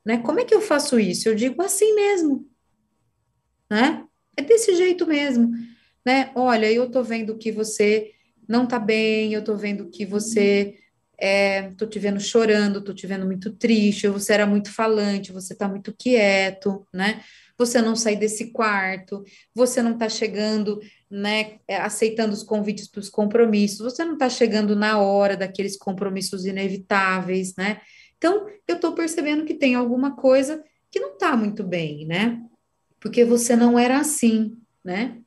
Né? 0.05 0.17
Como 0.17 0.39
é 0.39 0.45
que 0.45 0.53
eu 0.53 0.61
faço 0.61 0.99
isso? 0.99 1.27
Eu 1.27 1.35
digo 1.35 1.61
assim 1.61 1.95
mesmo, 1.95 2.47
né? 3.69 4.05
É 4.37 4.41
desse 4.41 4.75
jeito 4.75 5.07
mesmo, 5.07 5.51
né? 6.05 6.31
Olha, 6.35 6.71
eu 6.71 6.91
tô 6.91 7.01
vendo 7.01 7.37
que 7.37 7.51
você 7.51 8.11
não 8.47 8.67
tá 8.67 8.77
bem, 8.77 9.33
eu 9.33 9.43
tô 9.43 9.55
vendo 9.55 9.89
que 9.89 10.05
você 10.05 10.75
é, 11.17 11.69
tô 11.71 11.85
te 11.85 11.97
vendo 11.97 12.19
chorando, 12.19 12.83
tô 12.83 12.93
te 12.93 13.07
vendo 13.07 13.25
muito 13.25 13.51
triste, 13.51 14.07
você 14.07 14.33
era 14.33 14.45
muito 14.45 14.71
falante, 14.71 15.31
você 15.31 15.55
tá 15.55 15.67
muito 15.67 15.93
quieto, 15.97 16.85
né? 16.93 17.21
Você 17.57 17.81
não 17.81 17.95
sai 17.95 18.15
desse 18.15 18.51
quarto, 18.51 19.23
você 19.53 19.81
não 19.81 19.97
tá 19.97 20.09
chegando 20.09 20.79
né, 21.15 21.59
é, 21.65 21.77
aceitando 21.77 22.33
os 22.33 22.43
convites 22.43 22.89
para 22.89 22.99
os 22.99 23.09
compromissos, 23.09 23.79
você 23.79 24.03
não 24.03 24.13
está 24.13 24.29
chegando 24.29 24.75
na 24.75 24.99
hora 24.99 25.37
daqueles 25.37 25.77
compromissos 25.77 26.45
inevitáveis, 26.45 27.55
né? 27.55 27.79
Então, 28.17 28.47
eu 28.67 28.75
estou 28.75 28.93
percebendo 28.93 29.45
que 29.45 29.53
tem 29.53 29.75
alguma 29.75 30.15
coisa 30.17 30.61
que 30.91 30.99
não 30.99 31.13
está 31.13 31.37
muito 31.37 31.63
bem, 31.63 32.05
né? 32.05 32.41
Porque 32.99 33.23
você 33.23 33.55
não 33.55 33.79
era 33.79 33.97
assim, 33.97 34.57
né? 34.83 35.17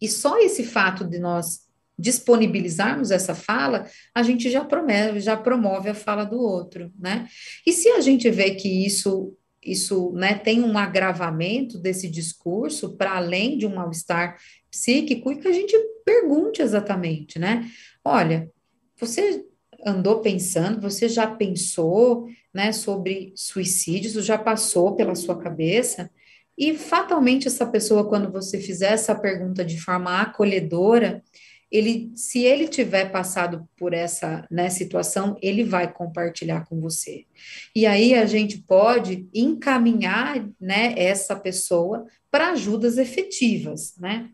E 0.00 0.08
só 0.08 0.38
esse 0.38 0.64
fato 0.64 1.04
de 1.04 1.18
nós 1.18 1.68
disponibilizarmos 1.98 3.10
essa 3.10 3.34
fala, 3.34 3.86
a 4.14 4.22
gente 4.22 4.48
já 4.48 4.64
promove, 4.64 5.20
já 5.20 5.36
promove 5.36 5.90
a 5.90 5.94
fala 5.94 6.24
do 6.24 6.40
outro, 6.40 6.90
né? 6.98 7.28
E 7.66 7.74
se 7.74 7.90
a 7.90 8.00
gente 8.00 8.30
vê 8.30 8.54
que 8.54 8.86
isso 8.86 9.36
isso 9.62 10.12
né, 10.12 10.34
tem 10.34 10.62
um 10.62 10.78
agravamento 10.78 11.78
desse 11.78 12.08
discurso 12.08 12.96
para 12.96 13.16
além 13.16 13.58
de 13.58 13.66
um 13.66 13.74
mal-estar 13.74 14.38
psíquico 14.70 15.32
e 15.32 15.36
que 15.36 15.48
a 15.48 15.52
gente 15.52 15.76
pergunte 16.04 16.62
exatamente, 16.62 17.38
né? 17.38 17.68
Olha, 18.04 18.50
você 18.98 19.44
andou 19.84 20.20
pensando, 20.20 20.80
você 20.80 21.08
já 21.08 21.26
pensou, 21.26 22.26
né, 22.52 22.72
sobre 22.72 23.32
suicídios, 23.34 24.24
já 24.24 24.36
passou 24.36 24.94
pela 24.94 25.14
sua 25.14 25.38
cabeça? 25.38 26.10
E 26.56 26.74
fatalmente 26.74 27.48
essa 27.48 27.64
pessoa, 27.66 28.08
quando 28.08 28.30
você 28.30 28.58
fizer 28.60 28.92
essa 28.92 29.14
pergunta 29.14 29.64
de 29.64 29.80
forma 29.80 30.20
acolhedora, 30.20 31.22
ele, 31.70 32.10
se 32.16 32.44
ele 32.44 32.66
tiver 32.66 33.12
passado 33.12 33.68
por 33.76 33.92
essa 33.92 34.46
né, 34.50 34.68
situação, 34.68 35.36
ele 35.40 35.62
vai 35.62 35.92
compartilhar 35.92 36.66
com 36.66 36.80
você. 36.80 37.26
E 37.74 37.86
aí 37.86 38.14
a 38.14 38.26
gente 38.26 38.58
pode 38.58 39.28
encaminhar 39.32 40.48
né, 40.60 40.94
essa 40.96 41.36
pessoa 41.36 42.06
para 42.30 42.50
ajudas 42.50 42.98
efetivas, 42.98 43.94
né? 43.98 44.30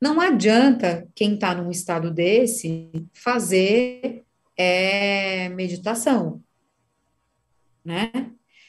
Não 0.00 0.20
adianta 0.20 1.08
quem 1.14 1.34
está 1.34 1.54
num 1.54 1.70
estado 1.70 2.10
desse 2.10 2.90
fazer 3.14 4.22
é, 4.56 5.48
meditação, 5.50 6.42
né? 7.84 8.10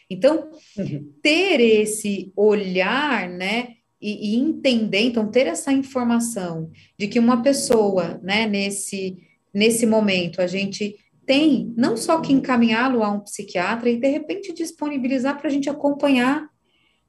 Então, 0.09 0.51
uhum. 0.77 1.13
ter 1.21 1.59
esse 1.59 2.31
olhar, 2.35 3.27
né, 3.27 3.75
e, 4.05 4.35
e, 4.35 4.35
entender, 4.35 5.01
então, 5.01 5.29
ter 5.29 5.47
essa 5.47 5.71
informação 5.71 6.69
de 6.97 7.07
que 7.07 7.19
uma 7.19 7.41
pessoa, 7.41 8.19
né, 8.21 8.45
nesse, 8.45 9.17
nesse 9.53 9.85
momento, 9.85 10.41
a 10.41 10.47
gente 10.47 10.95
tem 11.25 11.73
não 11.75 11.97
só 11.97 12.21
que 12.21 12.31
encaminhá-lo 12.31 13.03
a 13.03 13.09
um 13.09 13.19
psiquiatra 13.19 13.89
e, 13.89 13.97
de 13.97 14.07
repente, 14.07 14.53
disponibilizar 14.53 15.37
para 15.37 15.47
a 15.47 15.51
gente 15.51 15.69
acompanhar 15.69 16.47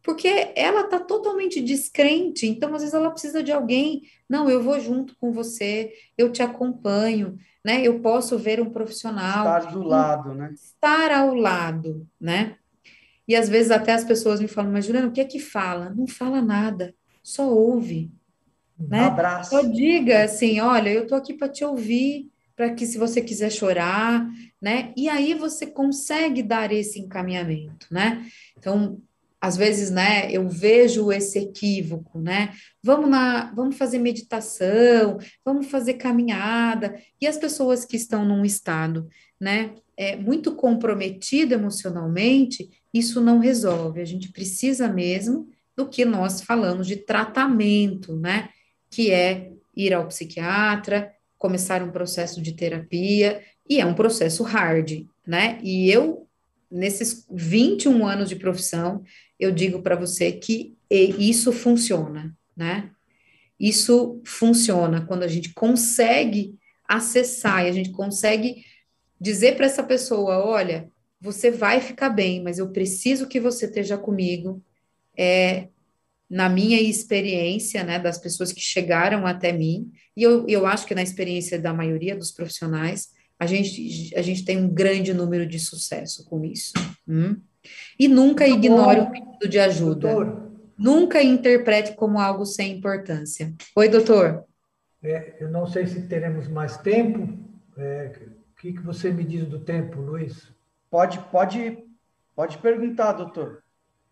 porque 0.07 0.53
ela 0.55 0.83
está 0.83 1.01
totalmente 1.01 1.61
descrente, 1.61 2.47
então 2.47 2.73
às 2.73 2.81
vezes 2.81 2.95
ela 2.95 3.11
precisa 3.11 3.43
de 3.43 3.51
alguém, 3.51 4.03
não, 4.31 4.49
eu 4.49 4.63
vou 4.63 4.79
junto 4.79 5.17
com 5.19 5.33
você, 5.33 5.93
eu 6.17 6.31
te 6.31 6.45
acompanho, 6.45 7.37
né? 7.65 7.85
Eu 7.85 7.99
posso 7.99 8.39
ver 8.39 8.61
um 8.61 8.71
profissional. 8.71 9.59
Estar 9.59 9.73
do 9.73 9.83
lado, 9.83 10.33
né? 10.33 10.53
Estar 10.55 11.11
ao 11.11 11.35
lado, 11.35 12.07
né? 12.21 12.57
E 13.27 13.35
às 13.35 13.49
vezes 13.49 13.71
até 13.71 13.93
as 13.93 14.05
pessoas 14.05 14.41
me 14.41 14.49
falam, 14.49 14.73
mas 14.73 14.85
Juliana, 14.85 15.09
o 15.09 15.13
que 15.13 15.21
é 15.21 15.25
que 15.25 15.41
fala? 15.41 15.91
Não 15.91 16.07
fala 16.07 16.41
nada, 16.41 16.95
só 17.23 17.49
ouve. 17.51 18.11
Né? 18.79 19.01
abraço. 19.01 19.51
Só 19.51 19.63
diga 19.63 20.25
assim, 20.25 20.61
olha, 20.61 20.91
eu 20.91 21.05
estou 21.05 21.17
aqui 21.17 21.33
para 21.33 21.49
te 21.49 21.65
ouvir, 21.65 22.31
para 22.55 22.73
que 22.73 22.87
se 22.87 22.99
você 22.99 23.21
quiser 23.21 23.51
chorar, 23.51 24.27
né? 24.61 24.93
E 24.97 25.09
aí 25.09 25.35
você 25.35 25.67
consegue 25.67 26.43
dar 26.43 26.73
esse 26.73 26.99
encaminhamento, 26.99 27.87
né? 27.91 28.27
Então, 28.57 29.01
às 29.41 29.57
vezes, 29.57 29.91
né, 29.91 30.31
eu 30.33 30.49
vejo 30.49 31.13
esse 31.13 31.39
equívoco, 31.39 32.19
né? 32.19 32.55
Vamos 32.83 33.09
na, 33.11 33.53
vamos 33.55 33.77
fazer 33.77 33.99
meditação, 33.99 35.19
vamos 35.45 35.67
fazer 35.67 35.95
caminhada, 35.95 36.97
e 37.21 37.27
as 37.27 37.37
pessoas 37.37 37.85
que 37.85 37.97
estão 37.97 38.25
num 38.25 38.45
estado, 38.45 39.09
né, 39.39 39.75
é, 39.97 40.17
muito 40.17 40.55
comprometido 40.55 41.55
emocionalmente, 41.55 42.69
isso 42.99 43.21
não 43.21 43.39
resolve. 43.39 44.01
A 44.01 44.05
gente 44.05 44.31
precisa 44.31 44.89
mesmo 44.89 45.49
do 45.77 45.87
que 45.87 46.05
nós 46.05 46.41
falamos 46.41 46.87
de 46.87 46.97
tratamento, 46.97 48.17
né? 48.17 48.49
Que 48.91 49.11
é 49.11 49.51
ir 49.77 49.93
ao 49.93 50.09
psiquiatra, 50.09 51.13
começar 51.37 51.83
um 51.83 51.91
processo 51.91 52.41
de 52.41 52.53
terapia, 52.53 53.43
e 53.69 53.81
é 53.81 53.85
um 53.85 53.95
processo 53.95 54.43
hard, 54.43 55.05
né? 55.27 55.59
E 55.63 55.91
eu, 55.91 56.27
nesses 56.71 57.27
21 57.31 58.07
anos 58.07 58.29
de 58.29 58.37
profissão, 58.37 59.03
eu 59.39 59.53
digo 59.53 59.83
para 59.83 59.97
você 59.97 60.33
que 60.33 60.77
isso 60.91 61.53
funciona, 61.53 62.35
né? 62.57 62.91
Isso 63.59 64.21
funciona 64.25 65.01
quando 65.01 65.25
a 65.25 65.29
gente 65.29 65.53
consegue 65.53 66.55
acessar 66.89 67.65
e 67.65 67.69
a 67.69 67.73
gente 67.73 67.91
consegue 67.91 68.65
dizer 69.21 69.57
para 69.57 69.67
essa 69.67 69.83
pessoa: 69.83 70.45
olha, 70.45 70.91
você 71.27 71.51
vai 71.51 71.81
ficar 71.81 72.09
bem, 72.09 72.43
mas 72.43 72.59
eu 72.59 72.71
preciso 72.71 73.27
que 73.27 73.41
você 73.41 73.67
esteja 73.67 73.99
comigo. 73.99 74.63
É, 75.19 75.69
na 76.31 76.49
minha 76.49 76.81
experiência, 76.81 77.85
né, 77.85 77.99
das 77.99 78.19
pessoas 78.19 78.53
que 78.53 78.61
chegaram 78.61 79.27
até 79.27 79.53
mim, 79.53 79.91
e 80.17 80.23
eu, 80.23 80.47
eu 80.49 80.67
acho 80.67 80.87
que 80.87 80.95
na 80.95 81.03
experiência 81.03 81.59
da 81.59 81.73
maioria 81.73 82.17
dos 82.17 82.31
profissionais, 82.31 83.11
a 83.39 83.47
gente, 83.47 84.15
a 84.17 84.23
gente 84.23 84.45
tem 84.45 84.57
um 84.57 84.69
grande 84.69 85.13
número 85.13 85.47
de 85.47 85.59
sucesso 85.59 86.25
com 86.27 86.45
isso. 86.45 86.73
Hum? 87.07 87.37
E 87.99 88.09
nunca 88.09 88.47
ignore 88.47 89.01
o 89.01 89.11
pedido 89.11 89.49
de 89.49 89.59
ajuda. 89.59 90.13
Doutor. 90.13 90.53
Nunca 90.79 91.23
interprete 91.23 91.95
como 91.95 92.21
algo 92.21 92.45
sem 92.45 92.79
importância. 92.79 93.53
Oi, 93.75 93.89
doutor. 93.89 94.45
É, 95.03 95.37
eu 95.41 95.51
não 95.51 95.67
sei 95.67 95.87
se 95.87 96.03
teremos 96.03 96.49
mais 96.49 96.77
tempo. 96.79 97.39
É, 97.77 98.13
o 98.53 98.61
que, 98.61 98.73
que 98.73 98.81
você 98.81 99.11
me 99.11 99.25
diz 99.25 99.47
do 99.47 99.59
tempo, 99.59 100.01
Luiz? 100.01 100.56
Pode, 100.97 101.19
pode, 101.31 101.85
pode 102.35 102.57
perguntar, 102.57 103.13
doutor. 103.13 103.63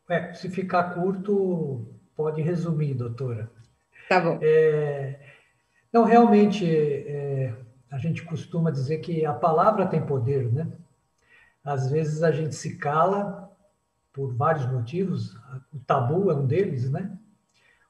É, 0.07 0.35
se 0.35 0.51
ficar 0.51 0.93
curto, 0.93 1.87
pode 2.15 2.43
resumir, 2.43 2.93
doutora. 2.93 3.51
Tá 4.07 4.21
bom. 4.21 4.39
É, 4.43 5.19
não, 5.91 6.05
realmente, 6.05 6.63
é, 6.67 7.55
a 7.91 7.97
gente 7.97 8.23
costuma 8.23 8.71
dizer 8.71 8.99
que 8.99 9.25
a 9.25 9.33
palavra 9.33 9.87
tem 9.87 10.05
poder, 10.05 10.53
né? 10.53 10.71
Às 11.65 11.91
vezes 11.91 12.23
a 12.23 12.31
gente 12.31 12.55
se 12.55 12.77
cala 12.77 13.51
por 14.13 14.35
vários 14.35 14.71
motivos, 14.71 15.35
o 15.73 15.79
tabu 15.87 16.31
é 16.31 16.35
um 16.35 16.47
deles, 16.47 16.91
né? 16.91 17.17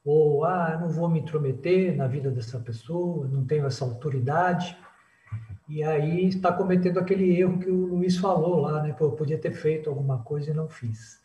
Ou, 0.05 0.45
ah, 0.45 0.77
não 0.79 0.87
vou 0.87 1.09
me 1.09 1.19
intrometer 1.19 1.97
na 1.97 2.07
vida 2.07 2.31
dessa 2.31 2.61
pessoa, 2.61 3.27
não 3.27 3.45
tenho 3.45 3.65
essa 3.65 3.83
autoridade. 3.83 4.77
E 5.67 5.83
aí 5.83 6.27
está 6.27 6.51
cometendo 6.51 6.99
aquele 6.99 7.39
erro 7.39 7.57
que 7.57 7.69
o 7.69 7.85
Luiz 7.87 8.17
falou 8.17 8.61
lá, 8.61 8.83
né? 8.83 8.93
Pô, 8.93 9.05
eu 9.05 9.11
podia 9.13 9.37
ter 9.37 9.51
feito 9.51 9.89
alguma 9.89 10.19
coisa 10.19 10.51
e 10.51 10.53
não 10.53 10.69
fiz. 10.69 11.19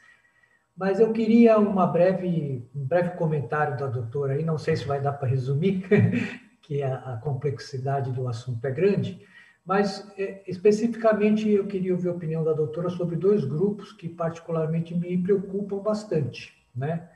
Mas 0.76 0.98
eu 0.98 1.12
queria 1.12 1.58
uma 1.58 1.86
breve, 1.86 2.66
um 2.74 2.84
breve 2.84 3.10
comentário 3.10 3.76
da 3.76 3.86
doutora 3.86 4.32
aí, 4.32 4.42
não 4.42 4.56
sei 4.56 4.76
se 4.76 4.86
vai 4.86 4.98
dar 4.98 5.12
para 5.12 5.28
resumir, 5.28 5.84
que 6.62 6.82
a, 6.82 6.94
a, 6.96 7.16
complexidade 7.18 8.10
do 8.12 8.26
assunto 8.26 8.64
é 8.64 8.70
grande, 8.70 9.20
mas 9.62 10.10
é, 10.16 10.42
especificamente 10.46 11.50
eu 11.50 11.66
queria 11.66 11.92
ouvir 11.92 12.08
a 12.08 12.12
opinião 12.12 12.42
da 12.42 12.54
doutora 12.54 12.88
sobre 12.88 13.16
dois 13.16 13.44
grupos 13.44 13.92
que 13.92 14.08
particularmente 14.08 14.94
me 14.94 15.22
preocupam 15.22 15.80
bastante, 15.80 16.56
né? 16.74 17.10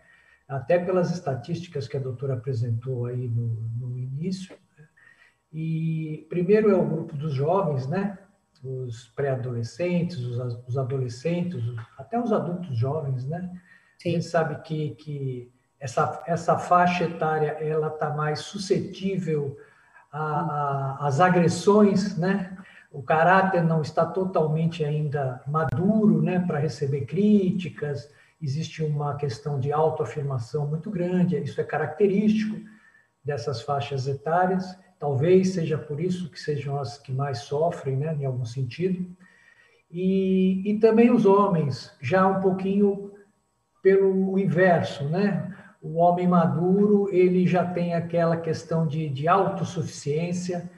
Até 0.46 0.78
pelas 0.78 1.10
estatísticas 1.10 1.88
que 1.88 1.96
a 1.96 2.00
doutora 2.00 2.34
apresentou 2.34 3.06
aí 3.06 3.28
no, 3.28 3.48
no 3.80 3.98
início, 3.98 4.54
e 5.54 6.26
primeiro 6.28 6.68
é 6.68 6.74
o 6.74 6.84
grupo 6.84 7.16
dos 7.16 7.32
jovens, 7.32 7.86
né? 7.86 8.18
Os 8.64 9.06
pré-adolescentes, 9.14 10.18
os, 10.18 10.36
os, 10.66 10.76
adolescentes, 10.76 11.62
até 11.96 12.20
os 12.20 12.32
adultos 12.32 12.76
jovens, 12.76 13.24
né? 13.24 13.48
Sim. 13.96 14.08
A 14.08 14.12
gente 14.12 14.24
sabe 14.24 14.60
que, 14.62 14.96
que 14.96 15.52
essa, 15.78 16.24
essa 16.26 16.58
faixa 16.58 17.04
etária 17.04 17.50
ela 17.60 17.86
está 17.86 18.10
mais 18.10 18.40
suscetível 18.40 19.56
às 20.10 21.20
agressões, 21.20 22.18
né? 22.18 22.58
O 22.90 23.02
caráter 23.02 23.62
não 23.62 23.80
está 23.80 24.04
totalmente 24.04 24.84
ainda 24.84 25.40
maduro, 25.46 26.22
né, 26.22 26.38
para 26.38 26.58
receber 26.58 27.06
críticas. 27.06 28.08
Existe 28.40 28.82
uma 28.82 29.16
questão 29.16 29.58
de 29.58 29.72
autoafirmação 29.72 30.66
muito 30.66 30.90
grande. 30.90 31.36
Isso 31.36 31.60
é 31.60 31.64
característico 31.64 32.56
dessas 33.24 33.62
faixas 33.62 34.06
etárias. 34.06 34.78
Talvez 35.04 35.50
seja 35.50 35.76
por 35.76 36.00
isso 36.00 36.30
que 36.30 36.40
sejam 36.40 36.78
as 36.78 36.96
que 36.96 37.12
mais 37.12 37.40
sofrem, 37.40 37.94
né, 37.94 38.16
em 38.18 38.24
algum 38.24 38.46
sentido. 38.46 39.06
E, 39.90 40.62
e 40.64 40.78
também 40.78 41.10
os 41.10 41.26
homens, 41.26 41.94
já 42.00 42.26
um 42.26 42.40
pouquinho 42.40 43.12
pelo 43.82 44.38
inverso, 44.38 45.04
né? 45.10 45.54
O 45.82 45.96
homem 45.96 46.26
maduro, 46.26 47.10
ele 47.12 47.46
já 47.46 47.66
tem 47.66 47.92
aquela 47.92 48.38
questão 48.38 48.86
de, 48.86 49.10
de 49.10 49.28
autossuficiência 49.28 50.70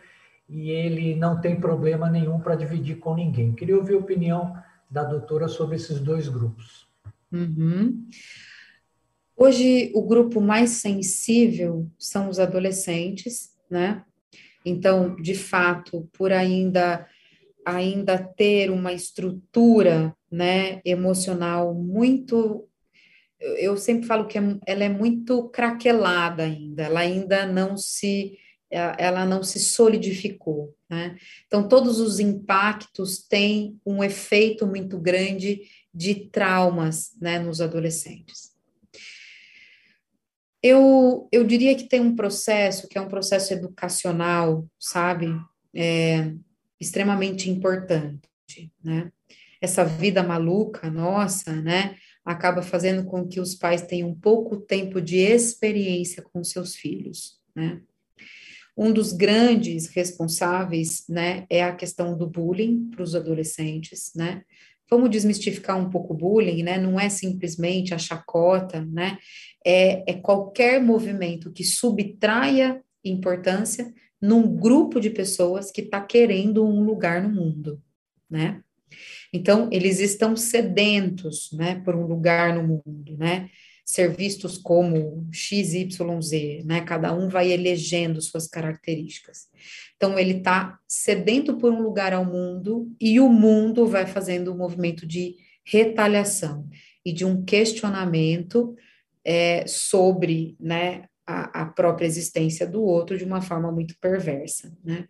e 0.48 0.72
ele 0.72 1.14
não 1.14 1.40
tem 1.40 1.60
problema 1.60 2.10
nenhum 2.10 2.40
para 2.40 2.56
dividir 2.56 2.96
com 2.96 3.14
ninguém. 3.14 3.54
Queria 3.54 3.76
ouvir 3.76 3.94
a 3.94 3.98
opinião 3.98 4.56
da 4.90 5.04
doutora 5.04 5.46
sobre 5.46 5.76
esses 5.76 6.00
dois 6.00 6.28
grupos. 6.28 6.88
Uhum. 7.30 8.08
Hoje, 9.36 9.92
o 9.94 10.02
grupo 10.02 10.40
mais 10.40 10.70
sensível 10.70 11.88
são 11.96 12.28
os 12.28 12.40
adolescentes, 12.40 13.54
né? 13.70 14.02
Então, 14.66 15.14
de 15.14 15.34
fato, 15.34 16.08
por 16.12 16.32
ainda 16.32 17.06
ainda 17.64 18.16
ter 18.18 18.70
uma 18.70 18.92
estrutura, 18.92 20.14
né, 20.30 20.80
emocional 20.84 21.74
muito 21.74 22.68
eu 23.38 23.76
sempre 23.76 24.06
falo 24.06 24.26
que 24.26 24.38
é, 24.38 24.42
ela 24.66 24.84
é 24.84 24.88
muito 24.88 25.48
craquelada 25.50 26.42
ainda, 26.42 26.84
ela 26.84 27.00
ainda 27.00 27.46
não 27.46 27.76
se 27.76 28.38
ela 28.68 29.24
não 29.24 29.44
se 29.44 29.60
solidificou, 29.60 30.74
né? 30.90 31.16
Então 31.46 31.68
todos 31.68 32.00
os 32.00 32.18
impactos 32.18 33.18
têm 33.18 33.78
um 33.86 34.02
efeito 34.02 34.66
muito 34.66 34.98
grande 34.98 35.62
de 35.94 36.14
traumas, 36.30 37.12
né, 37.20 37.38
nos 37.38 37.60
adolescentes. 37.60 38.55
Eu, 40.62 41.28
eu 41.30 41.44
diria 41.44 41.74
que 41.74 41.88
tem 41.88 42.00
um 42.00 42.16
processo 42.16 42.88
que 42.88 42.98
é 42.98 43.00
um 43.00 43.08
processo 43.08 43.52
educacional, 43.52 44.66
sabe, 44.78 45.28
é, 45.74 46.32
extremamente 46.80 47.50
importante, 47.50 48.72
né? 48.82 49.10
Essa 49.60 49.84
vida 49.84 50.22
maluca 50.22 50.90
nossa, 50.90 51.50
né, 51.62 51.96
acaba 52.24 52.60
fazendo 52.60 53.04
com 53.04 53.26
que 53.26 53.40
os 53.40 53.54
pais 53.54 53.82
tenham 53.82 54.14
pouco 54.14 54.58
tempo 54.58 55.00
de 55.00 55.16
experiência 55.16 56.22
com 56.22 56.44
seus 56.44 56.74
filhos, 56.76 57.40
né? 57.54 57.80
Um 58.76 58.92
dos 58.92 59.12
grandes 59.12 59.86
responsáveis, 59.88 61.04
né, 61.08 61.46
é 61.48 61.64
a 61.64 61.74
questão 61.74 62.16
do 62.16 62.28
bullying 62.28 62.90
para 62.90 63.02
os 63.02 63.14
adolescentes, 63.14 64.12
né? 64.14 64.42
Vamos 64.88 65.10
desmistificar 65.10 65.76
um 65.76 65.90
pouco 65.90 66.12
o 66.12 66.16
bullying, 66.16 66.62
né? 66.62 66.78
Não 66.78 67.00
é 67.00 67.08
simplesmente 67.08 67.92
a 67.92 67.98
chacota, 67.98 68.84
né? 68.84 69.18
É, 69.68 70.12
é 70.12 70.14
qualquer 70.14 70.80
movimento 70.80 71.50
que 71.50 71.64
subtraia 71.64 72.80
importância 73.04 73.92
num 74.20 74.54
grupo 74.54 75.00
de 75.00 75.10
pessoas 75.10 75.70
que 75.70 75.80
está 75.80 76.00
querendo 76.00 76.64
um 76.64 76.82
lugar 76.82 77.22
no 77.22 77.28
mundo, 77.28 77.82
né? 78.30 78.62
Então, 79.32 79.68
eles 79.72 80.00
estão 80.00 80.36
sedentos, 80.36 81.50
né, 81.52 81.80
por 81.84 81.94
um 81.94 82.06
lugar 82.06 82.54
no 82.54 82.62
mundo, 82.62 83.16
né? 83.18 83.50
Ser 83.84 84.08
vistos 84.16 84.58
como 84.58 85.28
XYZ, 85.30 86.64
né? 86.64 86.80
Cada 86.80 87.12
um 87.12 87.28
vai 87.28 87.52
elegendo 87.52 88.20
suas 88.20 88.48
características. 88.48 89.48
Então, 89.96 90.18
ele 90.18 90.38
está 90.38 90.78
sedento 90.88 91.56
por 91.56 91.72
um 91.72 91.82
lugar 91.82 92.12
ao 92.12 92.24
mundo 92.24 92.90
e 93.00 93.20
o 93.20 93.28
mundo 93.28 93.86
vai 93.86 94.06
fazendo 94.06 94.52
um 94.52 94.56
movimento 94.56 95.06
de 95.06 95.36
retaliação 95.64 96.68
e 97.04 97.12
de 97.12 97.24
um 97.24 97.44
questionamento 97.44 98.74
é, 99.26 99.66
sobre, 99.66 100.56
né, 100.60 101.06
a, 101.26 101.62
a 101.62 101.66
própria 101.66 102.06
existência 102.06 102.64
do 102.64 102.80
outro 102.80 103.18
de 103.18 103.24
uma 103.24 103.42
forma 103.42 103.72
muito 103.72 103.98
perversa, 104.00 104.72
né? 104.84 105.08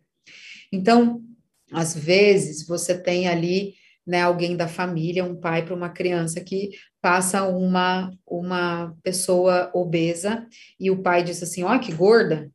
Então, 0.73 1.23
às 1.71 1.95
vezes, 1.95 2.67
você 2.67 2.97
tem 2.97 3.29
ali 3.29 3.75
né, 4.07 4.23
alguém 4.23 4.57
da 4.57 4.67
família, 4.67 5.23
um 5.25 5.39
pai 5.39 5.65
para 5.65 5.75
uma 5.75 5.91
criança 5.91 6.41
que 6.41 6.71
passa 7.03 7.47
uma, 7.47 8.11
uma 8.27 8.97
pessoa 9.03 9.71
obesa 9.75 10.47
e 10.81 10.91
o 10.91 11.03
pai 11.03 11.23
diz 11.23 11.43
assim, 11.43 11.63
ó, 11.63 11.79
que 11.79 11.93
gorda, 11.93 12.51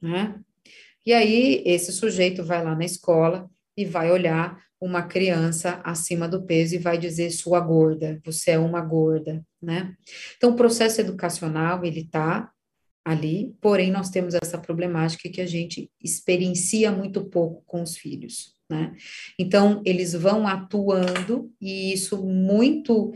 né? 0.00 0.38
E 1.06 1.12
aí 1.12 1.62
esse 1.64 1.90
sujeito 1.90 2.44
vai 2.44 2.62
lá 2.62 2.76
na 2.76 2.84
escola 2.84 3.48
e 3.76 3.84
vai 3.84 4.10
olhar 4.10 4.60
uma 4.82 5.02
criança 5.02 5.80
acima 5.84 6.26
do 6.28 6.42
peso 6.42 6.74
e 6.74 6.78
vai 6.78 6.98
dizer 6.98 7.30
sua 7.30 7.60
gorda, 7.60 8.20
você 8.24 8.50
é 8.50 8.58
uma 8.58 8.80
gorda, 8.80 9.40
né? 9.62 9.94
Então 10.36 10.50
o 10.50 10.56
processo 10.56 11.00
educacional 11.00 11.84
ele 11.84 12.04
tá 12.04 12.50
ali, 13.04 13.54
porém 13.60 13.92
nós 13.92 14.10
temos 14.10 14.34
essa 14.34 14.58
problemática 14.58 15.28
que 15.28 15.40
a 15.40 15.46
gente 15.46 15.88
experiencia 16.02 16.90
muito 16.90 17.24
pouco 17.24 17.62
com 17.64 17.80
os 17.80 17.96
filhos, 17.96 18.56
né? 18.68 18.92
Então, 19.38 19.80
eles 19.84 20.14
vão 20.14 20.48
atuando, 20.48 21.52
e 21.60 21.92
isso 21.92 22.24
muito, 22.24 23.12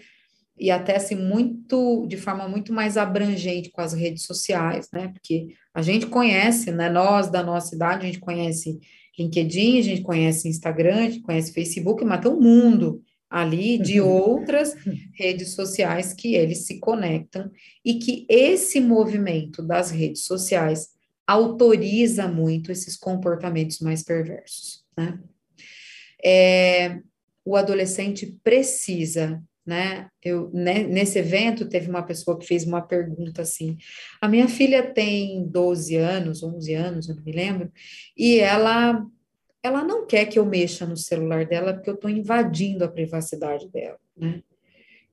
e 0.59 0.71
até 0.71 0.97
assim, 0.97 1.17
muito, 1.17 2.07
de 2.07 2.17
forma 2.17 2.49
muito 2.49 2.73
mais 2.73 2.97
abrangente 2.97 3.71
com 3.71 3.81
as 3.81 3.93
redes 3.93 4.25
sociais, 4.25 4.89
né? 4.93 5.09
Porque 5.09 5.49
a 5.75 5.83
gente 5.83 6.07
conhece, 6.07 6.71
né? 6.71 6.89
Nós 6.89 7.29
da 7.29 7.43
nossa 7.43 7.75
idade, 7.75 8.05
a 8.05 8.07
gente 8.07 8.21
conhece 8.21 8.79
LinkedIn, 9.19 9.79
a 9.79 9.83
gente 9.83 10.03
conhece 10.03 10.49
Instagram, 10.49 10.97
a 10.97 11.11
gente 11.11 11.23
conhece 11.23 11.53
Facebook, 11.53 12.05
mas 12.05 12.21
tem 12.21 12.31
um 12.31 12.41
mundo 12.41 13.03
ali 13.29 13.79
de 13.79 14.01
uhum. 14.01 14.09
outras 14.09 14.75
redes 15.15 15.51
sociais 15.51 16.13
que 16.13 16.35
eles 16.35 16.67
se 16.67 16.79
conectam 16.79 17.51
e 17.85 17.95
que 17.95 18.25
esse 18.29 18.81
movimento 18.81 19.63
das 19.63 19.91
redes 19.91 20.25
sociais 20.25 20.91
autoriza 21.27 22.29
muito 22.29 22.71
esses 22.71 22.97
comportamentos 22.97 23.81
mais 23.81 24.03
perversos, 24.03 24.85
né? 24.97 25.19
é, 26.25 27.01
o 27.45 27.57
adolescente 27.57 28.39
precisa, 28.43 29.41
né? 29.67 30.09
Eu, 30.23 30.51
né, 30.53 30.85
nesse 30.85 31.19
evento 31.19 31.69
teve 31.69 31.91
uma 31.91 32.03
pessoa 32.03 32.39
que 32.39 32.47
fez 32.47 32.65
uma 32.65 32.81
pergunta 32.81 33.43
assim: 33.43 33.77
a 34.21 34.29
minha 34.29 34.49
filha 34.49 34.83
tem 34.93 35.47
12 35.49 35.97
anos, 35.97 36.43
11 36.43 36.75
anos, 36.75 37.09
eu 37.09 37.17
não 37.17 37.25
me 37.25 37.33
lembro, 37.33 37.73
e 38.17 38.39
ela 38.39 39.05
ela 39.63 39.83
não 39.83 40.07
quer 40.07 40.27
que 40.27 40.39
eu 40.39 40.47
mexa 40.47 40.87
no 40.87 40.97
celular 40.97 41.45
dela 41.45 41.75
porque 41.75 41.91
eu 41.91 41.95
estou 41.95 42.09
invadindo 42.09 42.85
a 42.85 42.89
privacidade 42.89 43.69
dela, 43.69 43.99
né? 44.17 44.41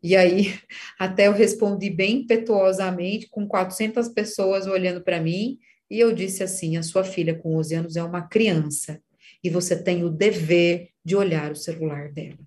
E 0.01 0.15
aí, 0.15 0.53
até 0.99 1.27
eu 1.27 1.33
respondi 1.33 1.89
bem 1.89 2.17
impetuosamente, 2.17 3.27
com 3.29 3.47
400 3.47 4.09
pessoas 4.09 4.67
olhando 4.67 5.01
para 5.01 5.19
mim, 5.19 5.57
e 5.89 5.99
eu 5.99 6.13
disse 6.13 6.43
assim: 6.43 6.77
a 6.77 6.83
sua 6.83 7.03
filha 7.03 7.33
com 7.33 7.55
11 7.57 7.75
anos 7.75 7.95
é 7.95 8.03
uma 8.03 8.21
criança, 8.21 9.01
e 9.43 9.49
você 9.49 9.81
tem 9.81 10.03
o 10.03 10.09
dever 10.09 10.89
de 11.03 11.15
olhar 11.15 11.51
o 11.51 11.55
celular 11.55 12.11
dela. 12.11 12.37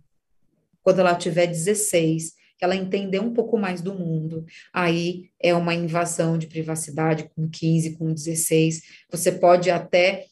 Quando 0.86 1.00
ela 1.00 1.16
tiver 1.16 1.48
16, 1.48 2.34
que 2.56 2.64
ela 2.64 2.76
entender 2.76 3.18
um 3.18 3.34
pouco 3.34 3.58
mais 3.58 3.82
do 3.82 3.92
mundo, 3.92 4.46
aí 4.72 5.30
é 5.40 5.52
uma 5.52 5.74
invasão 5.74 6.38
de 6.38 6.46
privacidade 6.46 7.28
com 7.34 7.50
15, 7.50 7.96
com 7.96 8.14
16. 8.14 8.82
Você 9.10 9.32
pode 9.32 9.68
até 9.68 10.26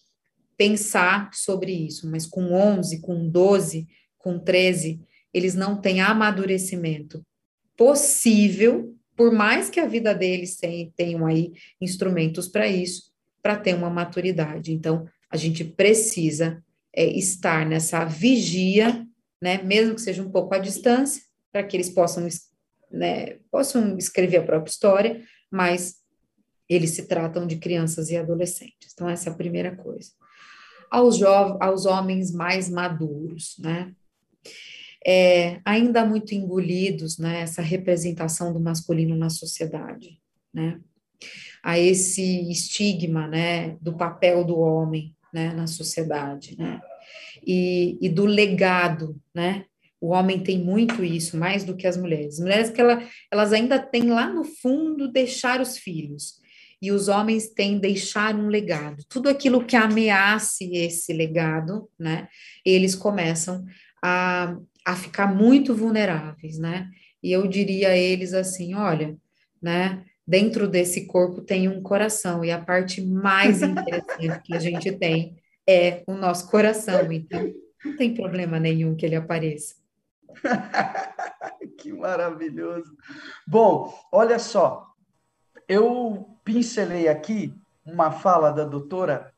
pensar 0.57 1.29
sobre 1.35 1.73
isso, 1.73 2.09
mas 2.09 2.25
com 2.25 2.53
11, 2.53 3.01
com 3.01 3.29
12, 3.29 3.89
com 4.17 4.39
13, 4.39 5.01
eles 5.33 5.57
não 5.57 5.81
têm 5.81 6.01
amadurecimento 6.01 7.27
possível, 7.77 8.95
por 9.17 9.33
mais 9.33 9.69
que 9.69 9.81
a 9.81 9.89
vida 9.89 10.15
deles 10.15 10.57
tenham 10.95 11.27
aí 11.27 11.51
instrumentos 11.81 12.47
para 12.47 12.69
isso, 12.69 13.11
para 13.43 13.57
ter 13.57 13.75
uma 13.75 13.91
maturidade. 13.91 14.73
Então, 14.73 15.05
a 15.29 15.37
gente 15.37 15.65
precisa 15.65 16.63
é, 16.95 17.05
estar 17.07 17.67
nessa 17.67 18.05
vigia, 18.05 19.05
né, 19.45 19.63
mesmo 19.63 19.95
que 19.95 20.01
seja 20.01 20.23
um 20.23 20.31
pouco 20.31 20.55
à 20.55 20.59
distância, 20.59 21.23
para 21.53 21.63
que 21.63 21.77
eles 21.77 21.91
possam, 21.91 22.27
né, 22.91 23.37
possam 23.51 23.99
escrever 23.99 24.39
a 24.39 24.43
própria 24.43 24.71
história, 24.71 25.23
mas 25.53 25.97
eles 26.67 26.93
se 26.93 27.07
tratam 27.07 27.47
de 27.47 27.57
crianças 27.57 28.09
e 28.09 28.17
adolescentes. 28.17 28.93
Então, 28.95 29.07
essa 29.07 29.29
é 29.29 29.33
a 29.33 29.37
primeira 29.37 29.77
coisa. 29.77 30.13
Aos, 30.91 31.23
aos 31.23 31.85
homens 31.85 32.33
mais 32.33 32.71
maduros, 32.71 33.57
né? 33.59 33.93
É, 35.07 35.61
ainda 35.63 36.07
muito 36.07 36.35
engolidos, 36.35 37.19
né? 37.19 37.45
Representação 37.59 38.51
do 38.51 38.59
masculino 38.59 39.15
na 39.15 39.29
sociedade, 39.29 40.19
né? 40.55 40.81
A 41.63 41.79
esse 41.79 42.51
estigma, 42.51 43.29
né? 43.29 43.77
Do 43.83 43.95
papel 43.95 44.43
do 44.43 44.59
homem, 44.59 45.15
né? 45.35 45.53
Na 45.53 45.67
sociedade, 45.67 46.57
né? 46.57 46.81
E, 47.47 47.99
e 48.01 48.09
do 48.09 48.25
legado, 48.25 49.21
né? 49.35 49.65
O 50.01 50.09
homem 50.09 50.41
tem 50.41 50.59
muito 50.59 51.03
isso, 51.03 51.37
mais 51.37 51.65
do 51.65 51.75
que 51.75 51.87
as 51.87 51.97
mulheres. 51.97 52.35
As 52.35 52.41
mulheres 52.41 52.71
que 52.71 52.81
ela, 52.81 53.03
elas 53.31 53.53
ainda 53.53 53.79
têm 53.79 54.11
lá 54.11 54.31
no 54.31 54.45
fundo 54.45 55.11
deixar 55.11 55.61
os 55.61 55.79
filhos, 55.79 56.43
e 56.83 56.93
os 56.93 57.09
homens 57.09 57.49
têm 57.49 57.79
deixar 57.79 58.35
um 58.35 58.49
legado. 58.49 59.03
Tudo 59.09 59.31
aquilo 59.31 59.65
que 59.65 59.75
ameace 59.75 60.71
esse 60.75 61.15
legado, 61.15 61.89
né, 61.99 62.29
eles 62.63 62.95
começam 62.95 63.65
a, 64.03 64.55
a 64.85 64.95
ficar 64.95 65.35
muito 65.35 65.75
vulneráveis, 65.75 66.59
né? 66.59 66.91
E 67.23 67.33
eu 67.33 67.49
diria 67.49 67.89
a 67.89 67.97
eles 67.97 68.35
assim, 68.35 68.75
olha, 68.75 69.17
né, 69.63 70.05
dentro 70.27 70.69
desse 70.69 71.07
corpo 71.07 71.41
tem 71.41 71.67
um 71.67 71.81
coração, 71.81 72.45
e 72.45 72.51
a 72.51 72.61
parte 72.61 73.01
mais 73.01 73.63
interessante 73.63 74.43
que 74.43 74.55
a 74.55 74.59
gente 74.59 74.93
tem 74.93 75.37
é 75.67 76.03
o 76.07 76.15
nosso 76.15 76.51
coração, 76.51 77.11
então 77.13 77.53
não 77.85 77.97
tem 77.97 78.15
problema 78.15 78.59
nenhum 78.59 78.95
que 78.95 79.05
ele 79.05 79.17
apareça. 79.17 79.77
que 81.79 81.93
maravilhoso. 81.93 82.97
Bom, 83.47 83.93
olha 84.11 84.39
só, 84.39 84.87
eu 85.69 86.39
pincelei 86.45 87.09
aqui 87.09 87.55
uma 87.85 88.11
fala 88.11 88.51
da 88.51 88.65
doutora 88.65 89.33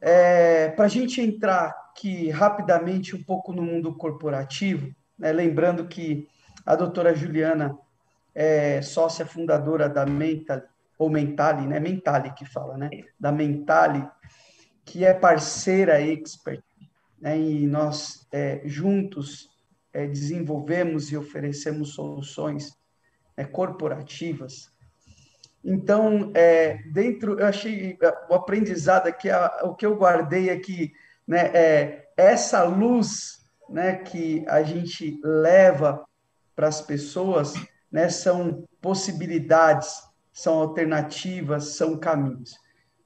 é, 0.00 0.68
para 0.70 0.86
a 0.86 0.88
gente 0.88 1.20
entrar 1.20 1.68
aqui 1.90 2.30
rapidamente 2.30 3.14
um 3.14 3.22
pouco 3.22 3.52
no 3.52 3.62
mundo 3.62 3.94
corporativo, 3.94 4.92
né, 5.18 5.32
lembrando 5.32 5.86
que 5.86 6.26
a 6.66 6.74
doutora 6.74 7.14
Juliana 7.14 7.78
é 8.34 8.80
sócia 8.82 9.26
fundadora 9.26 9.88
da 9.88 10.06
Mentali, 10.06 10.62
ou 10.98 11.10
Mentali, 11.10 11.66
né? 11.66 11.80
Mentali 11.80 12.32
que 12.32 12.44
fala, 12.44 12.76
né? 12.76 12.88
Da 13.18 13.32
Mentali, 13.32 14.08
que 14.84 15.04
é 15.04 15.14
parceira 15.14 16.00
expert, 16.00 16.62
né? 17.20 17.38
E 17.38 17.66
nós 17.66 18.26
é, 18.32 18.62
juntos 18.64 19.50
é, 19.92 20.06
desenvolvemos 20.06 21.12
e 21.12 21.16
oferecemos 21.16 21.94
soluções 21.94 22.76
é, 23.36 23.44
corporativas 23.44 24.72
então, 25.64 26.32
é, 26.34 26.78
dentro, 26.92 27.38
eu 27.38 27.46
achei 27.46 27.96
é, 28.00 28.14
o 28.28 28.34
aprendizado 28.34 29.06
aqui, 29.06 29.30
a, 29.30 29.60
o 29.62 29.74
que 29.74 29.86
eu 29.86 29.96
guardei 29.96 30.50
aqui, 30.50 30.92
né, 31.26 31.50
é 31.54 32.08
essa 32.16 32.64
luz, 32.64 33.40
né, 33.68 33.96
que 33.96 34.44
a 34.48 34.62
gente 34.62 35.20
leva 35.22 36.04
para 36.56 36.66
as 36.66 36.80
pessoas, 36.80 37.54
né, 37.90 38.08
são 38.08 38.66
possibilidades, 38.80 40.02
são 40.32 40.58
alternativas, 40.58 41.76
são 41.76 41.96
caminhos. 41.96 42.56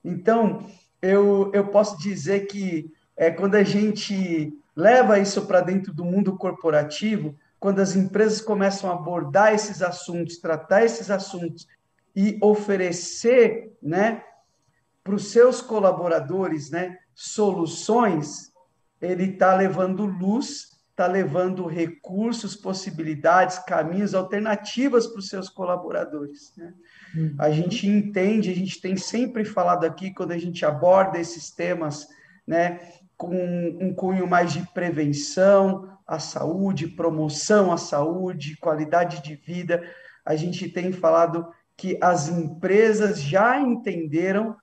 Então, 0.03 0.67
eu, 1.07 1.51
eu 1.55 1.69
posso 1.69 1.99
dizer 1.99 2.47
que 2.47 2.93
é, 3.17 3.31
quando 3.31 3.55
a 3.55 3.63
gente 3.63 4.53
leva 4.75 5.19
isso 5.19 5.47
para 5.47 5.61
dentro 5.61 5.93
do 5.93 6.05
mundo 6.05 6.37
corporativo, 6.37 7.35
quando 7.59 7.81
as 7.81 7.97
empresas 7.97 8.41
começam 8.41 8.91
a 8.91 8.95
abordar 8.95 9.55
esses 9.55 9.83
assuntos, 9.83 10.39
tratar 10.39 10.85
esses 10.85 11.11
assuntos 11.11 11.67
e 12.15 12.39
oferecer, 12.43 13.77
né, 13.83 14.23
para 15.03 15.15
os 15.15 15.31
seus 15.31 15.61
colaboradores, 15.61 16.71
né, 16.71 16.99
soluções, 17.15 18.53
ele 19.01 19.25
está 19.25 19.55
levando 19.55 20.05
luz, 20.05 20.76
está 20.97 21.07
levando 21.07 21.67
recursos, 21.67 22.57
possibilidades, 22.57 23.59
caminhos, 23.59 24.15
alternativas 24.15 25.07
para 25.07 25.19
os 25.19 25.29
seus 25.29 25.51
colaboradores. 25.51 26.55
Né? 26.57 26.73
Uhum. 27.15 27.37
A 27.39 27.51
gente 27.51 27.87
entende, 27.87 28.51
a 28.51 28.55
gente 28.55 28.81
tem 28.81 28.97
sempre 28.97 29.45
falado 29.45 29.85
aqui 29.85 30.15
quando 30.15 30.33
a 30.33 30.39
gente 30.39 30.65
aborda 30.65 31.19
esses 31.19 31.51
temas, 31.51 32.09
né, 32.47 32.81
com 33.15 33.37
um 33.79 33.95
cunho 33.95 34.27
mais 34.27 34.55
de 34.55 34.67
prevenção 34.73 35.99
à 36.07 36.19
saúde, 36.19 36.89
promoção 36.89 37.71
à 37.71 37.77
saúde, 37.77 38.57
qualidade 38.57 39.23
de 39.23 39.37
vida. 39.37 39.87
A 40.25 40.35
gente 40.35 40.67
tem 40.67 40.93
falado 40.93 41.47
que 41.77 41.99
as 42.01 42.29
empresas 42.29 43.21
já 43.21 43.61
entenderam 43.61 44.57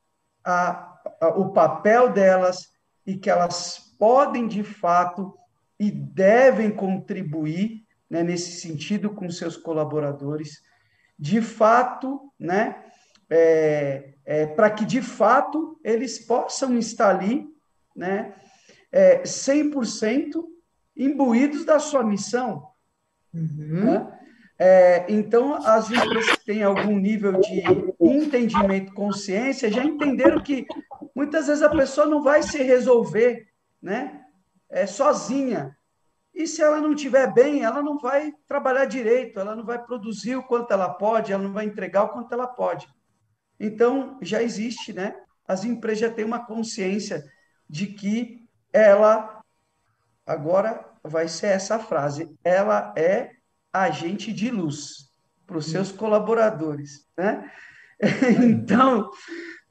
a, 0.43 0.97
a, 1.21 1.27
o 1.37 1.53
papel 1.53 2.11
delas 2.11 2.69
e 3.05 3.17
que 3.17 3.29
elas 3.29 3.93
podem, 3.99 4.47
de 4.47 4.63
fato, 4.63 5.37
e 5.79 5.89
devem 5.91 6.71
contribuir 6.71 7.83
né, 8.09 8.23
nesse 8.23 8.59
sentido 8.59 9.09
com 9.09 9.29
seus 9.29 9.57
colaboradores, 9.57 10.61
de 11.17 11.41
fato, 11.41 12.31
né, 12.39 12.83
é, 13.29 14.13
é, 14.25 14.45
para 14.45 14.69
que, 14.69 14.85
de 14.85 15.01
fato, 15.01 15.79
eles 15.83 16.19
possam 16.19 16.77
estar 16.77 17.09
ali 17.09 17.47
né, 17.95 18.33
é, 18.91 19.23
100% 19.23 20.43
imbuídos 20.95 21.65
da 21.65 21.79
sua 21.79 22.03
missão. 22.03 22.67
Uhum. 23.33 23.85
Né? 23.85 24.19
É, 24.59 25.05
então, 25.09 25.55
as 25.55 25.89
empresas 25.89 26.37
que 26.37 26.45
têm 26.45 26.63
algum 26.63 26.97
nível 26.97 27.39
de 27.41 27.63
entendimento, 27.99 28.93
consciência, 28.93 29.71
já 29.71 29.83
entenderam 29.83 30.41
que 30.41 30.65
muitas 31.15 31.47
vezes 31.47 31.63
a 31.63 31.69
pessoa 31.69 32.05
não 32.05 32.21
vai 32.21 32.43
se 32.43 32.61
resolver 32.61 33.47
né, 33.81 34.22
é, 34.73 34.87
sozinha. 34.87 35.77
E 36.33 36.47
se 36.47 36.61
ela 36.61 36.81
não 36.81 36.93
estiver 36.93 37.31
bem, 37.31 37.63
ela 37.63 37.81
não 37.81 37.99
vai 37.99 38.33
trabalhar 38.47 38.85
direito, 38.85 39.39
ela 39.39 39.55
não 39.55 39.63
vai 39.63 39.81
produzir 39.81 40.35
o 40.35 40.43
quanto 40.43 40.73
ela 40.73 40.89
pode, 40.89 41.31
ela 41.31 41.43
não 41.43 41.53
vai 41.53 41.65
entregar 41.65 42.03
o 42.03 42.09
quanto 42.09 42.33
ela 42.33 42.47
pode. 42.47 42.87
Então, 43.59 44.17
já 44.19 44.41
existe, 44.41 44.91
né? 44.91 45.15
As 45.47 45.63
empresas 45.63 45.99
já 45.99 46.09
têm 46.09 46.25
uma 46.25 46.43
consciência 46.43 47.23
de 47.69 47.87
que 47.87 48.47
ela, 48.73 49.41
agora 50.25 50.83
vai 51.03 51.27
ser 51.27 51.47
essa 51.47 51.77
frase, 51.77 52.35
ela 52.43 52.93
é 52.97 53.31
agente 53.71 54.33
de 54.33 54.49
luz 54.49 55.11
para 55.45 55.57
os 55.57 55.67
seus 55.67 55.91
colaboradores, 55.91 57.07
né? 57.15 57.49
Então, 58.43 59.09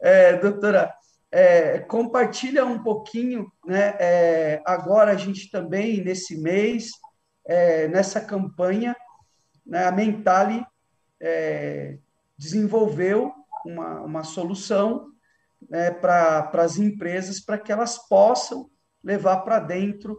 é, 0.01 0.37
doutora, 0.37 0.95
é, 1.33 1.79
compartilha 1.79 2.65
um 2.67 2.83
pouquinho, 2.83 3.51
né? 3.65 3.97
É, 3.99 4.63
agora 4.67 5.13
a 5.13 5.17
gente 5.17 5.51
também 5.51 6.05
nesse 6.05 6.37
mês, 6.37 6.91
é, 7.47 7.89
nessa 7.89 8.21
campanha, 8.21 8.95
né, 9.65 9.87
a 9.87 9.91
Mentali 9.91 10.65
é, 11.19 11.97
desenvolveu 12.37 13.33
uma, 13.65 14.01
uma 14.03 14.25
solução 14.25 15.07
né, 15.71 15.91
para 15.91 16.51
as 16.55 16.77
empresas 16.77 17.41
para 17.41 17.57
que 17.57 17.73
elas 17.73 17.97
possam 18.09 18.69
levar 19.03 19.39
para 19.39 19.59
dentro 19.59 20.19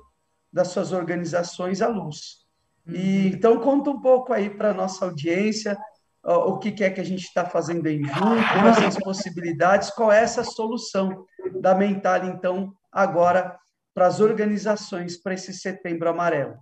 das 0.52 0.70
suas 0.70 0.92
organizações 0.92 1.82
a 1.82 1.88
luz. 1.88 2.44
E, 2.88 2.92
uhum. 2.92 3.28
então, 3.28 3.60
conta 3.60 3.92
um 3.92 4.02
pouco 4.02 4.34
aí 4.34 4.50
para 4.50 4.72
a 4.72 4.74
nossa 4.74 5.06
audiência 5.06 5.78
o 6.24 6.58
que, 6.58 6.72
que 6.72 6.84
é 6.84 6.90
que 6.90 7.02
a 7.02 7.04
gente 7.04 7.24
está 7.24 7.46
fazendo 7.46 7.88
em 7.88 8.04
junto, 8.04 8.20
quais 8.54 8.78
as 8.78 8.98
possibilidades, 8.98 9.90
qual 9.90 10.12
é 10.12 10.22
essa 10.22 10.44
solução 10.44 11.26
da 11.60 11.76
Mental, 11.76 12.26
então, 12.26 12.74
agora 12.92 13.58
para 13.94 14.08
as 14.08 14.20
organizações 14.20 15.18
para 15.18 15.34
esse 15.34 15.54
setembro 15.54 16.10
amarelo. 16.10 16.58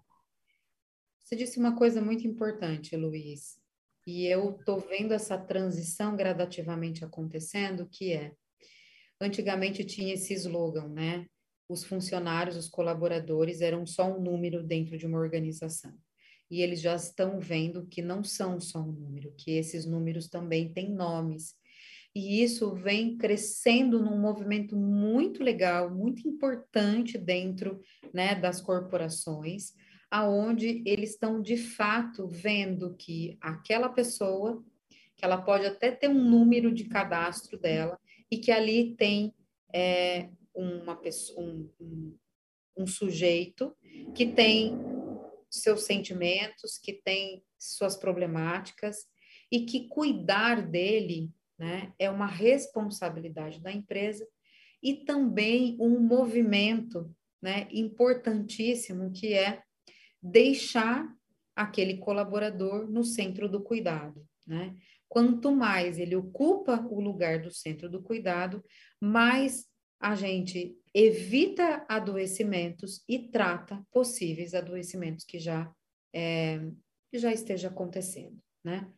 Você 1.24 1.36
disse 1.36 1.59
uma 1.59 1.76
coisa 1.76 2.01
muito 2.01 2.28
importante, 2.28 2.95
Luiz, 2.97 3.57
e 4.05 4.26
eu 4.26 4.57
estou 4.59 4.80
vendo 4.80 5.14
essa 5.14 5.38
transição 5.38 6.16
gradativamente 6.16 7.05
acontecendo, 7.05 7.88
que 7.89 8.12
é, 8.12 8.34
antigamente 9.22 9.86
tinha 9.86 10.14
esse 10.14 10.34
slogan, 10.34 10.89
né? 10.89 11.26
Os 11.70 11.86
funcionários, 11.86 12.57
os 12.57 12.68
colaboradores 12.68 13.62
eram 13.62 13.86
só 13.86 14.12
um 14.12 14.20
número 14.20 14.62
dentro 14.62 14.97
de 14.97 15.05
uma 15.05 15.20
organização 15.20 15.97
e 16.52 16.62
eles 16.62 16.82
já 16.82 16.93
estão 16.95 17.39
vendo 17.39 17.88
que 17.88 18.02
não 18.02 18.22
são 18.22 18.60
só 18.60 18.82
um 18.82 18.91
número, 18.91 19.34
que 19.38 19.52
esses 19.52 19.86
números 19.86 20.28
também 20.28 20.72
têm 20.74 20.91
nomes. 20.91 21.56
e 22.14 22.43
isso 22.43 22.76
vem 22.76 23.18
crescendo 23.18 24.04
num 24.04 24.20
movimento 24.20 24.76
muito 24.76 25.41
legal, 25.41 25.89
muito 25.89 26.28
importante 26.28 27.18
dentro 27.18 27.80
né, 28.14 28.36
das 28.36 28.60
corporações, 28.60 29.74
aonde 30.10 30.84
eles 30.86 31.12
estão 31.12 31.41
de 31.41 31.56
fato 31.56 32.28
vendo 32.28 32.93
que 32.97 33.38
aquela 33.39 33.88
pessoa, 33.88 34.62
que 35.16 35.24
ela 35.24 35.41
pode 35.41 35.66
até 35.66 35.89
ter 35.89 36.10
um 36.10 36.22
número 36.22 36.74
de 36.74 36.84
cadastro 36.84 37.58
dela, 37.58 37.97
e 38.30 38.38
que 38.38 38.52
ali 38.52 38.93
tem 38.97 39.34
é, 39.74 40.30
uma 40.54 40.97
pessoa, 40.97 41.41
um, 41.45 41.70
um, 41.80 42.18
um 42.80 42.86
sujeito 42.86 43.74
que 44.14 44.26
tem 44.26 44.78
seus 45.52 45.84
sentimentos, 45.84 46.78
que 46.78 46.93
tem 46.93 47.43
suas 47.60 47.95
problemáticas, 47.97 49.06
e 49.52 49.66
que 49.66 49.88
cuidar 49.89 50.62
dele 50.66 51.30
né, 51.60 51.93
é 51.99 52.10
uma 52.10 52.26
responsabilidade 52.26 53.62
da 53.62 53.72
empresa 53.72 54.26
e 54.82 54.95
também 55.06 55.78
um 55.80 55.99
movimento 55.99 57.14
né, 57.41 57.68
importantíssimo 57.72 59.12
que 59.12 59.34
é 59.34 59.62
deixar 60.24 61.08
aquele 61.56 61.97
colaborador 61.97 62.89
no 62.89 63.04
centro 63.04 63.49
do 63.49 63.62
cuidado. 63.62 64.26
Né? 64.47 64.76
Quanto 65.08 65.52
mais 65.52 65.99
ele 65.99 66.16
ocupa 66.16 66.80
o 66.89 67.02
lugar 67.02 67.41
do 67.41 67.52
centro 67.52 67.89
do 67.89 68.02
cuidado, 68.02 68.64
mais 68.99 69.66
a 70.02 70.16
gente 70.16 70.76
evita 70.93 71.86
adoecimentos 71.88 73.04
e 73.08 73.20
trata 73.30 73.86
possíveis 73.91 74.54
adoecimentos 74.54 75.24
que 75.24 75.39
já, 75.39 75.72
é, 76.14 76.60
que 77.12 77.20
já 77.20 77.32
esteja 77.32 77.68
acontecendo, 77.68 78.41
né? 78.64 78.91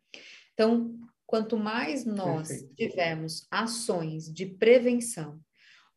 Então, 0.53 0.97
quanto 1.25 1.57
mais 1.57 2.05
nós 2.05 2.47
Perfeito. 2.47 2.75
tivermos 2.75 3.47
ações 3.51 4.31
de 4.31 4.45
prevenção 4.45 5.39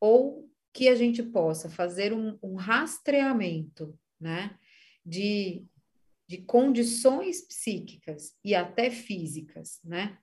ou 0.01 0.51
que 0.75 0.89
a 0.89 0.95
gente 0.95 1.23
possa 1.23 1.71
fazer 1.71 2.13
um, 2.13 2.39
um 2.43 2.55
rastreamento, 2.55 3.99
né, 4.21 4.59
de, 5.05 5.65
de 6.29 6.39
condições 6.39 7.43
psíquicas 7.47 8.35
e 8.45 8.55
até 8.55 8.91
físicas, 8.91 9.79
né, 9.85 10.19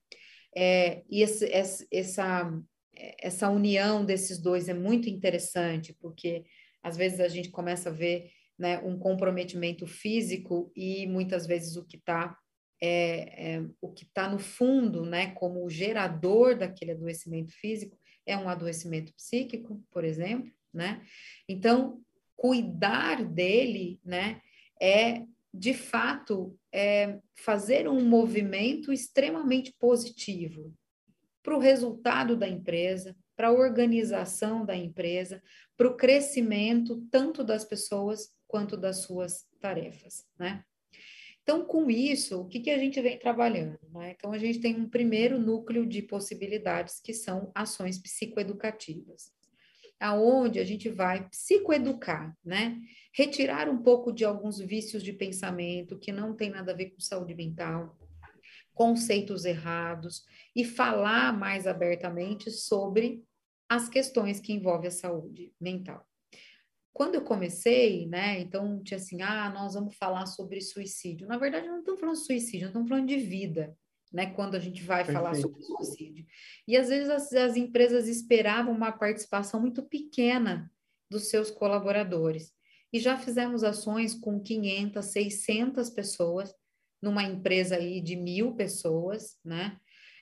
é, 0.55 1.03
e 1.09 1.21
esse, 1.21 1.51
essa, 1.91 2.63
essa 2.95 3.49
união 3.49 4.05
desses 4.05 4.37
dois 4.37 4.69
é 4.69 4.73
muito 4.73 5.09
interessante, 5.09 5.93
porque 5.99 6.45
às 6.81 6.97
vezes 6.97 7.19
a 7.19 7.27
gente 7.27 7.49
começa 7.49 7.89
a 7.89 7.93
ver 7.93 8.29
né, 8.57 8.79
um 8.79 8.97
comprometimento 8.97 9.87
físico 9.87 10.71
e 10.75 11.07
muitas 11.07 11.47
vezes 11.47 11.75
o 11.75 11.85
que 11.85 11.97
está 11.97 12.37
é, 12.81 13.53
é, 13.53 13.65
o 13.79 13.93
que 13.93 14.03
está 14.03 14.29
no 14.29 14.37
fundo, 14.37 15.05
né, 15.05 15.31
como 15.35 15.63
o 15.63 15.69
gerador 15.69 16.57
daquele 16.57 16.91
adoecimento 16.91 17.53
físico, 17.53 17.97
é 18.25 18.37
um 18.37 18.49
adoecimento 18.49 19.13
psíquico, 19.13 19.81
por 19.89 20.03
exemplo, 20.03 20.51
né? 20.73 21.01
Então, 21.47 22.01
cuidar 22.35 23.23
dele, 23.23 24.01
né, 24.03 24.41
é 24.81 25.23
de 25.53 25.73
fato 25.73 26.59
é 26.73 27.19
fazer 27.35 27.87
um 27.87 28.03
movimento 28.03 28.91
extremamente 28.91 29.73
positivo 29.79 30.73
para 31.43 31.55
o 31.55 31.59
resultado 31.59 32.35
da 32.35 32.47
empresa, 32.47 33.15
para 33.35 33.49
a 33.49 33.51
organização 33.51 34.65
da 34.65 34.75
empresa, 34.75 35.43
para 35.75 35.87
o 35.87 35.97
crescimento 35.97 37.05
tanto 37.11 37.43
das 37.43 37.65
pessoas 37.65 38.31
quanto 38.47 38.77
das 38.77 38.97
suas 38.97 39.45
tarefas, 39.59 40.25
né? 40.39 40.63
Então, 41.43 41.65
com 41.65 41.91
isso, 41.91 42.39
o 42.39 42.47
que, 42.47 42.61
que 42.61 42.69
a 42.69 42.77
gente 42.77 43.01
vem 43.01 43.19
trabalhando? 43.19 43.77
Né? 43.91 44.15
Então, 44.17 44.31
a 44.31 44.37
gente 44.37 44.59
tem 44.59 44.77
um 44.77 44.89
primeiro 44.89 45.37
núcleo 45.37 45.85
de 45.85 46.01
possibilidades, 46.01 47.01
que 47.01 47.13
são 47.13 47.51
ações 47.53 47.99
psicoeducativas, 47.99 49.29
aonde 49.99 50.57
a 50.59 50.63
gente 50.63 50.87
vai 50.87 51.27
psicoeducar, 51.27 52.33
né? 52.43 52.79
Retirar 53.13 53.67
um 53.69 53.83
pouco 53.83 54.13
de 54.13 54.23
alguns 54.23 54.59
vícios 54.59 55.03
de 55.03 55.11
pensamento 55.11 55.99
que 55.99 56.13
não 56.13 56.33
tem 56.33 56.49
nada 56.49 56.71
a 56.71 56.75
ver 56.75 56.91
com 56.91 56.99
saúde 57.01 57.35
mental, 57.35 57.97
conceitos 58.73 59.45
errados, 59.45 60.25
e 60.55 60.63
falar 60.63 61.37
mais 61.37 61.65
abertamente 61.67 62.51
sobre 62.51 63.23
as 63.69 63.89
questões 63.89 64.39
que 64.39 64.53
envolvem 64.53 64.87
a 64.87 64.91
saúde 64.91 65.53
mental. 65.59 66.05
Quando 66.91 67.15
eu 67.15 67.23
comecei, 67.23 68.05
né, 68.05 68.39
então 68.39 68.83
tinha 68.83 68.97
assim, 68.97 69.21
ah, 69.23 69.49
nós 69.49 69.73
vamos 69.73 69.95
falar 69.95 70.27
sobre 70.27 70.61
suicídio. 70.61 71.27
Na 71.27 71.37
verdade, 71.37 71.67
não 71.67 71.79
estamos 71.79 71.99
falando 71.99 72.17
de 72.17 72.25
suicídio, 72.25 72.67
estamos 72.67 72.87
falando 72.87 73.07
de 73.07 73.17
vida, 73.17 73.75
né, 74.11 74.27
quando 74.27 74.53
a 74.53 74.59
gente 74.59 74.83
vai 74.83 75.03
Perfeito. 75.03 75.17
falar 75.17 75.33
sobre 75.35 75.59
suicídio. 75.63 76.25
E 76.67 76.77
às 76.77 76.89
vezes 76.89 77.09
as, 77.09 77.33
as 77.33 77.55
empresas 77.55 78.07
esperavam 78.07 78.71
uma 78.71 78.91
participação 78.91 79.59
muito 79.59 79.81
pequena 79.81 80.71
dos 81.09 81.29
seus 81.29 81.49
colaboradores. 81.49 82.53
E 82.91 82.99
já 82.99 83.17
fizemos 83.17 83.63
ações 83.63 84.13
com 84.13 84.39
500, 84.39 85.03
600 85.03 85.89
pessoas, 85.89 86.53
numa 87.03 87.21
empresa 87.21 87.75
aí 87.75 87.99
de 87.99 88.15
mil 88.15 88.55
pessoas, 88.55 89.37
né? 89.43 89.75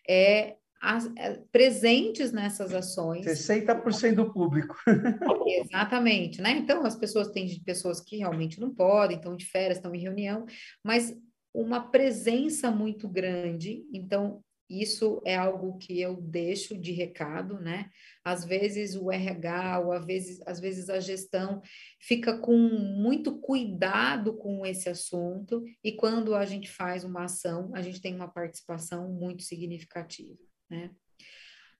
É, 0.10 0.56
as, 0.82 1.06
é, 1.16 1.40
presentes 1.52 2.32
nessas 2.32 2.74
ações. 2.74 3.24
60% 3.24 4.16
do 4.16 4.34
público. 4.34 4.76
Exatamente, 5.48 6.42
né? 6.42 6.52
Então, 6.52 6.84
as 6.84 6.96
pessoas 6.96 7.28
têm 7.30 7.48
pessoas 7.64 8.02
que 8.02 8.18
realmente 8.18 8.60
não 8.60 8.74
podem, 8.74 9.18
estão 9.18 9.36
de 9.36 9.46
férias, 9.46 9.78
estão 9.78 9.94
em 9.94 10.02
reunião, 10.02 10.44
mas 10.84 11.16
uma 11.54 11.92
presença 11.92 12.72
muito 12.72 13.08
grande. 13.08 13.86
Então, 13.94 14.44
isso 14.80 15.22
é 15.26 15.36
algo 15.36 15.78
que 15.78 16.00
eu 16.00 16.16
deixo 16.22 16.78
de 16.78 16.92
recado, 16.92 17.60
né? 17.60 17.90
Às 18.24 18.46
vezes 18.46 18.96
o 18.96 19.12
RH, 19.12 19.80
ou 19.80 19.92
às 19.92 20.06
vezes, 20.06 20.42
às 20.46 20.60
vezes 20.60 20.90
a 20.90 21.00
gestão 21.00 21.62
fica 22.00 22.38
com 22.38 22.56
muito 22.56 23.40
cuidado 23.40 24.38
com 24.38 24.66
esse 24.66 24.88
assunto, 24.88 25.64
e 25.84 25.92
quando 25.92 26.36
a 26.36 26.46
gente 26.46 26.70
faz 26.70 27.04
uma 27.04 27.24
ação, 27.24 27.72
a 27.74 27.82
gente 27.82 28.02
tem 28.02 28.16
uma 28.16 28.28
participação 28.28 29.12
muito 29.12 29.44
significativa 29.44 30.38
né? 30.72 30.90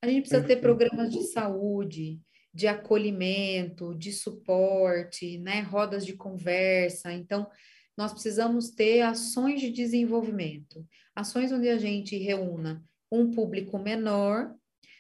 A 0.02 0.08
gente 0.08 0.22
precisa 0.22 0.46
ter 0.46 0.58
programas 0.58 1.12
de 1.12 1.24
saúde, 1.24 2.20
de 2.54 2.68
acolhimento, 2.68 3.96
de 3.96 4.12
suporte, 4.12 5.38
né? 5.38 5.62
Rodas 5.62 6.06
de 6.06 6.14
conversa. 6.14 7.14
Então, 7.14 7.48
nós 7.98 8.12
precisamos 8.12 8.70
ter 8.70 9.02
ações 9.02 9.60
de 9.62 9.72
desenvolvimento, 9.72 10.86
ações 11.16 11.52
onde 11.52 11.70
a 11.70 11.78
gente 11.78 12.18
reúna 12.18 12.84
um 13.12 13.32
público 13.32 13.78
menor 13.78 14.56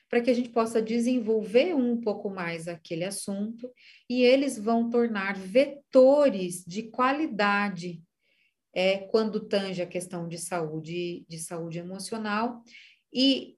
para 0.09 0.19
que 0.19 0.29
a 0.29 0.33
gente 0.33 0.49
possa 0.49 0.81
desenvolver 0.81 1.73
um 1.73 1.99
pouco 2.01 2.29
mais 2.29 2.67
aquele 2.67 3.05
assunto 3.05 3.71
e 4.09 4.21
eles 4.21 4.59
vão 4.59 4.89
tornar 4.89 5.37
vetores 5.37 6.65
de 6.67 6.83
qualidade 6.83 8.01
é, 8.73 8.97
quando 8.97 9.47
tange 9.47 9.81
a 9.81 9.87
questão 9.87 10.27
de 10.27 10.37
saúde, 10.37 11.25
de 11.29 11.39
saúde 11.39 11.79
emocional 11.79 12.61
e 13.13 13.55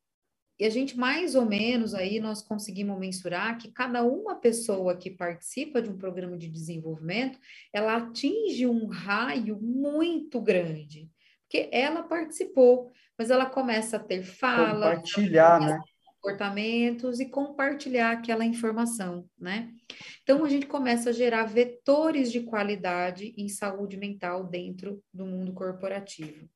e 0.63 0.65
a 0.65 0.69
gente, 0.69 0.97
mais 0.97 1.35
ou 1.35 1.45
menos, 1.45 1.93
aí 1.93 2.21
nós 2.21 2.41
conseguimos 2.41 2.97
mensurar 2.97 3.57
que 3.57 3.69
cada 3.69 4.01
uma 4.01 4.35
pessoa 4.35 4.95
que 4.95 5.11
participa 5.11 5.81
de 5.81 5.89
um 5.89 5.97
programa 5.97 6.37
de 6.37 6.47
desenvolvimento, 6.47 7.37
ela 7.73 7.97
atinge 7.97 8.65
um 8.65 8.87
raio 8.87 9.59
muito 9.61 10.39
grande, 10.39 11.11
porque 11.41 11.67
ela 11.69 12.01
participou, 12.03 12.93
mas 13.17 13.29
ela 13.29 13.45
começa 13.45 13.97
a 13.97 13.99
ter 13.99 14.23
fala, 14.23 14.91
compartilhar, 14.91 15.59
né? 15.59 15.79
comportamentos 16.21 17.19
e 17.19 17.25
compartilhar 17.25 18.11
aquela 18.11 18.45
informação, 18.45 19.29
né? 19.37 19.69
Então 20.21 20.45
a 20.45 20.49
gente 20.49 20.65
começa 20.65 21.09
a 21.09 21.13
gerar 21.13 21.43
vetores 21.43 22.31
de 22.31 22.39
qualidade 22.39 23.33
em 23.35 23.49
saúde 23.49 23.97
mental 23.97 24.45
dentro 24.45 25.03
do 25.13 25.25
mundo 25.25 25.51
corporativo. 25.51 26.47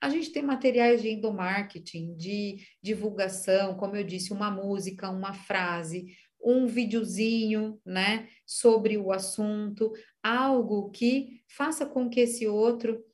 A 0.00 0.08
gente 0.08 0.30
tem 0.30 0.42
materiais 0.42 1.02
de 1.02 1.08
endomarketing, 1.08 2.14
de 2.16 2.58
divulgação, 2.82 3.76
como 3.76 3.96
eu 3.96 4.04
disse, 4.04 4.32
uma 4.32 4.50
música, 4.50 5.10
uma 5.10 5.34
frase, 5.34 6.06
um 6.40 6.66
videozinho, 6.66 7.80
né, 7.84 8.28
sobre 8.46 8.96
o 8.96 9.10
assunto, 9.12 9.92
algo 10.22 10.90
que 10.90 11.42
faça 11.48 11.84
com 11.84 12.08
que 12.08 12.20
esse 12.20 12.46
outro 12.46 13.04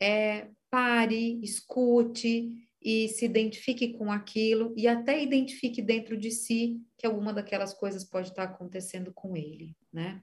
é, 0.00 0.48
pare, 0.70 1.40
escute 1.42 2.52
e 2.80 3.08
se 3.08 3.24
identifique 3.24 3.94
com 3.94 4.12
aquilo 4.12 4.72
e 4.76 4.86
até 4.86 5.22
identifique 5.22 5.82
dentro 5.82 6.16
de 6.16 6.30
si 6.30 6.80
que 6.96 7.06
alguma 7.06 7.32
daquelas 7.32 7.74
coisas 7.74 8.04
pode 8.04 8.28
estar 8.28 8.44
acontecendo 8.44 9.12
com 9.12 9.36
ele, 9.36 9.74
né? 9.92 10.22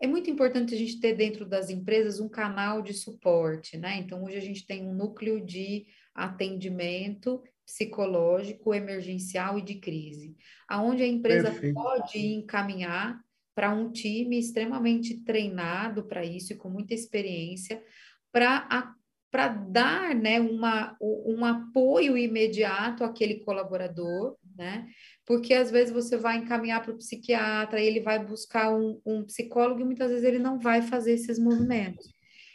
É 0.00 0.06
muito 0.06 0.30
importante 0.30 0.74
a 0.74 0.78
gente 0.78 1.00
ter 1.00 1.14
dentro 1.14 1.46
das 1.46 1.70
empresas 1.70 2.20
um 2.20 2.28
canal 2.28 2.82
de 2.82 2.92
suporte, 2.92 3.78
né? 3.78 3.96
Então, 3.98 4.24
hoje 4.24 4.36
a 4.36 4.40
gente 4.40 4.66
tem 4.66 4.86
um 4.86 4.94
núcleo 4.94 5.44
de 5.44 5.86
atendimento 6.14 7.42
psicológico, 7.64 8.74
emergencial 8.74 9.58
e 9.58 9.62
de 9.62 9.76
crise, 9.76 10.36
aonde 10.68 11.02
a 11.02 11.06
empresa 11.06 11.50
Perfeito. 11.50 11.74
pode 11.74 12.18
encaminhar 12.18 13.20
para 13.54 13.74
um 13.74 13.90
time 13.90 14.38
extremamente 14.38 15.24
treinado 15.24 16.04
para 16.04 16.24
isso 16.24 16.52
e 16.52 16.56
com 16.56 16.68
muita 16.68 16.94
experiência, 16.94 17.82
para 18.30 18.94
para 19.28 19.48
dar 19.48 20.14
né, 20.14 20.40
uma, 20.40 20.96
um 21.00 21.44
apoio 21.44 22.16
imediato 22.16 23.04
àquele 23.04 23.40
colaborador, 23.40 24.34
né? 24.56 24.86
Porque 25.24 25.54
às 25.54 25.70
vezes 25.70 25.92
você 25.92 26.16
vai 26.16 26.38
encaminhar 26.38 26.82
para 26.82 26.92
o 26.92 26.96
psiquiatra, 26.96 27.80
ele 27.80 28.00
vai 28.00 28.24
buscar 28.24 28.74
um, 28.74 29.00
um, 29.04 29.24
psicólogo 29.24 29.80
e 29.80 29.84
muitas 29.84 30.10
vezes 30.10 30.24
ele 30.24 30.38
não 30.38 30.58
vai 30.58 30.82
fazer 30.82 31.12
esses 31.12 31.38
movimentos. 31.38 32.14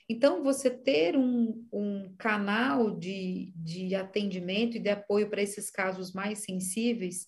Então, 0.09 0.43
você 0.43 0.69
ter 0.69 1.15
um, 1.15 1.65
um 1.71 2.13
canal 2.17 2.97
de, 2.97 3.53
de 3.55 3.95
atendimento 3.95 4.75
e 4.75 4.79
de 4.79 4.89
apoio 4.89 5.29
para 5.29 5.41
esses 5.41 5.69
casos 5.69 6.11
mais 6.11 6.39
sensíveis 6.39 7.27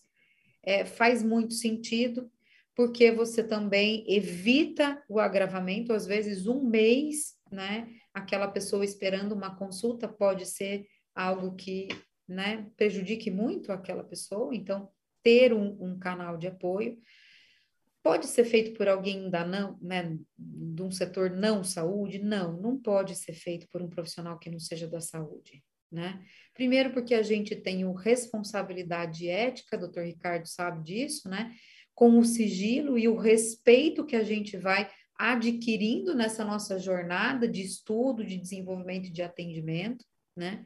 é, 0.62 0.84
faz 0.84 1.24
muito 1.24 1.54
sentido, 1.54 2.30
porque 2.76 3.12
você 3.12 3.44
também 3.44 4.04
evita 4.08 5.02
o 5.08 5.20
agravamento, 5.20 5.94
às 5.94 6.06
vezes 6.06 6.48
um 6.48 6.64
mês, 6.64 7.36
né? 7.52 7.88
Aquela 8.14 8.48
pessoa 8.48 8.84
esperando 8.84 9.34
uma 9.34 9.56
consulta 9.56 10.08
pode 10.08 10.46
ser 10.46 10.86
algo 11.16 11.56
que 11.56 11.88
né, 12.28 12.70
prejudique 12.76 13.30
muito 13.30 13.72
aquela 13.72 14.04
pessoa, 14.04 14.56
então 14.56 14.90
ter 15.22 15.54
um, 15.54 15.78
um 15.80 15.98
canal 15.98 16.38
de 16.38 16.48
apoio. 16.48 16.98
Pode 18.04 18.26
ser 18.28 18.44
feito 18.44 18.78
por 18.78 18.88
alguém 18.88 19.30
da 19.30 19.46
não, 19.46 19.78
né, 19.82 20.18
de 20.38 20.82
um 20.82 20.92
setor 20.92 21.32
não 21.32 21.64
saúde? 21.64 22.20
Não, 22.20 22.60
não 22.60 22.78
pode 22.78 23.16
ser 23.16 23.34
feito 23.34 23.68
por 23.70 23.82
um 23.82 23.90
profissional 23.90 24.38
que 24.38 24.50
não 24.50 24.60
seja 24.60 24.88
da 24.88 25.00
saúde, 25.00 25.64
né? 25.90 26.22
Primeiro 26.54 26.92
porque 26.92 27.16
a 27.16 27.22
gente 27.22 27.56
tem 27.56 27.86
o 27.86 27.94
responsabilidade 27.94 29.30
ética, 29.30 29.78
doutor 29.78 30.04
Ricardo 30.04 30.46
sabe 30.46 30.84
disso, 30.84 31.30
né? 31.30 31.56
Com 31.96 32.20
o 32.20 32.26
sigilo 32.26 32.98
e 32.98 33.08
o 33.08 33.16
respeito 33.16 34.06
que 34.06 34.18
a 34.18 34.24
gente 34.24 34.58
vai 34.58 34.90
adquirindo 35.18 36.14
nessa 36.14 36.44
nossa 36.44 36.78
jornada 36.78 37.48
de 37.48 37.62
estudo, 37.62 38.26
de 38.26 38.38
desenvolvimento 38.38 39.10
de 39.12 39.22
atendimento, 39.22 40.04
né? 40.36 40.66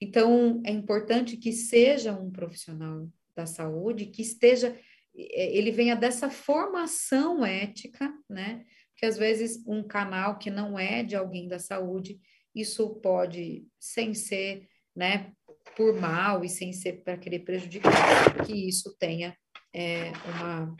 Então, 0.00 0.62
é 0.64 0.70
importante 0.70 1.36
que 1.36 1.52
seja 1.52 2.12
um 2.12 2.30
profissional 2.30 3.08
da 3.34 3.46
saúde, 3.46 4.06
que 4.06 4.22
esteja, 4.22 4.78
é, 5.14 5.56
ele 5.56 5.70
venha 5.70 5.96
dessa 5.96 6.30
formação 6.30 7.44
ética, 7.44 8.12
né? 8.28 8.64
Porque 8.90 9.06
às 9.06 9.18
vezes 9.18 9.62
um 9.66 9.86
canal 9.86 10.38
que 10.38 10.50
não 10.50 10.78
é 10.78 11.02
de 11.02 11.16
alguém 11.16 11.48
da 11.48 11.58
saúde, 11.58 12.18
isso 12.54 12.96
pode, 13.00 13.66
sem 13.78 14.14
ser, 14.14 14.66
né, 14.94 15.32
por 15.76 16.00
mal 16.00 16.42
e 16.42 16.48
sem 16.48 16.72
ser 16.72 17.02
para 17.02 17.18
querer 17.18 17.40
prejudicar, 17.40 18.46
que 18.46 18.68
isso 18.68 18.96
tenha 18.98 19.36
é, 19.74 20.10
uma 20.34 20.74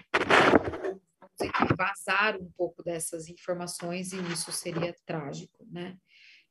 vazar 1.76 2.40
um 2.40 2.50
pouco 2.56 2.82
dessas 2.82 3.28
informações 3.28 4.12
e 4.12 4.32
isso 4.32 4.50
seria 4.50 4.94
trágico, 5.04 5.66
né? 5.70 5.96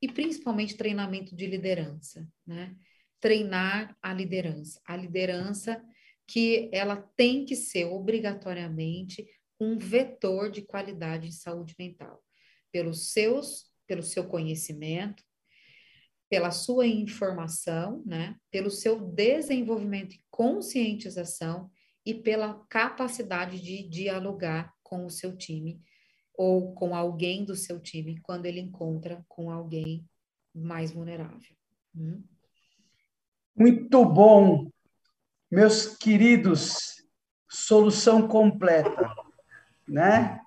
E 0.00 0.08
principalmente 0.08 0.76
treinamento 0.76 1.34
de 1.34 1.46
liderança, 1.46 2.28
né? 2.46 2.76
Treinar 3.20 3.96
a 4.02 4.12
liderança. 4.12 4.80
A 4.84 4.96
liderança 4.96 5.82
que 6.26 6.68
ela 6.72 6.96
tem 7.16 7.44
que 7.44 7.54
ser 7.54 7.84
obrigatoriamente 7.86 9.26
um 9.60 9.78
vetor 9.78 10.50
de 10.50 10.62
qualidade 10.62 11.28
em 11.28 11.32
saúde 11.32 11.74
mental, 11.78 12.22
pelos 12.70 13.12
seus, 13.12 13.70
pelo 13.86 14.02
seu 14.02 14.26
conhecimento, 14.26 15.24
pela 16.28 16.50
sua 16.50 16.86
informação, 16.86 18.02
né, 18.04 18.36
pelo 18.50 18.70
seu 18.70 19.00
desenvolvimento 19.00 20.14
e 20.14 20.24
conscientização 20.28 21.70
e 22.04 22.14
pela 22.14 22.64
capacidade 22.68 23.60
de 23.62 23.88
dialogar 23.88 24.74
com 24.82 25.06
o 25.06 25.10
seu 25.10 25.36
time 25.36 25.80
ou 26.36 26.74
com 26.74 26.94
alguém 26.94 27.44
do 27.44 27.56
seu 27.56 27.80
time 27.80 28.20
quando 28.22 28.46
ele 28.46 28.60
encontra 28.60 29.24
com 29.28 29.50
alguém 29.50 30.04
mais 30.54 30.92
vulnerável. 30.92 31.56
Hum? 31.94 32.22
Muito 33.54 34.04
bom, 34.04 34.70
meus 35.50 35.96
queridos, 35.96 36.96
solução 37.48 38.28
completa, 38.28 39.10
né? 39.88 40.40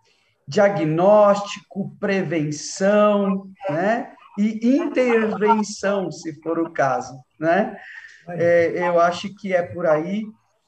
Diagnóstico, 0.48 1.96
prevenção, 2.00 3.50
né? 3.70 4.16
E 4.38 4.78
intervenção, 4.78 6.12
se 6.12 6.40
for 6.42 6.60
o 6.60 6.72
caso, 6.72 7.20
né? 7.40 7.76
É, 8.30 8.88
eu 8.88 9.00
acho 9.00 9.34
que 9.36 9.54
é 9.54 9.64
por 9.64 9.88
aí, 9.88 10.24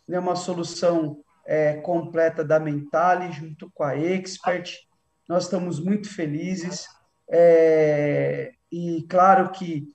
né? 0.08 0.20
Uma 0.20 0.36
solução 0.36 1.24
é, 1.46 1.76
completa 1.82 2.44
da 2.44 2.60
Mentale 2.60 3.32
junto 3.32 3.70
com 3.72 3.84
a 3.84 3.96
Expert. 3.96 4.78
Nós 5.28 5.46
estamos 5.46 5.80
muito 5.80 6.14
felizes 6.14 6.88
é, 7.30 8.52
e 8.72 9.06
claro 9.10 9.52
que 9.52 9.88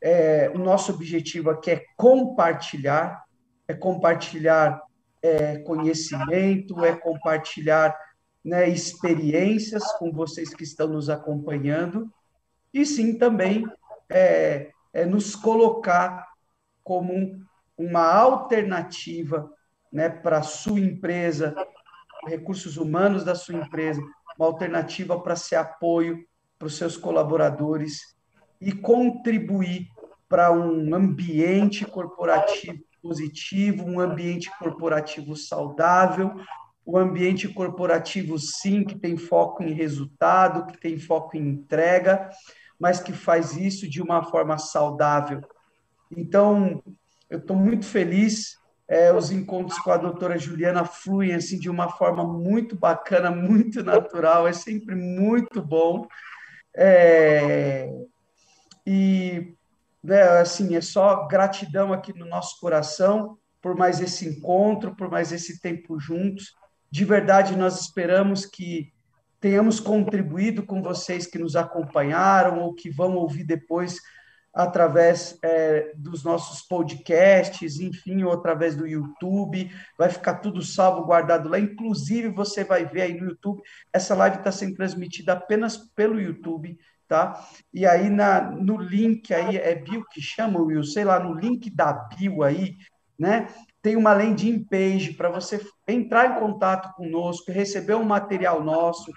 é, 0.00 0.50
o 0.54 0.58
nosso 0.58 0.92
objetivo 0.92 1.50
aqui 1.50 1.70
é 1.70 1.84
compartilhar 1.96 3.22
é 3.66 3.74
compartilhar 3.74 4.82
é, 5.22 5.58
conhecimento, 5.58 6.84
é 6.84 6.94
compartilhar 6.94 7.96
né, 8.44 8.68
experiências 8.68 9.84
com 9.98 10.10
vocês 10.12 10.52
que 10.52 10.64
estão 10.64 10.88
nos 10.88 11.08
acompanhando, 11.08 12.12
e 12.74 12.84
sim 12.84 13.16
também 13.16 13.64
é, 14.10 14.70
é 14.92 15.04
nos 15.04 15.36
colocar 15.36 16.28
como 16.82 17.40
uma 17.78 18.12
alternativa 18.12 19.50
né, 19.92 20.08
para 20.08 20.38
a 20.38 20.42
sua 20.42 20.80
empresa, 20.80 21.54
recursos 22.26 22.76
humanos 22.76 23.24
da 23.24 23.34
sua 23.34 23.54
empresa, 23.54 24.02
uma 24.38 24.46
alternativa 24.46 25.20
para 25.20 25.36
ser 25.36 25.56
apoio 25.56 26.24
para 26.58 26.66
os 26.66 26.76
seus 26.76 26.96
colaboradores 26.96 28.16
e 28.60 28.72
contribuir 28.72 29.88
para 30.28 30.52
um 30.52 30.94
ambiente 30.94 31.84
corporativo 31.84 32.78
positivo, 33.02 33.84
um 33.84 33.98
ambiente 33.98 34.50
corporativo 34.58 35.34
saudável, 35.34 36.32
o 36.84 36.96
um 36.96 36.98
ambiente 36.98 37.48
corporativo, 37.48 38.38
sim, 38.38 38.84
que 38.84 38.96
tem 38.96 39.16
foco 39.16 39.62
em 39.62 39.72
resultado, 39.72 40.66
que 40.66 40.78
tem 40.78 40.98
foco 40.98 41.36
em 41.36 41.48
entrega, 41.48 42.30
mas 42.78 43.00
que 43.00 43.12
faz 43.12 43.56
isso 43.56 43.88
de 43.88 44.00
uma 44.00 44.22
forma 44.24 44.56
saudável. 44.58 45.40
Então, 46.16 46.82
eu 47.28 47.38
estou 47.38 47.56
muito 47.56 47.86
feliz. 47.86 48.58
É, 48.92 49.10
os 49.10 49.30
encontros 49.30 49.78
com 49.78 49.90
a 49.90 49.96
doutora 49.96 50.36
Juliana 50.36 50.84
fluem 50.84 51.32
assim, 51.32 51.58
de 51.58 51.70
uma 51.70 51.88
forma 51.88 52.24
muito 52.24 52.76
bacana, 52.76 53.30
muito 53.30 53.82
natural, 53.82 54.46
é 54.46 54.52
sempre 54.52 54.94
muito 54.94 55.62
bom. 55.62 56.06
É, 56.76 57.90
e 58.86 59.54
né, 60.04 60.20
assim, 60.40 60.76
é 60.76 60.82
só 60.82 61.26
gratidão 61.26 61.90
aqui 61.90 62.12
no 62.12 62.26
nosso 62.26 62.60
coração 62.60 63.38
por 63.62 63.74
mais 63.74 63.98
esse 63.98 64.28
encontro, 64.28 64.94
por 64.94 65.10
mais 65.10 65.32
esse 65.32 65.58
tempo 65.58 65.98
juntos. 65.98 66.52
De 66.90 67.06
verdade, 67.06 67.56
nós 67.56 67.80
esperamos 67.80 68.44
que 68.44 68.92
tenhamos 69.40 69.80
contribuído 69.80 70.66
com 70.66 70.82
vocês 70.82 71.26
que 71.26 71.38
nos 71.38 71.56
acompanharam 71.56 72.60
ou 72.60 72.74
que 72.74 72.90
vão 72.90 73.14
ouvir 73.14 73.44
depois 73.44 73.96
através 74.54 75.38
é, 75.42 75.92
dos 75.96 76.22
nossos 76.22 76.62
podcasts, 76.62 77.80
enfim, 77.80 78.22
ou 78.22 78.32
através 78.32 78.76
do 78.76 78.86
YouTube. 78.86 79.70
Vai 79.98 80.10
ficar 80.10 80.34
tudo 80.36 80.62
salvo, 80.62 81.06
guardado 81.06 81.48
lá. 81.48 81.58
Inclusive, 81.58 82.28
você 82.28 82.62
vai 82.62 82.84
ver 82.84 83.02
aí 83.02 83.20
no 83.20 83.30
YouTube. 83.30 83.62
Essa 83.92 84.14
live 84.14 84.38
está 84.38 84.52
sendo 84.52 84.74
transmitida 84.74 85.32
apenas 85.32 85.76
pelo 85.76 86.20
YouTube 86.20 86.78
tá? 87.12 87.46
E 87.74 87.84
aí 87.84 88.08
na, 88.08 88.40
no 88.40 88.78
link 88.78 89.34
aí, 89.34 89.58
é 89.58 89.74
bio 89.74 90.02
que 90.10 90.18
chama, 90.22 90.58
Will, 90.58 90.82
sei 90.82 91.04
lá, 91.04 91.20
no 91.20 91.34
link 91.34 91.68
da 91.68 91.92
bio 91.92 92.42
aí, 92.42 92.74
né? 93.18 93.48
Tem 93.82 93.96
uma 93.96 94.14
landing 94.14 94.64
page 94.64 95.12
para 95.12 95.28
você 95.28 95.60
entrar 95.86 96.30
em 96.30 96.40
contato 96.40 96.94
conosco, 96.94 97.52
receber 97.52 97.96
um 97.96 98.04
material 98.04 98.64
nosso, 98.64 99.12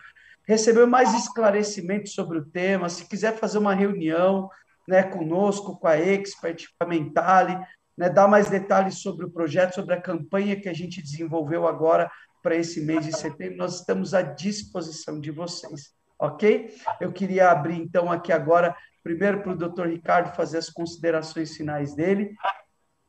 receber 0.45 0.85
mais 0.85 1.13
esclarecimentos 1.13 2.13
sobre 2.13 2.37
o 2.37 2.45
tema, 2.45 2.89
se 2.89 3.07
quiser 3.07 3.37
fazer 3.37 3.59
uma 3.59 3.73
reunião, 3.73 4.49
né, 4.87 5.03
conosco, 5.03 5.77
com 5.77 5.87
a 5.87 5.97
Expert, 5.97 6.65
com 6.77 6.85
a 6.85 6.87
Mentale, 6.87 7.57
né, 7.97 8.09
dar 8.09 8.27
mais 8.27 8.49
detalhes 8.49 8.99
sobre 8.99 9.25
o 9.25 9.31
projeto, 9.31 9.75
sobre 9.75 9.93
a 9.93 10.01
campanha 10.01 10.59
que 10.59 10.69
a 10.69 10.73
gente 10.73 11.01
desenvolveu 11.01 11.67
agora 11.67 12.09
para 12.43 12.55
esse 12.55 12.81
mês 12.81 13.05
de 13.05 13.17
setembro, 13.17 13.57
nós 13.57 13.79
estamos 13.79 14.13
à 14.13 14.21
disposição 14.21 15.19
de 15.19 15.31
vocês 15.31 15.95
ok? 16.19 16.73
Eu 16.99 17.11
queria 17.11 17.51
abrir, 17.51 17.75
então, 17.75 18.11
aqui 18.11 18.31
agora, 18.31 18.75
primeiro 19.03 19.41
para 19.41 19.51
o 19.51 19.57
doutor 19.57 19.87
Ricardo 19.87 20.35
fazer 20.35 20.57
as 20.57 20.69
considerações 20.69 21.55
finais 21.55 21.95
dele 21.95 22.35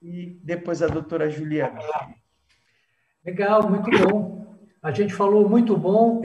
e 0.03 0.39
depois 0.43 0.83
a 0.83 0.87
doutora 0.87 1.31
Juliana. 1.31 1.81
Legal, 3.25 3.69
muito 3.69 3.91
bom. 3.91 4.57
A 4.83 4.93
gente 4.93 5.15
falou 5.15 5.49
muito 5.49 5.77
bom 5.77 6.21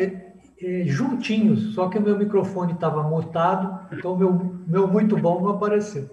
juntinhos, 0.86 1.74
só 1.74 1.90
que 1.90 1.98
o 1.98 2.02
meu 2.02 2.18
microfone 2.18 2.74
estava 2.74 3.02
mutado, 3.04 3.88
então 3.92 4.16
meu, 4.16 4.34
meu 4.68 4.88
muito 4.88 5.18
bom 5.18 5.42
não 5.42 5.52
apareceu. 5.52 6.10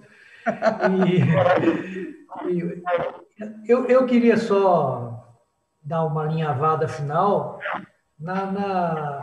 E, 1.06 2.48
e 2.50 2.82
eu, 3.66 3.86
eu 3.86 4.06
queria 4.06 4.36
só 4.36 5.36
dar 5.82 6.04
uma 6.04 6.24
linhavada 6.24 6.88
final 6.88 7.60
na, 8.18 8.50
na 8.50 9.20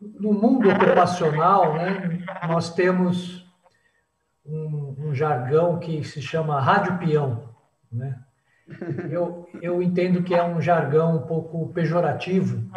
no 0.00 0.34
mundo 0.34 0.68
ocupacional, 0.68 1.74
né, 1.74 2.22
nós 2.46 2.74
temos 2.74 3.46
um, 4.44 4.94
um 4.98 5.14
jargão 5.14 5.78
que 5.78 6.04
se 6.04 6.20
chama 6.20 6.60
rádio 6.60 6.98
peão, 6.98 7.48
né? 7.90 8.20
Eu, 9.10 9.48
eu 9.60 9.82
entendo 9.82 10.22
que 10.22 10.34
é 10.34 10.42
um 10.42 10.60
jargão 10.60 11.16
um 11.16 11.22
pouco 11.22 11.72
pejorativo 11.72 12.70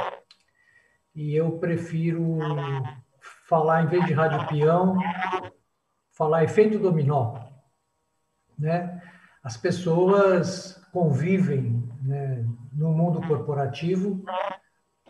e 1.17 1.35
eu 1.35 1.57
prefiro 1.57 2.37
falar, 3.49 3.81
em 3.81 3.87
vez 3.87 4.05
de 4.05 4.13
rádio 4.13 4.47
peão, 4.47 4.99
falar 6.11 6.43
efeito 6.43 6.77
dominó. 6.77 7.39
Né? 8.57 9.01
As 9.43 9.57
pessoas 9.57 10.79
convivem 10.93 11.91
né, 12.03 12.45
no 12.71 12.93
mundo 12.93 13.27
corporativo 13.27 14.23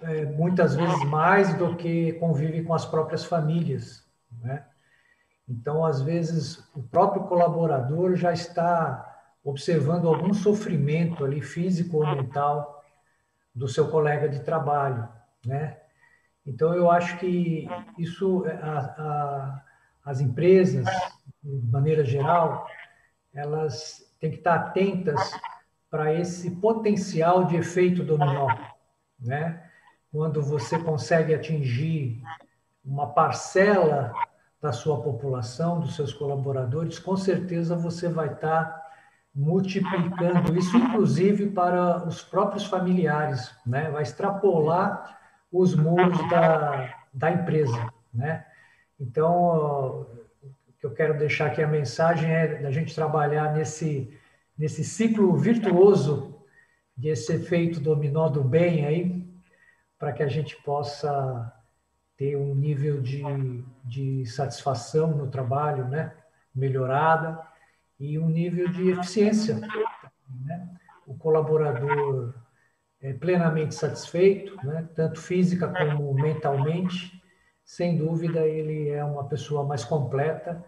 é, 0.01 0.23
muitas 0.27 0.75
vezes 0.75 1.03
mais 1.03 1.53
do 1.55 1.75
que 1.75 2.13
convivem 2.13 2.63
com 2.63 2.73
as 2.73 2.85
próprias 2.85 3.25
famílias. 3.25 4.07
Né? 4.41 4.65
Então, 5.45 5.83
às 5.83 6.01
vezes, 6.01 6.57
o 6.73 6.81
próprio 6.83 7.23
colaborador 7.23 8.15
já 8.15 8.31
está 8.31 9.13
observando 9.43 10.07
algum 10.07 10.33
sofrimento 10.33 11.25
ali 11.25 11.41
físico 11.41 11.97
ou 11.97 12.15
mental 12.15 12.81
do 13.53 13.67
seu 13.67 13.89
colega 13.89 14.29
de 14.29 14.39
trabalho, 14.39 15.09
né? 15.45 15.77
Então 16.47 16.73
eu 16.73 16.89
acho 16.89 17.17
que 17.19 17.67
isso 17.97 18.45
a, 18.61 18.77
a, 18.79 19.63
as 20.05 20.21
empresas 20.21 20.85
de 21.43 21.67
maneira 21.69 22.05
geral 22.05 22.65
elas 23.33 24.09
têm 24.19 24.31
que 24.31 24.37
estar 24.37 24.55
atentas 24.55 25.19
para 25.89 26.13
esse 26.13 26.51
potencial 26.51 27.43
de 27.43 27.57
efeito 27.57 28.03
dominó, 28.03 28.47
né? 29.19 29.63
Quando 30.11 30.41
você 30.41 30.79
consegue 30.79 31.35
atingir 31.35 32.21
uma 32.83 33.07
parcela 33.07 34.13
da 34.61 34.71
sua 34.71 35.01
população, 35.01 35.79
dos 35.79 35.95
seus 35.95 36.13
colaboradores, 36.13 36.97
com 36.97 37.15
certeza 37.15 37.75
você 37.75 38.09
vai 38.09 38.33
estar 38.33 38.87
multiplicando 39.35 40.57
isso, 40.57 40.75
inclusive 40.75 41.51
para 41.51 42.07
os 42.07 42.23
próprios 42.23 42.65
familiares, 42.65 43.53
né? 43.65 43.91
Vai 43.91 44.01
extrapolar 44.01 45.17
os 45.51 45.75
muros 45.75 46.17
da, 46.29 46.93
da 47.13 47.31
empresa, 47.31 47.91
né? 48.13 48.45
Então, 48.99 50.07
o 50.43 50.73
que 50.79 50.85
eu 50.85 50.93
quero 50.93 51.17
deixar 51.17 51.47
aqui 51.47 51.61
a 51.61 51.67
mensagem 51.67 52.29
é 52.29 52.55
da 52.55 52.71
gente 52.71 52.93
trabalhar 52.93 53.53
nesse 53.53 54.17
nesse 54.57 54.83
ciclo 54.83 55.37
virtuoso 55.37 56.35
desse 56.95 57.33
efeito 57.33 57.79
dominó 57.79 58.27
do 58.27 58.43
bem 58.43 58.85
aí, 58.85 59.27
para 59.99 60.11
que 60.11 60.23
a 60.23 60.27
gente 60.27 60.55
possa 60.63 61.53
ter 62.17 62.35
um 62.35 62.55
nível 62.55 62.99
de, 62.99 63.21
de 63.83 64.25
satisfação 64.25 65.15
no 65.15 65.27
trabalho, 65.27 65.87
né? 65.87 66.11
Melhorada 66.55 67.39
e 67.99 68.17
um 68.17 68.27
nível 68.27 68.67
de 68.69 68.89
eficiência. 68.89 69.59
Né? 70.43 70.69
O 71.05 71.15
colaborador 71.15 72.33
é 73.01 73.13
plenamente 73.13 73.75
satisfeito, 73.75 74.55
né? 74.65 74.87
tanto 74.95 75.19
física 75.19 75.67
como 75.67 76.13
mentalmente, 76.13 77.21
sem 77.63 77.97
dúvida 77.97 78.47
ele 78.47 78.89
é 78.89 79.03
uma 79.03 79.27
pessoa 79.27 79.63
mais 79.63 79.83
completa 79.83 80.63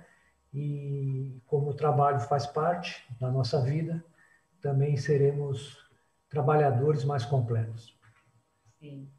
e 0.53 1.39
como 1.47 1.69
o 1.69 1.73
trabalho 1.73 2.19
faz 2.19 2.45
parte 2.45 3.05
da 3.19 3.31
nossa 3.31 3.61
vida, 3.61 4.03
também 4.61 4.97
seremos 4.97 5.77
trabalhadores 6.29 7.03
mais 7.03 7.25
completos. 7.25 7.97
Sim. 8.79 9.09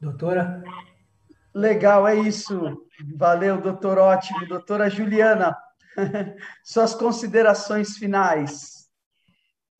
Doutora? 0.00 0.62
Legal, 1.54 2.06
é 2.06 2.14
isso. 2.14 2.86
Valeu, 3.16 3.60
doutor 3.60 3.98
ótimo. 3.98 4.46
Doutora 4.46 4.88
Juliana, 4.88 5.56
suas 6.64 6.94
considerações 6.94 7.96
finais. 7.96 8.88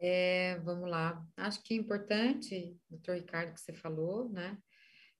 É, 0.01 0.59
vamos 0.61 0.89
lá. 0.89 1.23
Acho 1.37 1.63
que 1.63 1.75
é 1.75 1.77
importante, 1.77 2.77
doutor 2.89 3.17
Ricardo, 3.17 3.53
que 3.53 3.61
você 3.61 3.73
falou, 3.73 4.29
né? 4.29 4.57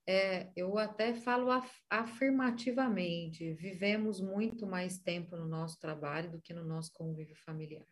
É, 0.07 0.51
eu 0.57 0.79
até 0.79 1.13
falo 1.15 1.51
af 1.51 1.71
afirmativamente, 1.91 3.53
vivemos 3.55 4.21
muito 4.21 4.67
mais 4.67 4.99
tempo 4.99 5.37
no 5.37 5.47
nosso 5.47 5.79
trabalho 5.79 6.31
do 6.31 6.41
que 6.41 6.55
no 6.55 6.65
nosso 6.65 6.91
convívio 6.95 7.37
familiar. 7.45 7.85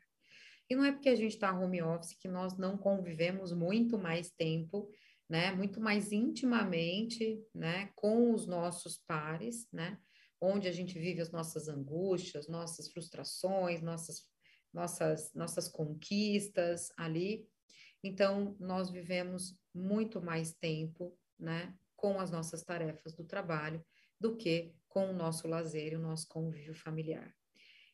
E 0.69 0.75
não 0.75 0.85
é 0.85 0.93
porque 0.93 1.11
a 1.11 1.15
gente 1.15 1.35
está 1.35 1.53
home 1.53 1.83
office 1.83 2.17
que 2.19 2.27
nós 2.27 2.57
não 2.57 2.79
convivemos 2.79 3.53
muito 3.53 3.99
mais 3.99 4.31
tempo 4.31 4.89
né, 5.29 5.53
muito 5.53 5.81
mais 5.81 6.13
intimamente, 6.13 7.43
né, 7.55 7.91
com 7.95 8.33
os 8.33 8.47
nossos 8.47 8.99
pares, 9.07 9.69
né, 9.73 9.99
onde 10.47 10.68
a 10.68 10.72
gente 10.72 10.99
vive 10.99 11.20
as 11.20 11.30
nossas 11.30 11.68
angústias, 11.68 12.49
nossas 12.49 12.88
frustrações, 12.92 13.82
nossas 13.82 14.24
nossas 14.72 15.32
nossas 15.34 15.68
conquistas 15.68 16.92
ali. 16.97 17.49
Então, 18.03 18.57
nós 18.61 18.90
vivemos 18.90 19.59
muito 19.74 20.20
mais 20.20 20.53
tempo, 20.55 21.18
né, 21.38 21.74
com 21.97 22.20
as 22.20 22.30
nossas 22.30 22.62
tarefas 22.62 23.14
do 23.14 23.24
trabalho 23.24 23.84
do 24.20 24.36
que 24.36 24.74
com 24.88 25.11
o 25.11 25.14
nosso 25.14 25.49
lazer 25.49 25.92
e 25.92 25.97
o 25.97 26.01
nosso 26.01 26.28
convívio 26.28 26.74
familiar. 26.74 27.34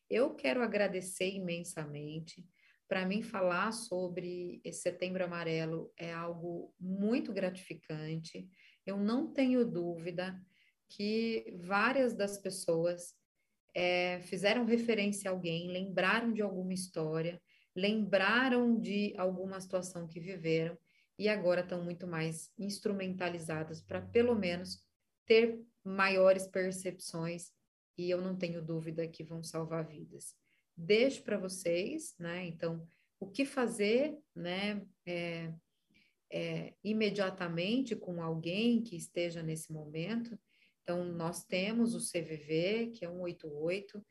Eu 0.09 0.35
quero 0.35 0.61
agradecer 0.61 1.29
imensamente 1.29 2.45
para 2.87 3.07
mim, 3.07 3.23
falar 3.23 3.71
sobre 3.71 4.61
esse 4.63 4.81
setembro 4.81 5.23
amarelo 5.23 5.91
é 5.97 6.13
algo 6.13 6.71
muito 6.79 7.33
gratificante. 7.33 8.47
Eu 8.85 8.97
não 8.97 9.33
tenho 9.33 9.65
dúvida 9.65 10.39
que 10.95 11.57
várias 11.61 12.13
das 12.13 12.37
pessoas 12.37 13.15
é, 13.73 14.19
fizeram 14.21 14.65
referência 14.65 15.29
a 15.29 15.33
alguém, 15.33 15.71
lembraram 15.71 16.31
de 16.31 16.41
alguma 16.41 16.73
história, 16.73 17.41
lembraram 17.75 18.79
de 18.79 19.13
alguma 19.17 19.59
situação 19.59 20.07
que 20.07 20.19
viveram 20.19 20.77
e 21.17 21.27
agora 21.27 21.61
estão 21.61 21.83
muito 21.83 22.05
mais 22.05 22.51
instrumentalizadas 22.57 23.81
para, 23.81 24.01
pelo 24.01 24.35
menos, 24.35 24.83
ter 25.25 25.59
maiores 25.83 26.47
percepções 26.47 27.51
e 27.97 28.09
eu 28.09 28.21
não 28.21 28.35
tenho 28.35 28.61
dúvida 28.61 29.07
que 29.07 29.23
vão 29.23 29.41
salvar 29.41 29.85
vidas 29.85 30.35
deixo 30.75 31.23
para 31.23 31.37
vocês, 31.37 32.15
né? 32.19 32.45
Então, 32.45 32.85
o 33.19 33.27
que 33.27 33.45
fazer, 33.45 34.17
né? 34.35 34.85
É, 35.05 35.53
é, 36.35 36.73
imediatamente 36.83 37.95
com 37.95 38.21
alguém 38.21 38.81
que 38.81 38.95
esteja 38.95 39.43
nesse 39.43 39.71
momento. 39.71 40.37
Então, 40.83 41.05
nós 41.05 41.45
temos 41.45 41.95
o 41.95 41.99
CVV, 41.99 42.91
que 42.93 43.05
é 43.05 43.09
188, 43.09 44.05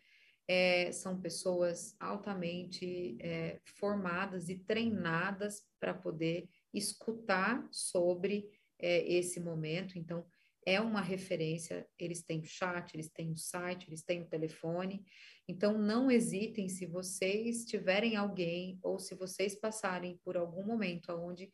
é, 0.48 0.90
são 0.90 1.20
pessoas 1.20 1.94
altamente 2.00 3.16
é, 3.20 3.60
formadas 3.64 4.48
e 4.48 4.58
treinadas 4.58 5.62
para 5.78 5.94
poder 5.94 6.48
escutar 6.74 7.66
sobre 7.70 8.48
é, 8.78 9.06
esse 9.06 9.38
momento. 9.38 9.98
Então, 9.98 10.26
é 10.64 10.80
uma 10.80 11.00
referência, 11.00 11.86
eles 11.98 12.22
têm 12.22 12.44
chat, 12.44 12.94
eles 12.94 13.10
têm 13.10 13.32
o 13.32 13.36
site, 13.36 13.88
eles 13.88 14.02
têm 14.02 14.22
o 14.22 14.28
telefone. 14.28 15.04
Então, 15.48 15.76
não 15.76 16.10
hesitem 16.10 16.68
se 16.68 16.86
vocês 16.86 17.64
tiverem 17.64 18.16
alguém 18.16 18.78
ou 18.82 18.98
se 18.98 19.14
vocês 19.14 19.54
passarem 19.54 20.18
por 20.24 20.36
algum 20.36 20.64
momento 20.64 21.10
onde 21.12 21.52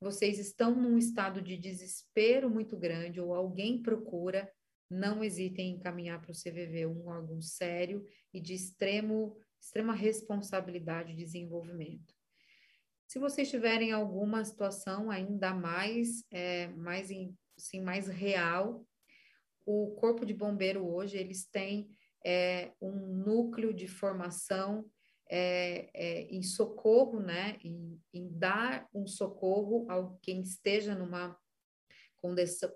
vocês 0.00 0.38
estão 0.38 0.74
num 0.74 0.96
estado 0.96 1.42
de 1.42 1.56
desespero 1.56 2.48
muito 2.48 2.76
grande 2.76 3.20
ou 3.20 3.34
alguém 3.34 3.82
procura, 3.82 4.50
não 4.88 5.22
hesitem 5.22 5.70
em 5.70 5.74
encaminhar 5.76 6.20
para 6.20 6.32
o 6.32 6.34
CVV 6.34 6.86
um 6.86 7.06
órgão 7.06 7.40
sério 7.40 8.04
e 8.32 8.40
de 8.40 8.54
extremo, 8.54 9.36
extrema 9.60 9.92
responsabilidade 9.92 11.14
de 11.14 11.24
desenvolvimento. 11.24 12.14
Se 13.06 13.18
vocês 13.18 13.50
tiverem 13.50 13.92
alguma 13.92 14.44
situação 14.44 15.10
ainda 15.10 15.52
mais, 15.52 16.24
é, 16.30 16.68
mais, 16.68 17.10
assim, 17.56 17.80
mais 17.80 18.08
real, 18.08 18.86
o 19.66 19.94
Corpo 19.96 20.24
de 20.24 20.32
Bombeiro 20.32 20.86
hoje, 20.86 21.18
eles 21.18 21.44
têm 21.44 21.90
é, 22.24 22.72
um 22.80 22.92
núcleo 22.92 23.74
de 23.74 23.86
formação 23.86 24.88
é, 25.30 25.88
é, 25.94 26.22
em 26.22 26.42
socorro, 26.42 27.20
né, 27.20 27.56
em, 27.62 28.00
em, 28.12 28.28
dar 28.28 28.88
um 28.92 29.06
socorro 29.06 29.86
ao 29.88 30.18
quem 30.20 30.42
esteja 30.42 30.94
numa 30.94 31.38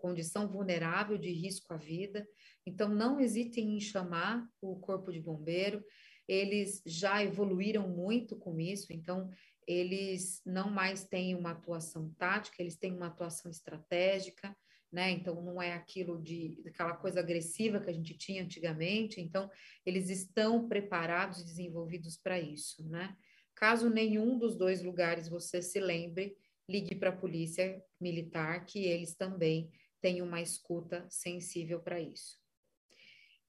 condição 0.00 0.48
vulnerável 0.48 1.18
de 1.18 1.30
risco 1.30 1.74
à 1.74 1.76
vida. 1.76 2.26
Então, 2.64 2.88
não 2.88 3.20
hesitem 3.20 3.76
em 3.76 3.80
chamar 3.80 4.48
o 4.60 4.76
corpo 4.76 5.12
de 5.12 5.20
bombeiro. 5.20 5.84
Eles 6.26 6.80
já 6.86 7.22
evoluíram 7.22 7.86
muito 7.88 8.36
com 8.36 8.58
isso, 8.58 8.92
então 8.92 9.30
eles 9.66 10.40
não 10.46 10.70
mais 10.70 11.04
têm 11.04 11.34
uma 11.34 11.50
atuação 11.50 12.10
tática, 12.16 12.62
eles 12.62 12.76
têm 12.76 12.92
uma 12.92 13.08
atuação 13.08 13.50
estratégica 13.50 14.56
né? 14.94 15.10
Então 15.10 15.42
não 15.42 15.60
é 15.60 15.72
aquilo 15.72 16.22
de 16.22 16.62
aquela 16.66 16.94
coisa 16.94 17.18
agressiva 17.18 17.80
que 17.80 17.90
a 17.90 17.92
gente 17.92 18.16
tinha 18.16 18.44
antigamente. 18.44 19.20
Então 19.20 19.50
eles 19.84 20.08
estão 20.08 20.68
preparados 20.68 21.40
e 21.40 21.44
desenvolvidos 21.44 22.16
para 22.16 22.38
isso, 22.38 22.88
né? 22.88 23.16
Caso 23.56 23.90
nenhum 23.90 24.38
dos 24.38 24.56
dois 24.56 24.82
lugares 24.82 25.28
você 25.28 25.60
se 25.60 25.80
lembre, 25.80 26.36
ligue 26.68 26.94
para 26.94 27.10
a 27.10 27.16
polícia 27.16 27.82
militar 28.00 28.64
que 28.64 28.84
eles 28.84 29.16
também 29.16 29.68
tem 30.00 30.22
uma 30.22 30.40
escuta 30.40 31.04
sensível 31.10 31.80
para 31.80 32.00
isso. 32.00 32.38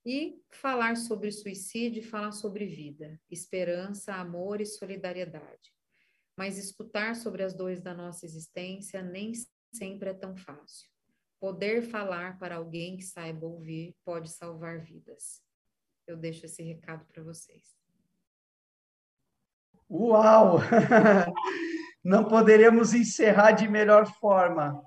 E 0.04 0.40
falar 0.52 0.98
sobre 0.98 1.32
suicídio 1.32 2.04
falar 2.04 2.32
sobre 2.32 2.66
vida, 2.66 3.20
esperança, 3.30 4.16
amor 4.16 4.62
e 4.62 4.66
solidariedade. 4.66 5.74
Mas 6.36 6.58
escutar 6.58 7.16
sobre 7.16 7.44
as 7.44 7.54
dores 7.54 7.82
da 7.82 7.94
nossa 7.94 8.26
existência 8.26 9.02
nem 9.04 9.32
sempre 9.72 10.10
é 10.10 10.14
tão 10.14 10.36
fácil. 10.36 10.95
Poder 11.46 11.84
falar 11.84 12.40
para 12.40 12.56
alguém 12.56 12.98
que 12.98 13.04
saiba 13.04 13.46
ouvir 13.46 13.96
pode 14.04 14.32
salvar 14.32 14.80
vidas. 14.80 15.44
Eu 16.08 16.18
deixo 16.18 16.48
esse 16.48 16.64
recado 16.64 17.06
para 17.06 17.22
vocês. 17.22 17.78
Uau! 19.88 20.58
Não 22.04 22.26
poderíamos 22.28 22.96
encerrar 22.96 23.52
de 23.52 23.68
melhor 23.68 24.08
forma. 24.08 24.84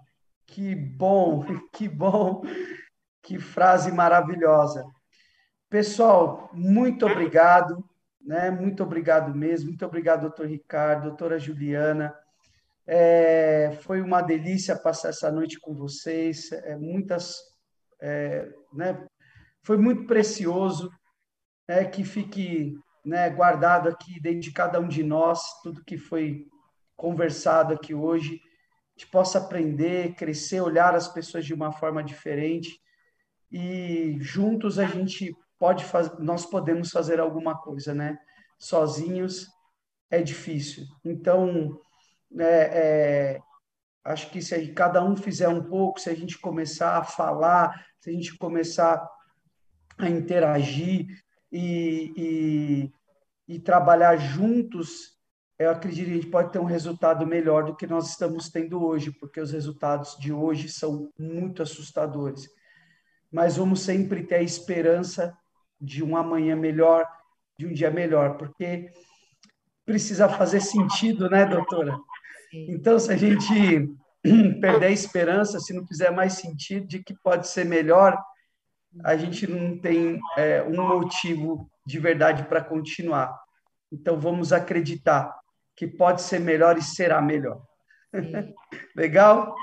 Que 0.49 0.75
bom, 0.75 1.45
que 1.73 1.89
bom, 1.89 2.43
que 3.23 3.39
frase 3.39 3.93
maravilhosa. 3.93 4.85
Pessoal, 5.71 6.51
muito 6.53 7.07
obrigado, 7.07 7.89
né? 8.21 8.51
Muito 8.51 8.83
obrigado 8.83 9.33
mesmo. 9.33 9.69
Muito 9.69 9.87
obrigado, 9.87 10.23
doutor 10.23 10.49
Ricardo, 10.49 11.05
doutora 11.05 11.39
Juliana. 11.39 12.19
É, 12.91 13.79
foi 13.83 14.01
uma 14.01 14.23
delícia 14.23 14.75
passar 14.75 15.11
essa 15.11 15.31
noite 15.31 15.61
com 15.61 15.75
vocês. 15.75 16.51
É, 16.53 16.75
muitas, 16.75 17.37
é, 18.01 18.49
né? 18.73 19.07
Foi 19.63 19.77
muito 19.77 20.07
precioso. 20.07 20.91
É, 21.69 21.85
que 21.85 22.03
fique 22.03 22.75
né, 23.05 23.29
guardado 23.29 23.91
aqui 23.91 24.19
dentro 24.21 24.41
de 24.41 24.53
cada 24.53 24.81
um 24.81 24.89
de 24.89 25.03
nós, 25.03 25.41
tudo 25.63 25.85
que 25.85 25.99
foi 25.99 26.47
conversado 26.97 27.75
aqui 27.75 27.95
hoje, 27.95 28.41
a 28.97 28.99
gente 28.99 29.11
possa 29.11 29.39
aprender, 29.39 30.15
crescer, 30.15 30.63
olhar 30.63 30.95
as 30.95 31.09
pessoas 31.09 31.45
de 31.45 31.53
uma 31.53 31.71
forma 31.71 32.03
diferente 32.03 32.81
e 33.53 34.17
juntos 34.21 34.79
a 34.79 34.87
gente 34.87 35.35
pode 35.59 35.85
fazer, 35.85 36.19
nós 36.19 36.47
podemos 36.47 36.91
fazer 36.91 37.21
alguma 37.21 37.57
coisa, 37.57 37.95
né? 37.95 38.19
Sozinhos 38.59 39.47
é 40.11 40.23
difícil. 40.23 40.85
Então, 41.05 41.79
é, 42.37 42.45
é, 42.45 43.41
acho 44.05 44.31
que 44.31 44.43
se 44.43 44.69
cada 44.69 45.03
um 45.03 45.17
fizer 45.17 45.49
um 45.49 45.63
pouco, 45.63 46.01
se 46.01 46.11
a 46.11 46.15
gente 46.15 46.39
começar 46.39 46.99
a 46.99 47.05
falar, 47.05 47.87
se 47.99 48.11
a 48.11 48.13
gente 48.13 48.37
começar 48.37 49.07
a 49.97 50.09
interagir 50.09 51.07
e, 51.51 52.13
e, 52.17 52.93
e 53.55 53.59
trabalhar 53.59 54.17
juntos, 54.17 55.19
eu 55.59 55.71
acredito 55.71 56.07
que 56.07 56.13
a 56.13 56.15
gente 56.15 56.31
pode 56.31 56.53
ter 56.53 56.61
um 56.61 56.65
resultado 56.65 57.27
melhor 57.27 57.65
do 57.65 57.75
que 57.75 57.87
nós 57.87 58.11
estamos 58.11 58.49
tendo 58.49 58.85
hoje, 58.85 59.11
porque 59.11 59.41
os 59.41 59.51
resultados 59.51 60.17
de 60.19 60.33
hoje 60.33 60.69
são 60.69 61.11
muito 61.19 61.63
assustadores. 61.63 62.49
Mas 63.31 63.57
vamos 63.57 63.81
sempre 63.81 64.23
ter 64.23 64.37
a 64.37 64.43
esperança 64.43 65.37
de 65.81 66.03
um 66.05 66.17
amanhã 66.17 66.55
melhor, 66.55 67.07
de 67.59 67.67
um 67.67 67.73
dia 67.73 67.91
melhor, 67.91 68.39
porque 68.39 68.91
precisa 69.85 70.29
fazer 70.29 70.61
sentido, 70.61 71.29
né, 71.29 71.45
doutora? 71.45 71.99
Então, 72.53 72.99
se 72.99 73.13
a 73.13 73.17
gente 73.17 73.89
perder 74.61 74.87
a 74.87 74.91
esperança, 74.91 75.61
se 75.61 75.73
não 75.73 75.87
fizer 75.87 76.11
mais 76.11 76.35
sentido 76.35 76.87
de 76.87 77.03
que 77.03 77.15
pode 77.23 77.49
ser 77.49 77.65
melhor, 77.65 78.19
a 79.05 79.17
gente 79.17 79.47
não 79.47 79.79
tem 79.79 80.19
é, 80.37 80.63
um 80.63 80.77
motivo 80.77 81.71
de 81.87 81.99
verdade 81.99 82.45
para 82.45 82.63
continuar. 82.63 83.39
Então, 83.93 84.19
vamos 84.19 84.53
acreditar 84.53 85.35
que 85.77 85.87
pode 85.87 86.23
ser 86.23 86.41
melhor 86.41 86.77
e 86.77 86.83
será 86.83 87.21
melhor. 87.21 87.63
Legal? 88.97 89.55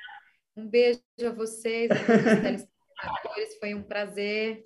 Um 0.56 0.68
beijo 0.68 1.02
a 1.28 1.32
vocês, 1.32 1.92
a. 1.92 3.60
Foi 3.60 3.74
um 3.74 3.84
prazer. 3.84 4.66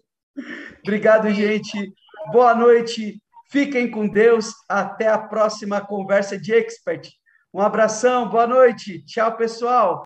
Obrigado, 0.84 1.30
gente. 1.32 1.94
Boa 2.32 2.54
noite. 2.54 3.20
Fiquem 3.50 3.90
com 3.90 4.08
Deus. 4.08 4.54
Até 4.68 5.08
a 5.08 5.18
próxima 5.18 5.82
conversa 5.82 6.40
de 6.40 6.54
expert. 6.54 7.10
Um 7.54 7.62
abração, 7.62 8.30
boa 8.30 8.46
noite. 8.46 9.04
Tchau, 9.06 9.36
pessoal. 9.36 10.04